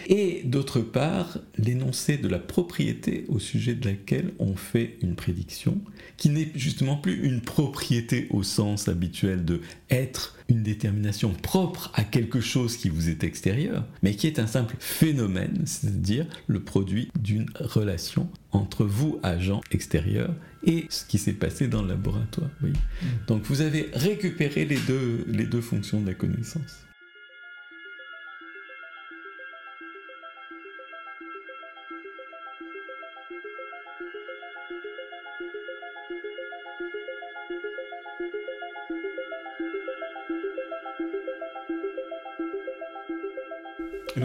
et 0.06 0.42
d'autre 0.46 0.82
part 0.82 1.40
l'énoncé 1.58 2.18
de 2.18 2.28
la 2.28 2.40
propriété 2.40 3.26
au 3.28 3.40
sujet 3.40 3.74
de 3.74 3.90
laquelle 3.90 4.34
on 4.40 4.56
fait 4.56 4.98
une 5.02 5.16
prédiction, 5.16 5.80
qui 6.18 6.30
n'est 6.30 6.52
justement 6.56 6.96
plus 6.96 7.26
une 7.26 7.42
propriété 7.42 8.28
au 8.30 8.44
sens 8.44 8.88
habituel 8.88 9.46
de 9.46 9.62
être 9.90 10.36
une 10.48 10.64
détermination 10.64 11.32
propre 11.32 11.92
à 11.96 12.04
quelque 12.04 12.40
chose 12.40 12.78
qui 12.78 12.90
vous 12.90 13.10
est 13.10 13.24
extérieur, 13.24 13.86
mais 14.04 14.16
qui 14.16 14.28
est 14.28 14.40
un 14.40 14.48
simple 14.48 14.76
phénomène, 14.80 15.64
c'est-à-dire 15.66 16.28
le 16.48 16.60
produit 16.60 17.10
d'une 17.20 17.50
relation 17.60 18.30
entre 18.52 18.86
vous, 18.86 19.20
agent 19.24 19.62
extérieur, 19.72 20.34
et 20.66 20.86
ce 20.90 21.06
qui 21.06 21.18
s'est 21.18 21.34
passé 21.34 21.68
dans 21.68 21.82
le 21.82 21.90
laboratoire. 21.90 22.50
Oui. 22.64 22.72
Mm. 22.72 23.06
Donc 23.28 23.44
vous 23.44 23.62
avez 23.62 23.90
récupéré 23.94 24.66
les 24.66 24.80
deux, 24.88 25.26
les 25.28 25.46
deux 25.46 25.62
fonctions 25.62 26.02
de 26.02 26.08
la 26.08 26.14
connaissance. 26.14 26.86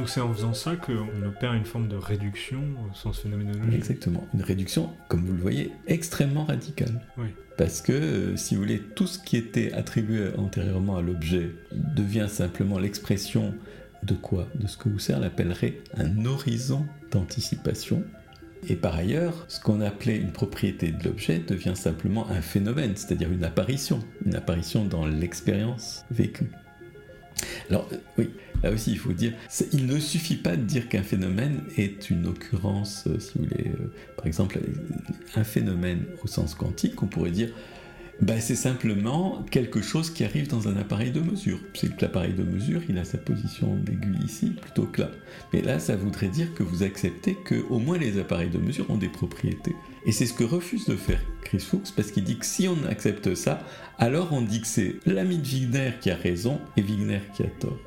Donc 0.01 0.09
c'est 0.09 0.23
en 0.23 0.33
faisant 0.33 0.55
ça 0.55 0.77
qu'on 0.77 1.27
opère 1.27 1.53
une 1.53 1.67
forme 1.67 1.87
de 1.87 1.97
réduction 1.97 2.63
au 2.91 2.95
sens 2.95 3.21
phénoménologique. 3.21 3.75
Exactement, 3.75 4.27
une 4.33 4.41
réduction, 4.41 4.89
comme 5.09 5.27
vous 5.27 5.35
le 5.35 5.43
voyez, 5.43 5.73
extrêmement 5.87 6.45
radicale. 6.45 7.03
Oui. 7.19 7.27
Parce 7.59 7.83
que, 7.83 7.93
euh, 7.93 8.37
si 8.37 8.55
vous 8.55 8.63
voulez, 8.63 8.81
tout 8.81 9.07
ce 9.07 9.19
qui 9.19 9.37
était 9.37 9.75
attribué 9.75 10.31
antérieurement 10.39 10.97
à 10.97 11.03
l'objet 11.03 11.51
devient 11.71 12.29
simplement 12.31 12.79
l'expression 12.79 13.53
de 14.03 14.15
quoi? 14.15 14.49
De 14.55 14.67
ce 14.67 14.79
que 14.79 14.89
Husserl 14.89 15.23
appellerait 15.23 15.83
un 15.99 16.25
horizon 16.25 16.87
d'anticipation. 17.11 18.03
Et 18.67 18.77
par 18.77 18.95
ailleurs, 18.95 19.45
ce 19.49 19.61
qu'on 19.61 19.83
appelait 19.83 20.17
une 20.17 20.33
propriété 20.33 20.93
de 20.93 21.05
l'objet 21.05 21.41
devient 21.47 21.77
simplement 21.77 22.27
un 22.31 22.41
phénomène, 22.41 22.93
c'est-à-dire 22.97 23.31
une 23.31 23.45
apparition, 23.45 24.01
une 24.25 24.35
apparition 24.35 24.87
dans 24.87 25.07
l'expérience 25.07 26.07
vécue. 26.11 26.51
Alors, 27.69 27.89
euh, 27.93 27.97
oui, 28.19 28.31
là 28.63 28.71
aussi, 28.71 28.93
il 28.93 28.99
faut 28.99 29.13
dire, 29.13 29.33
il 29.73 29.87
ne 29.87 29.99
suffit 29.99 30.37
pas 30.37 30.57
de 30.57 30.63
dire 30.63 30.89
qu'un 30.89 31.03
phénomène 31.03 31.61
est 31.77 32.11
une 32.11 32.27
occurrence, 32.27 33.05
euh, 33.07 33.19
si 33.19 33.39
vous 33.39 33.45
voulez, 33.45 33.69
euh, 33.69 33.93
par 34.17 34.27
exemple, 34.27 34.59
un 35.37 35.45
phénomène 35.45 36.05
au 36.23 36.27
sens 36.27 36.55
quantique, 36.55 37.03
on 37.03 37.07
pourrait 37.07 37.31
dire, 37.31 37.51
bah, 38.21 38.39
c'est 38.39 38.55
simplement 38.55 39.43
quelque 39.51 39.81
chose 39.81 40.11
qui 40.11 40.25
arrive 40.25 40.47
dans 40.47 40.69
un 40.69 40.77
appareil 40.77 41.11
de 41.11 41.21
mesure. 41.21 41.59
C'est 41.75 41.97
que 41.97 42.03
l'appareil 42.03 42.35
de 42.35 42.43
mesure, 42.43 42.83
il 42.89 42.99
a 42.99 43.05
sa 43.05 43.17
position 43.17 43.75
d'aiguille 43.77 44.25
ici 44.25 44.51
plutôt 44.61 44.85
que 44.85 45.03
là. 45.03 45.11
Mais 45.53 45.63
là, 45.63 45.79
ça 45.79 45.97
voudrait 45.97 46.29
dire 46.29 46.53
que 46.55 46.63
vous 46.63 46.83
acceptez 46.83 47.35
que 47.35 47.65
au 47.71 47.79
moins 47.79 47.97
les 47.97 48.19
appareils 48.19 48.51
de 48.51 48.59
mesure 48.59 48.91
ont 48.91 48.99
des 48.99 49.09
propriétés. 49.09 49.75
Et 50.05 50.13
c'est 50.13 50.27
ce 50.27 50.35
que 50.35 50.45
refuse 50.45 50.87
de 50.87 50.97
faire 50.97 51.21
Chris 51.43 51.61
Fuchs, 51.61 51.93
parce 51.97 52.11
qu'il 52.11 52.25
dit 52.25 52.39
que 52.39 52.47
si 52.47 52.69
on 52.69 52.85
accepte 52.89 53.35
ça, 53.35 53.63
alors 53.99 54.33
on 54.33 54.43
dit 54.43 54.61
que 54.61 54.67
c'est 54.67 54.97
l'ami 55.07 55.39
de 55.39 55.47
Wigner 55.47 55.93
qui 56.01 56.11
a 56.11 56.17
raison 56.17 56.61
et 56.77 56.83
Wigner 56.83 57.21
qui 57.35 57.43
a 57.43 57.49
tort. 57.59 57.79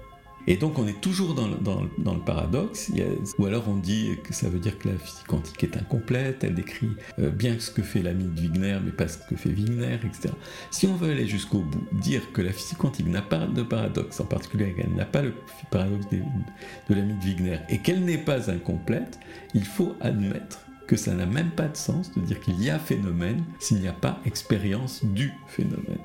Et 0.47 0.57
donc 0.57 0.77
on 0.77 0.87
est 0.87 0.99
toujours 0.99 1.33
dans 1.33 1.47
le, 1.47 2.19
paradoxe, 2.19 2.91
ou 3.37 3.45
alors 3.45 3.67
on 3.67 3.75
dit 3.75 4.17
que 4.23 4.33
ça 4.33 4.49
veut 4.49 4.59
dire 4.59 4.77
que 4.77 4.89
la 4.89 4.97
physique 4.97 5.27
quantique 5.27 5.63
est 5.63 5.77
incomplète, 5.77 6.43
elle 6.43 6.55
décrit 6.55 6.89
euh, 7.19 7.29
bien 7.29 7.59
ce 7.59 7.71
que 7.71 7.81
fait 7.81 8.01
l'ami 8.01 8.25
de 8.25 8.41
Wigner, 8.41 8.77
mais 8.83 8.91
pas 8.91 9.07
ce 9.07 9.17
que 9.17 9.35
fait 9.35 9.49
Wigner, 9.49 9.95
etc. 9.95 10.33
Si 10.71 10.87
on 10.87 10.95
veut 10.95 11.11
aller 11.11 11.27
jusqu'au 11.27 11.59
bout, 11.59 11.87
dire 11.93 12.31
que 12.33 12.41
la 12.41 12.51
physique 12.51 12.77
quantique 12.77 13.07
n'a 13.07 13.21
pas 13.21 13.45
de 13.45 13.63
paradoxe, 13.63 14.19
en 14.19 14.25
particulier 14.25 14.73
qu'elle 14.73 14.93
n'a 14.93 15.05
pas 15.05 15.21
le 15.21 15.33
paradoxe 15.71 16.07
de, 16.11 16.17
de 16.17 16.95
l'ami 16.95 17.13
de 17.13 17.23
Wigner, 17.23 17.59
et 17.69 17.79
qu'elle 17.79 18.03
n'est 18.03 18.17
pas 18.17 18.49
incomplète, 18.51 19.19
il 19.53 19.65
faut 19.65 19.95
admettre 20.01 20.59
que 20.87 20.95
ça 20.97 21.13
n'a 21.13 21.25
même 21.25 21.51
pas 21.51 21.67
de 21.67 21.77
sens 21.77 22.11
de 22.13 22.21
dire 22.21 22.39
qu'il 22.41 22.61
y 22.61 22.69
a 22.69 22.77
phénomène 22.79 23.43
s'il 23.59 23.77
n'y 23.79 23.87
a 23.87 23.93
pas 23.93 24.19
expérience 24.25 25.03
du 25.05 25.31
phénomène. 25.47 25.99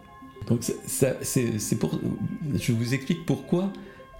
Donc 0.47 0.61
c'est 0.63 1.79
pour, 1.79 2.01
je 2.55 2.73
vous 2.73 2.95
explique 2.95 3.27
pourquoi 3.27 3.73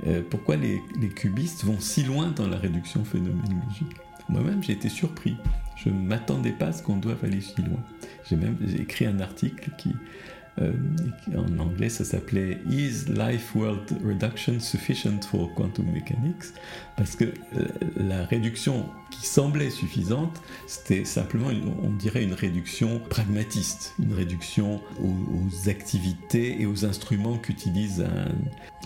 euh, 0.07 0.23
pourquoi 0.29 0.57
les, 0.57 0.81
cubistes 1.15 1.65
vont 1.65 1.81
si 1.81 2.05
loin 2.05 2.29
dans 2.29 2.49
la 2.49 2.57
réduction 2.57 3.05
phénoménologique. 3.05 3.97
Moi-même, 4.29 4.63
j'ai 4.63 4.75
été 4.75 4.89
surpris. 4.89 5.37
Je 5.77 5.89
ne 5.89 5.99
m'attendais 5.99 6.53
pas 6.53 6.67
à 6.67 6.73
ce 6.73 6.83
qu'on 6.83 6.97
doive 6.97 7.25
aller 7.25 7.41
si 7.41 7.63
loin. 7.63 7.81
J'ai 8.29 8.37
même 8.37 8.57
écrit 8.79 9.07
un 9.07 9.21
article 9.21 9.71
qui, 9.79 9.95
euh, 10.61 10.73
en 11.37 11.59
anglais, 11.59 11.89
ça 11.89 12.05
s'appelait 12.05 12.59
Is 12.69 13.05
Life 13.09 13.55
World 13.55 13.99
Reduction 14.05 14.59
Sufficient 14.61 15.21
for 15.23 15.55
Quantum 15.55 15.87
Mechanics? 15.87 16.53
Parce 16.97 17.17
que 17.17 17.25
euh, 17.25 17.67
la 17.97 18.25
réduction 18.25 18.87
qui 19.11 19.27
semblait 19.27 19.71
suffisante, 19.71 20.41
c'était 20.67 21.05
simplement, 21.05 21.49
on 21.83 21.91
dirait, 21.91 22.23
une 22.23 22.35
réduction 22.35 23.01
pragmatiste, 23.09 23.95
une 23.99 24.13
réduction 24.13 24.81
aux, 25.01 25.69
activités 25.69 26.61
et 26.61 26.67
aux 26.67 26.85
instruments 26.85 27.39
qu'utilise 27.39 28.01
un 28.03 28.29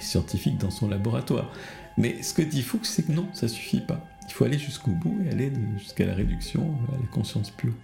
scientifique 0.00 0.58
dans 0.58 0.70
son 0.70 0.88
laboratoire. 0.88 1.50
Mais 1.96 2.22
ce 2.22 2.34
que 2.34 2.42
dit 2.42 2.62
Fuchs, 2.62 2.84
c'est 2.84 3.06
que 3.06 3.12
non, 3.12 3.28
ça 3.32 3.48
suffit 3.48 3.80
pas. 3.80 4.06
Il 4.28 4.32
faut 4.32 4.44
aller 4.44 4.58
jusqu'au 4.58 4.92
bout 4.92 5.20
et 5.24 5.30
aller 5.30 5.52
jusqu'à 5.78 6.06
la 6.06 6.14
réduction, 6.14 6.74
à 6.88 7.00
la 7.00 7.06
conscience 7.08 7.50
pure. 7.50 7.74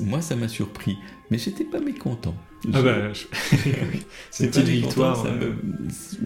Moi, 0.00 0.22
ça 0.22 0.36
m'a 0.36 0.48
surpris, 0.48 0.98
mais 1.30 1.38
j'étais 1.38 1.64
pas 1.64 1.80
mécontent. 1.80 2.34
Ah 2.72 2.82
bah, 2.82 2.94
c'est 4.30 4.56
une 4.56 4.62
victoire. 4.62 5.24
Euh. 5.26 5.52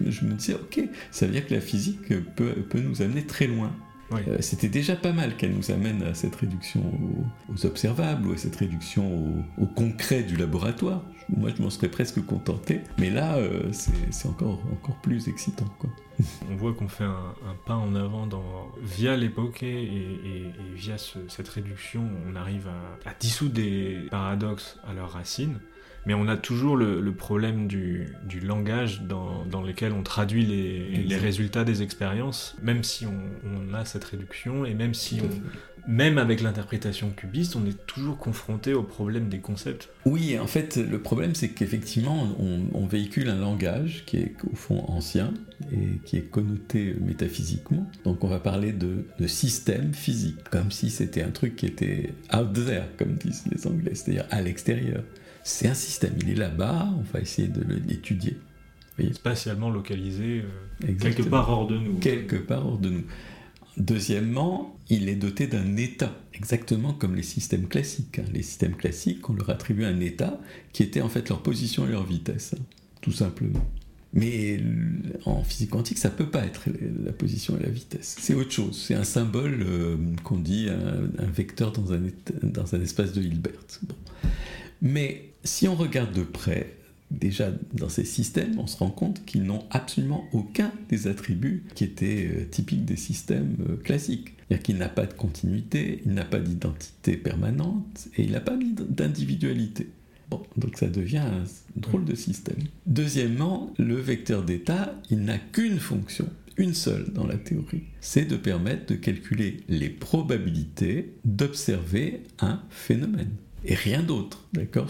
je 0.07 0.25
me 0.25 0.33
disais, 0.33 0.53
ok, 0.53 0.81
ça 1.11 1.25
veut 1.25 1.31
dire 1.31 1.47
que 1.47 1.53
la 1.53 1.61
physique 1.61 2.07
peut, 2.35 2.53
peut 2.53 2.79
nous 2.79 3.01
amener 3.01 3.25
très 3.25 3.47
loin. 3.47 3.71
Euh, 4.13 4.37
c'était 4.39 4.69
déjà 4.69 4.95
pas 4.95 5.11
mal 5.11 5.35
qu'elle 5.35 5.53
nous 5.53 5.71
amène 5.71 6.01
à 6.03 6.13
cette 6.13 6.35
réduction 6.35 6.81
aux, 7.49 7.65
observables 7.65 8.27
ou 8.27 8.33
à 8.33 8.37
cette 8.37 8.55
réduction 8.55 9.43
au, 9.57 9.65
concret 9.65 10.23
du 10.23 10.37
laboratoire. 10.37 11.01
Moi, 11.35 11.49
je 11.55 11.61
m'en 11.61 11.69
serais 11.69 11.89
presque 11.89 12.25
contenté, 12.25 12.81
mais 12.97 13.09
là, 13.09 13.35
euh, 13.35 13.69
c'est 13.71 14.29
encore, 14.29 14.61
encore 14.71 14.95
plus 15.01 15.27
excitant. 15.27 15.67
Quoi. 15.77 15.89
On 16.49 16.55
voit 16.55 16.73
qu'on 16.73 16.87
fait 16.87 17.03
un, 17.03 17.33
pas 17.65 17.75
en 17.75 17.95
avant 17.95 18.27
dans, 18.27 18.71
via 18.81 19.17
l'époque 19.17 19.61
et, 19.61 20.53
via 20.73 20.95
cette 20.97 21.49
réduction, 21.49 22.09
on 22.31 22.35
arrive 22.35 22.67
à, 22.67 23.09
à 23.09 23.13
dissoudre 23.19 23.55
des 23.55 23.97
paradoxes 24.09 24.79
à 24.87 24.93
leurs 24.93 25.11
racines 25.11 25.59
mais 26.07 26.13
on 26.13 26.27
a 26.27 26.37
toujours 26.37 26.77
le, 26.77 27.11
problème 27.11 27.67
du, 27.67 28.07
langage 28.41 29.01
dans, 29.03 29.61
lequel 29.61 29.91
on 29.91 30.03
traduit 30.03 30.45
les, 30.45 31.17
résultats 31.17 31.65
des 31.65 31.83
expériences, 31.83 32.55
même 32.63 32.83
si 32.83 33.05
on, 33.05 33.73
a 33.73 33.83
cette 33.85 34.05
réduction 34.05 34.65
et 34.65 34.73
même 34.73 34.93
si 34.93 35.21
même 35.87 36.17
avec 36.17 36.41
l'interprétation 36.41 37.11
cubiste, 37.11 37.55
on 37.55 37.65
est 37.65 37.85
toujours 37.85 38.17
confronté 38.17 38.73
au 38.73 38.83
problème 38.83 39.29
des 39.29 39.39
concepts. 39.39 39.89
Oui, 40.05 40.37
en 40.37 40.47
fait, 40.47 40.75
le 40.75 40.99
problème, 40.99 41.33
c'est 41.33 41.49
qu'effectivement, 41.49 42.27
on, 42.73 42.85
véhicule 42.85 43.29
un 43.29 43.39
langage 43.39 44.03
qui 44.05 44.17
est 44.17 44.35
au 44.49 44.55
fond 44.55 44.85
ancien 44.87 45.33
et 45.73 45.99
qui 46.05 46.15
est 46.15 46.29
connoté 46.29 46.95
métaphysiquement. 47.01 47.89
Donc, 48.05 48.23
on 48.23 48.27
va 48.27 48.39
parler 48.39 48.71
de, 48.71 49.05
de 49.19 49.27
système 49.27 49.93
physique, 49.93 50.37
comme 50.49 50.71
si 50.71 50.89
c'était 50.89 51.21
un 51.21 51.31
truc 51.31 51.57
qui 51.57 51.65
était 51.65 52.13
out 52.33 52.53
there, 52.53 52.85
comme 52.97 53.15
disent 53.15 53.43
les 53.51 53.67
Anglais, 53.67 53.91
c'est-à-dire 53.93 54.25
à, 54.29 54.41
l'extérieur. 54.41 55.03
C'est 55.47 55.69
un 55.69 55.73
système, 55.73 56.13
il 56.19 56.29
est 56.29 56.35
là-bas, 56.35 56.89
on 56.99 57.03
va 57.03 57.21
essayer 57.21 57.47
de 57.47 57.61
l'étudier. 57.87 58.35
Spatialement 59.13 59.69
localisé, 59.69 60.43
euh, 60.83 60.93
quelque 60.99 61.21
part 61.21 61.49
hors 61.49 61.67
de 61.67 61.77
nous. 61.77 61.93
Quelque 61.99 62.35
part 62.35 62.67
hors 62.67 62.77
de 62.77 62.89
nous. 62.89 63.03
Deuxièmement, 63.77 64.77
il 64.89 65.07
est 65.07 65.15
doté 65.15 65.47
d'un 65.47 65.77
état, 65.77 66.13
exactement 66.33 66.91
comme 66.91 67.15
les 67.15 67.23
systèmes 67.23 67.69
classiques. 67.69 68.19
Hein. 68.19 68.25
Les 68.33 68.41
systèmes 68.41 68.75
classiques, 68.75 69.29
on 69.29 69.33
leur 69.35 69.49
attribue 69.49 69.85
un 69.85 70.01
état 70.01 70.37
qui 70.73 70.83
était 70.83 70.99
en 70.99 71.07
fait 71.07 71.29
leur 71.29 71.41
position 71.41 71.87
et 71.87 71.91
leur 71.91 72.05
vitesse, 72.05 72.53
hein, 72.53 72.61
tout 72.99 73.13
simplement. 73.13 73.65
Mais 74.11 74.59
en 75.23 75.45
physique 75.45 75.69
quantique, 75.69 75.97
ça 75.97 76.09
ne 76.09 76.15
peut 76.15 76.29
pas 76.29 76.45
être 76.45 76.65
la 77.05 77.13
position 77.13 77.57
et 77.57 77.63
la 77.63 77.69
vitesse. 77.69 78.17
C'est 78.19 78.33
autre 78.33 78.51
chose. 78.51 78.83
C'est 78.85 78.95
un 78.95 79.05
symbole 79.05 79.63
euh, 79.65 79.95
qu'on 80.25 80.39
dit 80.39 80.67
un, 80.69 81.25
vecteur 81.27 81.71
dans 81.71 81.93
un, 81.93 82.01
dans 82.43 82.75
un, 82.75 82.81
espace 82.81 83.13
de 83.13 83.21
Hilbert. 83.21 83.53
Mais 84.81 85.26
si 85.43 85.67
on 85.67 85.75
regarde 85.75 86.13
de 86.13 86.23
près, 86.23 86.77
déjà 87.11 87.51
dans 87.73 87.89
ces 87.89 88.05
systèmes, 88.05 88.59
on 88.59 88.67
se 88.67 88.77
rend 88.77 88.89
compte 88.89 89.25
qu'ils 89.25 89.43
n'ont 89.43 89.63
absolument 89.69 90.25
aucun 90.33 90.71
des 90.89 91.07
attributs 91.07 91.63
qui 91.75 91.83
étaient 91.83 92.27
euh, 92.29 92.45
typiques 92.49 92.85
des 92.85 92.97
systèmes 92.97 93.55
euh, 93.69 93.77
classiques. 93.77 94.33
C'est-à-dire 94.37 94.63
qu'il 94.63 94.77
n'a 94.77 94.89
pas 94.89 95.05
de 95.05 95.13
continuité, 95.13 96.01
il 96.05 96.13
n'a 96.13 96.25
pas 96.25 96.39
d'identité 96.39 97.17
permanente 97.17 98.07
et 98.17 98.23
il 98.23 98.31
n'a 98.31 98.41
pas 98.41 98.57
d'individualité. 98.57 99.89
Bon, 100.29 100.43
donc 100.57 100.77
ça 100.77 100.87
devient 100.87 101.19
un 101.19 101.43
drôle 101.77 102.03
de 102.03 102.15
système. 102.15 102.59
Deuxièmement, 102.85 103.73
le 103.77 103.95
vecteur 103.95 104.43
d'état, 104.43 104.93
il 105.09 105.21
n'a 105.21 105.37
qu'une 105.37 105.79
fonction, 105.79 106.27
une 106.57 106.73
seule 106.73 107.11
dans 107.13 107.25
la 107.25 107.37
théorie, 107.37 107.83
c'est 108.01 108.25
de 108.25 108.35
permettre 108.35 108.87
de 108.87 108.95
calculer 108.95 109.61
les 109.69 109.89
probabilités 109.89 111.13
d'observer 111.23 112.23
un 112.39 112.61
phénomène. 112.69 113.31
Et 113.65 113.75
rien 113.75 114.03
d'autre, 114.03 114.45
d'accord 114.53 114.87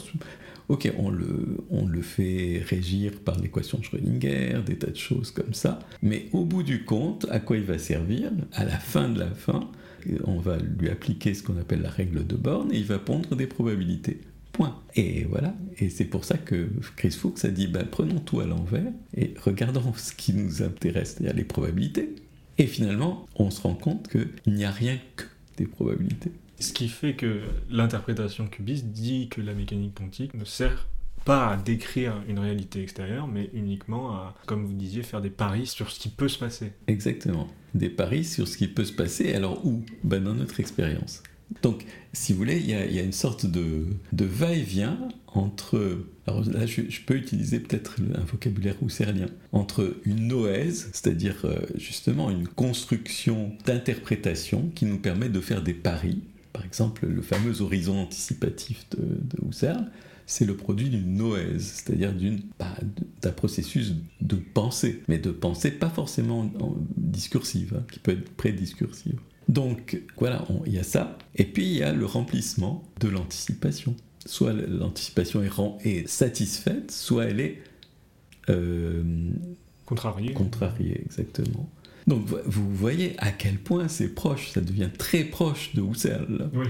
Ok, 0.70 0.92
on 0.98 1.10
le, 1.10 1.58
on 1.70 1.86
le 1.86 2.02
fait 2.02 2.62
régir 2.68 3.14
par 3.24 3.40
l'équation 3.40 3.78
de 3.78 3.86
Schrödinger, 3.86 4.60
des 4.66 4.78
tas 4.78 4.92
de 4.92 4.98
choses 4.98 5.32
comme 5.32 5.54
ça, 5.54 5.80
mais 6.02 6.28
au 6.34 6.44
bout 6.44 6.64
du 6.64 6.84
compte, 6.84 7.26
à 7.30 7.40
quoi 7.40 7.56
il 7.56 7.64
va 7.64 7.78
servir? 7.78 8.32
À 8.52 8.66
la 8.66 8.78
fin 8.78 9.08
de 9.08 9.18
la 9.18 9.32
fin, 9.32 9.70
on 10.26 10.40
va 10.40 10.58
lui 10.58 10.90
appliquer 10.90 11.34
ce 11.34 11.44
qu'on 11.44 11.58
appelle 11.58 11.82
la 11.82 11.90
règle 11.90 12.28
de 12.28 12.36
Born 12.36 12.72
et 12.74 12.78
il 12.78 12.86
va 12.86 13.00
pondre 13.00 13.36
des 13.36 13.48
probabilités. 13.48 14.20
Point. 14.52 14.78
Et 14.96 15.26
voilà. 15.30 15.56
Et 15.80 15.90
c'est 15.90 16.06
pour 16.06 16.26
ça 16.26 16.38
que 16.38 16.70
Chris 16.96 17.12
Fuchs 17.12 17.46
a 17.46 17.50
dit 17.50 17.68
ben, 17.68 17.86
prenons 17.90 18.20
tout 18.20 18.40
à 18.40 18.46
l'envers 18.46 18.92
et 19.16 19.34
regardons 19.44 19.94
ce 19.96 20.14
qui 20.14 20.34
nous 20.34 20.64
intéresse, 20.64 21.16
c'est-à-dire 21.16 21.36
les 21.36 21.44
probabilités. 21.44 22.16
Et 22.58 22.66
finalement, 22.66 23.26
on 23.36 23.52
se 23.52 23.62
rend 23.62 23.76
compte 23.76 24.10
qu'il 24.10 24.54
n'y 24.54 24.66
a 24.66 24.72
rien 24.72 24.98
que 25.16 25.26
des 25.58 25.68
probabilités. 25.68 26.32
Ce 26.60 26.74
qui 26.74 26.90
fait 26.90 27.14
que 27.14 27.42
l'interprétation 27.70 28.48
cubiste 28.48 28.88
dit 28.88 29.30
que 29.30 29.42
la 29.42 29.54
mécanique 29.54 29.96
quantique 29.96 30.34
ne 30.34 30.46
sert 30.46 30.88
pas 31.24 31.50
à 31.50 31.58
décrire 31.58 32.24
une 32.28 32.40
réalité 32.40 32.82
extérieure, 32.82 33.28
mais 33.28 33.50
uniquement 33.54 34.12
à, 34.12 34.36
comme 34.46 34.66
vous 34.66 34.74
disiez, 34.74 35.04
faire 35.04 35.22
des 35.22 35.30
paris 35.30 35.68
sur 35.68 35.92
ce 35.92 36.00
qui 36.00 36.10
peut 36.10 36.30
se 36.30 36.40
passer. 36.40 36.72
Exactement. 36.88 37.48
Des 37.74 37.90
paris 37.90 38.24
sur 38.24 38.48
ce 38.48 38.58
qui 38.58 38.68
peut 38.68 38.86
se 38.86 38.94
passer. 38.94 39.34
Alors 39.34 39.66
où? 39.66 39.84
Ben 40.04 40.24
Dans 40.24 40.34
notre 40.34 40.60
expérience. 40.60 41.22
Donc, 41.62 41.86
si 42.14 42.34
vous 42.34 42.40
voulez, 42.40 42.58
il 42.58 42.70
y 42.70 42.74
a, 42.74 43.04
une 43.04 43.14
sorte 43.14 43.46
de, 43.46 43.86
va-et-vient 44.14 44.98
entre. 45.28 46.06
Alors 46.26 46.44
là, 46.50 46.66
je, 46.66 46.82
peux 47.06 47.16
utiliser 47.16 47.60
peut-être 47.60 47.98
un 48.16 48.24
vocabulaire 48.24 48.76
husserlien. 48.82 49.28
Entre 49.52 49.98
une 50.06 50.28
noèse, 50.28 50.90
c'est-à-dire 50.94 51.46
euh, 51.46 51.60
justement 51.76 52.30
une 52.30 52.48
construction 52.48 53.52
d'interprétation 53.66 54.70
qui 54.76 54.86
nous 54.86 54.98
permet 55.00 55.30
de 55.30 55.40
faire 55.40 55.62
des 55.62 55.74
paris 55.74 56.22
par 56.58 56.66
exemple, 56.66 57.06
le 57.06 57.22
fameux 57.22 57.62
horizon 57.62 58.00
anticipatif 58.00 58.88
de, 58.90 59.48
Husserl, 59.48 59.86
c'est 60.26 60.44
le 60.44 60.58
produit 60.58 60.90
d'une 60.90 61.16
noèse, 61.16 61.84
c'est-à-dire 61.86 62.12
bah, 62.58 62.76
d'un 63.22 63.32
processus 63.32 63.94
de 64.22 64.38
pensée, 64.38 65.04
mais 65.08 65.20
de 65.20 65.30
pensée 65.30 65.70
pas 65.70 65.90
forcément 65.92 66.52
discursive, 66.98 67.76
hein, 67.78 67.84
qui 67.92 68.00
peut 68.00 68.14
être 68.14 68.32
prédiscursive. 68.32 69.20
Donc 69.50 70.02
voilà, 70.18 70.48
il 70.66 70.74
y 70.74 70.80
a 70.80 70.84
ça, 70.84 71.20
et 71.36 71.46
puis 71.46 71.66
il 71.66 71.78
y 71.78 71.84
a 71.84 71.94
le 71.94 72.08
remplissement 72.08 72.84
de 73.02 73.08
l'anticipation. 73.08 73.96
Soit 74.26 74.54
l'anticipation 74.54 75.44
est, 75.84 76.08
satisfaite, 76.08 76.90
soit 76.90 77.26
elle 77.26 77.40
est 77.40 77.62
euh, 78.50 79.04
contrariée. 79.86 80.34
Contrariée, 80.34 81.02
exactement. 81.06 81.70
Donc 82.08 82.26
vous 82.46 82.74
voyez 82.74 83.16
à 83.18 83.32
quel 83.32 83.58
point 83.58 83.88
c'est 83.88 84.10
proche, 84.10 84.50
ça 84.50 84.62
devient 84.62 84.90
très 84.98 85.24
proche 85.24 85.76
de 85.76 85.82
Husserl. 85.82 86.50
Oui. 86.54 86.68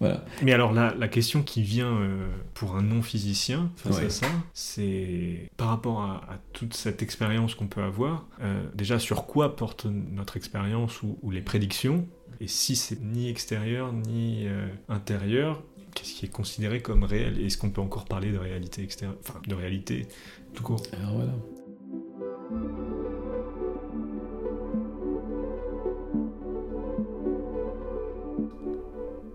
Voilà. 0.00 0.24
Mais 0.42 0.52
alors 0.52 0.72
la, 0.72 1.08
question 1.08 1.42
qui 1.42 1.62
vient 1.62 1.96
euh, 1.96 2.26
pour 2.52 2.76
un 2.76 2.82
non-physicien 2.82 3.70
face 3.76 4.00
à 4.00 4.10
ça, 4.10 4.26
c'est 4.52 5.48
par 5.56 5.68
rapport 5.68 6.02
à, 6.02 6.38
toute 6.52 6.74
cette 6.74 7.02
expérience 7.02 7.54
qu'on 7.54 7.68
peut 7.68 7.82
avoir, 7.82 8.26
euh, 8.42 8.64
déjà 8.74 8.98
sur 8.98 9.26
quoi 9.26 9.56
porte 9.56 9.86
notre 9.86 10.36
expérience 10.36 11.02
ou, 11.02 11.30
les 11.30 11.40
prédictions, 11.40 12.06
et 12.40 12.48
si 12.48 12.74
c'est 12.74 13.00
ni 13.00 13.30
extérieur 13.30 13.92
ni 13.92 14.46
euh, 14.46 14.66
intérieur, 14.88 15.62
qu'est-ce 15.94 16.14
qui 16.14 16.26
est 16.26 16.32
considéré 16.32 16.82
comme 16.82 17.04
réel? 17.04 17.40
Est-ce 17.40 17.56
qu'on 17.56 17.70
peut 17.70 17.80
encore 17.80 18.04
parler 18.04 18.32
de 18.32 18.38
réalité 18.38 18.82
extérieure, 18.82 19.16
enfin 19.20 19.40
de 19.46 19.54
réalité 19.54 20.08
tout 20.52 20.64
court? 20.64 20.82
Alors 20.92 21.14
voilà. 21.14 23.03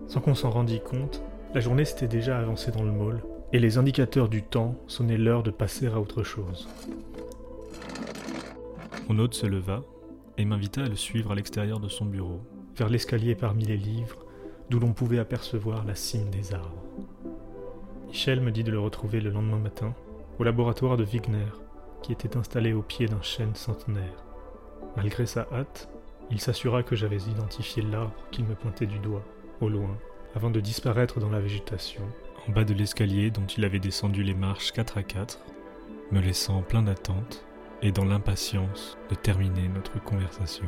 Sans 0.10 0.22
qu'on 0.22 0.34
s'en 0.34 0.50
rendît 0.50 0.82
compte, 0.82 1.22
la 1.54 1.62
journée 1.62 1.86
s'était 1.86 2.08
déjà 2.08 2.40
avancée 2.40 2.72
dans 2.72 2.84
le 2.84 2.92
môle, 2.92 3.22
et 3.54 3.60
les 3.60 3.78
indicateurs 3.78 4.28
du 4.28 4.42
temps 4.42 4.76
sonnaient 4.88 5.20
l'heure 5.20 5.44
de 5.44 5.52
passer 5.52 5.86
à 5.86 6.00
autre 6.00 6.24
chose. 6.24 6.68
Mon 9.08 9.20
hôte 9.20 9.36
se 9.36 9.46
leva 9.46 9.84
et 10.40 10.46
m'invita 10.46 10.82
à 10.82 10.88
le 10.88 10.96
suivre 10.96 11.32
à 11.32 11.36
l'extérieur 11.36 11.80
de 11.80 11.90
son 11.90 12.06
bureau, 12.06 12.42
vers 12.76 12.90
l'escalier 12.90 13.36
parmi 13.36 13.66
les 13.66 13.78
livres, 13.78 14.26
d'où 14.72 14.80
l'on 14.80 14.94
pouvait 14.94 15.20
apercevoir 15.20 15.86
la 15.86 15.94
cime 15.94 16.32
des 16.32 16.56
arbres. 16.56 16.84
Michel 18.08 18.42
me 18.42 18.52
dit 18.52 18.64
de 18.64 18.72
le 18.72 18.80
retrouver 18.80 19.22
le 19.22 19.30
lendemain 19.30 19.60
matin, 19.60 19.94
au 20.40 20.44
laboratoire 20.44 20.98
de 20.98 21.04
Wigner, 21.04 21.54
qui 22.02 22.14
était 22.14 22.36
installé 22.36 22.74
au 22.74 22.82
pied 22.82 23.06
d'un 23.06 23.22
chêne 23.22 23.54
centenaire. 23.54 24.24
Malgré 24.98 25.28
sa 25.28 25.48
hâte, 25.52 25.88
il 26.32 26.42
s'assura 26.42 26.82
que 26.82 26.96
j'avais 26.96 27.18
identifié 27.18 27.84
l'arbre 27.84 28.16
qu'il 28.32 28.46
me 28.46 28.56
pointait 28.56 28.88
du 28.88 28.98
doigt 28.98 29.26
au 29.62 29.70
loin, 29.70 29.98
avant 30.36 30.50
de 30.50 30.60
disparaître 30.60 31.20
dans 31.20 31.30
la 31.30 31.40
végétation, 31.40 32.04
en 32.48 32.52
bas 32.52 32.64
de 32.64 32.74
l'escalier 32.74 33.32
dont 33.32 33.46
il 33.46 33.66
avait 33.66 33.80
descendu 33.80 34.24
les 34.24 34.34
marches 34.34 34.72
quatre 34.72 34.98
à 34.98 35.04
quatre, 35.04 35.40
me 36.12 36.22
laissant 36.22 36.62
plein 36.62 36.82
d'attente 36.82 37.46
et 37.82 37.92
dans 37.92 38.06
l'impatience 38.06 38.98
de 39.10 39.16
terminer 39.16 39.68
notre 39.68 40.02
conversation. 40.04 40.66